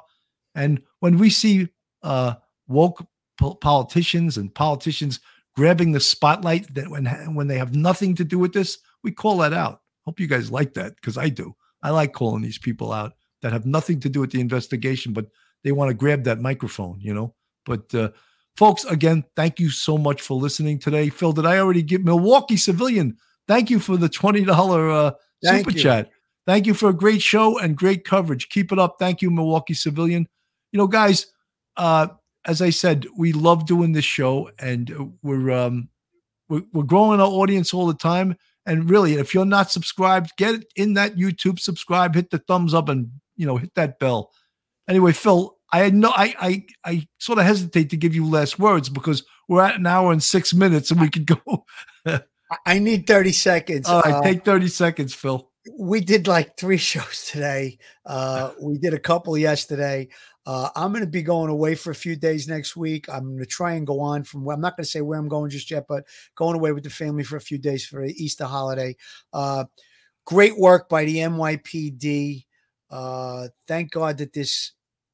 And 0.53 0.81
when 0.99 1.17
we 1.17 1.29
see 1.29 1.69
uh, 2.03 2.35
woke 2.67 3.05
po- 3.39 3.55
politicians 3.55 4.37
and 4.37 4.53
politicians 4.53 5.19
grabbing 5.55 5.91
the 5.91 5.99
spotlight 5.99 6.73
that 6.75 6.89
when 6.89 7.05
when 7.33 7.47
they 7.47 7.57
have 7.57 7.75
nothing 7.75 8.15
to 8.15 8.23
do 8.23 8.37
with 8.37 8.53
this, 8.53 8.77
we 9.03 9.11
call 9.11 9.37
that 9.37 9.53
out. 9.53 9.81
Hope 10.05 10.19
you 10.19 10.27
guys 10.27 10.51
like 10.51 10.73
that 10.75 10.95
because 10.95 11.17
I 11.17 11.29
do. 11.29 11.55
I 11.83 11.89
like 11.91 12.13
calling 12.13 12.41
these 12.41 12.57
people 12.57 12.91
out 12.91 13.13
that 13.41 13.53
have 13.53 13.65
nothing 13.65 13.99
to 14.01 14.09
do 14.09 14.21
with 14.21 14.31
the 14.31 14.41
investigation, 14.41 15.13
but 15.13 15.27
they 15.63 15.71
want 15.71 15.89
to 15.89 15.93
grab 15.93 16.23
that 16.23 16.39
microphone, 16.39 16.99
you 17.01 17.13
know. 17.13 17.33
But 17.65 17.93
uh, 17.93 18.09
folks, 18.55 18.85
again, 18.85 19.23
thank 19.35 19.59
you 19.59 19.69
so 19.69 19.97
much 19.97 20.21
for 20.21 20.35
listening 20.35 20.79
today. 20.79 21.09
Phil, 21.09 21.33
did 21.33 21.45
I 21.45 21.59
already 21.59 21.83
give 21.83 22.03
Milwaukee 22.03 22.57
Civilian? 22.57 23.17
Thank 23.47 23.69
you 23.69 23.79
for 23.79 23.97
the 23.97 24.09
twenty 24.09 24.43
dollar 24.43 24.89
uh, 24.89 25.11
super 25.43 25.71
you. 25.71 25.79
chat. 25.79 26.09
Thank 26.45 26.65
you 26.65 26.73
for 26.73 26.89
a 26.89 26.93
great 26.93 27.21
show 27.21 27.59
and 27.59 27.75
great 27.75 28.05
coverage. 28.05 28.49
Keep 28.49 28.71
it 28.71 28.79
up. 28.79 28.95
Thank 28.99 29.21
you, 29.21 29.29
Milwaukee 29.29 29.73
Civilian. 29.73 30.27
You 30.71 30.77
know, 30.77 30.87
guys, 30.87 31.27
uh, 31.75 32.07
as 32.45 32.61
I 32.61 32.69
said, 32.69 33.05
we 33.17 33.33
love 33.33 33.65
doing 33.65 33.91
this 33.91 34.05
show, 34.05 34.49
and 34.57 34.91
uh, 34.91 35.05
we're 35.21 35.51
um, 35.51 35.89
we're, 36.49 36.63
we're 36.73 36.83
growing 36.83 37.19
our 37.19 37.27
audience 37.27 37.73
all 37.73 37.87
the 37.87 37.93
time. 37.93 38.37
And 38.67 38.87
really, 38.89 39.13
if 39.15 39.33
you're 39.33 39.45
not 39.45 39.71
subscribed, 39.71 40.31
get 40.37 40.63
in 40.75 40.93
that 40.93 41.15
YouTube 41.15 41.59
subscribe, 41.59 42.13
hit 42.13 42.29
the 42.29 42.37
thumbs 42.39 42.73
up, 42.75 42.89
and 42.89 43.09
you 43.35 43.47
know, 43.47 43.57
hit 43.57 43.73
that 43.75 43.97
bell. 43.97 44.31
Anyway, 44.89 45.13
Phil, 45.13 45.55
I 45.71 45.89
know 45.89 46.11
I, 46.15 46.35
I, 46.39 46.65
I 46.85 47.07
sort 47.19 47.39
of 47.39 47.45
hesitate 47.45 47.89
to 47.89 47.97
give 47.97 48.13
you 48.13 48.25
last 48.29 48.59
words 48.59 48.89
because 48.89 49.23
we're 49.49 49.63
at 49.63 49.75
an 49.79 49.87
hour 49.87 50.11
and 50.11 50.21
six 50.21 50.53
minutes, 50.53 50.91
and 50.91 50.99
we 51.01 51.09
could 51.09 51.25
go. 51.25 51.65
I- 52.65 52.79
need 52.79 53.07
30 53.07 53.31
seconds. 53.33 53.87
All 53.89 54.01
right, 54.01 54.13
Uh, 54.13 54.21
take 54.21 54.45
thirty 54.45 54.67
seconds, 54.69 55.13
Phil. 55.13 55.49
we 55.77 55.99
did 55.99 56.27
like 56.27 56.57
three 56.57 56.77
shows 56.91 57.29
today. 57.31 57.77
Uh, 58.05 58.51
we 58.61 58.77
did 58.77 58.93
a 58.93 58.99
couple 58.99 59.37
yesterday. 59.37 60.07
Uh, 60.47 60.69
I'm 60.77 60.93
going 60.93 61.03
to 61.03 61.11
be 61.11 61.21
going 61.21 61.49
away 61.49 61.75
for 61.75 61.91
a 61.91 61.95
few 61.95 62.15
days 62.15 62.47
next 62.47 62.77
week. 62.77 63.09
I'm 63.09 63.25
going 63.25 63.39
to 63.39 63.45
try 63.45 63.73
and 63.73 63.85
go 63.85 63.99
on 63.99 64.23
from 64.23 64.45
where 64.45 64.55
I'm 64.55 64.61
not 64.61 64.77
going 64.77 64.85
to 64.85 64.89
say 64.89 65.01
where 65.01 65.19
I'm 65.19 65.27
going 65.27 65.49
just 65.49 65.69
yet, 65.69 65.87
but 65.89 66.05
going 66.35 66.55
away 66.55 66.71
with 66.71 66.85
the 66.85 66.89
family 66.89 67.25
for 67.25 67.35
a 67.35 67.41
few 67.41 67.57
days 67.57 67.85
for 67.85 68.07
the 68.07 68.13
Easter 68.13 68.45
holiday. 68.45 68.95
Uh, 69.33 69.65
great 70.25 70.57
work 70.57 70.87
by 70.87 71.03
the 71.03 71.17
NYPD. 71.17 72.45
Uh, 72.89 73.49
thank 73.67 73.91
God 73.91 74.19
that 74.19 74.31
this 74.31 74.71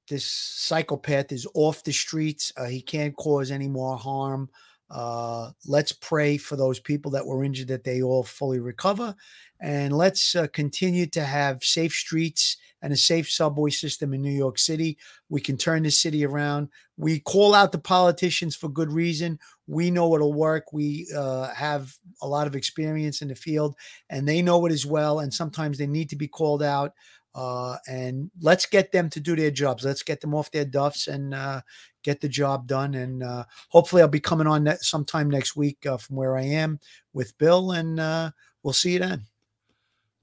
this 0.07 0.29
psychopath 0.29 1.31
is 1.31 1.47
off 1.55 1.84
the 1.84 1.93
streets. 1.93 2.53
Uh, 2.55 2.65
he 2.65 2.81
can't 2.81 3.15
cause 3.15 3.49
any 3.49 3.67
more 3.67 3.97
harm. 3.97 4.49
Uh, 4.89 5.51
let's 5.65 5.91
pray 5.91 6.38
for 6.38 6.55
those 6.55 6.79
people 6.79 7.11
that 7.11 7.25
were 7.25 7.43
injured 7.43 7.67
that 7.69 7.84
they 7.84 8.01
all 8.01 8.23
fully 8.23 8.59
recover, 8.59 9.15
and 9.59 9.95
let's 9.95 10.36
uh, 10.36 10.47
continue 10.47 11.05
to 11.07 11.23
have 11.23 11.63
safe 11.63 11.93
streets 11.93 12.57
and 12.84 12.91
a 12.91 12.97
safe 12.97 13.31
subway 13.31 13.71
system 13.71 14.13
in 14.13 14.21
New 14.21 14.29
York 14.29 14.59
City. 14.59 14.97
We 15.29 15.39
can 15.39 15.55
turn 15.55 15.84
the 15.84 15.89
city 15.89 16.25
around. 16.25 16.67
We 16.97 17.21
call 17.21 17.55
out 17.55 17.71
the 17.71 17.79
politicians 17.79 18.57
for 18.57 18.67
good 18.67 18.91
reason. 18.91 19.39
We 19.67 19.89
know 19.89 20.13
it'll 20.15 20.34
work. 20.34 20.73
We 20.73 21.07
uh, 21.15 21.53
have 21.53 21.95
a 22.21 22.27
lot 22.27 22.45
of 22.45 22.55
experience 22.55 23.21
in 23.21 23.29
the 23.29 23.36
field, 23.36 23.75
and 24.09 24.27
they 24.27 24.41
know 24.41 24.65
it 24.65 24.73
as 24.73 24.86
well. 24.86 25.21
And 25.21 25.34
sometimes 25.34 25.77
they 25.77 25.88
need 25.88 26.09
to 26.09 26.17
be 26.17 26.27
called 26.27 26.61
out. 26.61 26.91
Uh, 27.36 27.77
and 27.88 28.29
let's 28.41 28.65
get 28.65 28.91
them 28.91 29.09
to 29.09 29.19
do 29.19 29.36
their 29.36 29.51
jobs. 29.51 29.84
Let's 29.84 30.03
get 30.03 30.21
them 30.21 30.36
off 30.36 30.51
their 30.51 30.65
duffs 30.65 31.07
and 31.07 31.34
uh, 31.34 31.61
get 32.03 32.21
the 32.21 32.29
job 32.29 32.67
done. 32.67 32.93
And 32.93 33.23
uh, 33.23 33.45
hopefully, 33.69 34.01
I'll 34.01 34.07
be 34.07 34.19
coming 34.19 34.47
on 34.47 34.63
ne- 34.63 34.77
sometime 34.81 35.29
next 35.29 35.55
week 35.55 35.86
uh, 35.86 35.97
from 35.97 36.15
where 36.15 36.38
I 36.38 36.43
am 36.43 36.79
with 37.13 37.38
Bill, 37.38 37.71
and 37.71 37.99
uh, 37.99 38.31
we'll 38.61 38.73
see 38.73 38.93
you 38.93 38.99
then. 38.99 39.23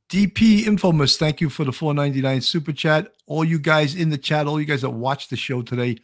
DP 0.09 0.67
Infamous, 0.67 1.17
thank 1.17 1.41
you 1.41 1.49
for 1.49 1.65
the 1.65 1.73
499 1.73 2.41
super 2.41 2.73
chat. 2.73 3.13
All 3.27 3.45
you 3.45 3.61
guys 3.61 3.95
in 3.95 4.11
the 4.11 4.19
chat, 4.19 4.49
all 4.49 4.59
you 4.59 4.67
guys 4.67 4.83
that 4.83 4.91
watched 4.91 5.31
the 5.31 5.37
show 5.37 5.63
today, 5.63 5.99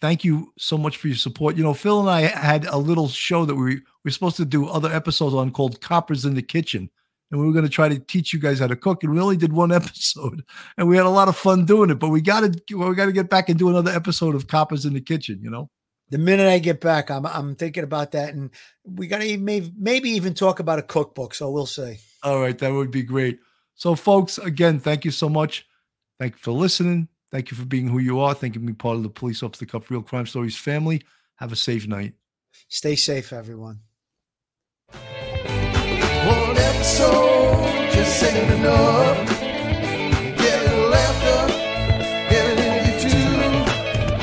thank 0.00 0.24
you 0.24 0.52
so 0.58 0.76
much 0.76 0.96
for 0.96 1.06
your 1.06 1.16
support. 1.16 1.56
You 1.56 1.62
know, 1.62 1.72
Phil 1.72 2.00
and 2.00 2.10
I 2.10 2.22
had 2.22 2.66
a 2.66 2.76
little 2.76 3.08
show 3.08 3.44
that 3.44 3.54
we 3.54 3.76
we 3.76 3.80
were 4.04 4.10
supposed 4.10 4.36
to 4.36 4.44
do 4.44 4.66
other 4.66 4.92
episodes 4.92 5.34
on 5.34 5.50
called 5.50 5.80
Coppers 5.80 6.24
in 6.24 6.34
the 6.34 6.42
Kitchen. 6.42 6.90
And 7.34 7.40
we 7.40 7.48
were 7.48 7.52
going 7.52 7.64
to 7.64 7.68
try 7.68 7.88
to 7.88 7.98
teach 7.98 8.32
you 8.32 8.38
guys 8.38 8.60
how 8.60 8.68
to 8.68 8.76
cook. 8.76 9.02
And 9.02 9.12
we 9.12 9.18
only 9.18 9.36
did 9.36 9.52
one 9.52 9.72
episode. 9.80 10.44
And 10.78 10.88
we 10.88 10.96
had 10.96 11.04
a 11.04 11.10
lot 11.10 11.26
of 11.26 11.36
fun 11.36 11.64
doing 11.64 11.90
it. 11.90 11.96
But 11.96 12.10
we 12.10 12.20
got 12.20 12.42
to 12.42 12.76
we 12.76 12.94
got 12.94 13.06
to 13.06 13.12
get 13.12 13.28
back 13.28 13.48
and 13.48 13.58
do 13.58 13.68
another 13.68 13.90
episode 13.90 14.36
of 14.36 14.46
Coppers 14.46 14.84
in 14.84 14.94
the 14.94 15.00
Kitchen, 15.00 15.40
you 15.42 15.50
know? 15.50 15.68
The 16.10 16.18
minute 16.18 16.46
I 16.46 16.60
get 16.60 16.80
back, 16.80 17.10
I'm 17.10 17.26
I'm 17.26 17.56
thinking 17.56 17.82
about 17.82 18.12
that, 18.12 18.34
and 18.34 18.50
we 18.84 19.08
got 19.08 19.20
to 19.20 19.36
maybe 19.36 19.72
maybe 19.76 20.10
even 20.10 20.32
talk 20.32 20.60
about 20.60 20.78
a 20.78 20.82
cookbook. 20.82 21.34
So 21.34 21.50
we'll 21.50 21.66
see. 21.66 21.96
All 22.22 22.40
right, 22.40 22.56
that 22.56 22.72
would 22.72 22.92
be 22.92 23.02
great. 23.02 23.40
So, 23.74 23.96
folks, 23.96 24.38
again, 24.38 24.78
thank 24.78 25.04
you 25.04 25.10
so 25.10 25.28
much. 25.28 25.66
Thank 26.20 26.34
you 26.34 26.38
for 26.38 26.52
listening. 26.52 27.08
Thank 27.32 27.50
you 27.50 27.56
for 27.56 27.64
being 27.64 27.88
who 27.88 27.98
you 27.98 28.20
are. 28.20 28.32
Thank 28.32 28.54
you 28.54 28.60
for 28.60 28.66
being 28.66 28.76
part 28.76 28.96
of 28.96 29.02
the 29.02 29.08
Police 29.08 29.42
Off 29.42 29.58
the 29.58 29.66
Cuff 29.66 29.90
Real 29.90 30.02
Crime 30.02 30.26
Stories 30.26 30.56
family. 30.56 31.02
Have 31.36 31.50
a 31.50 31.56
safe 31.56 31.88
night. 31.88 32.12
Stay 32.68 32.94
safe, 32.94 33.32
everyone. 33.32 33.80
Just 36.84 38.22
ain't 38.24 38.50
enough. 38.50 39.33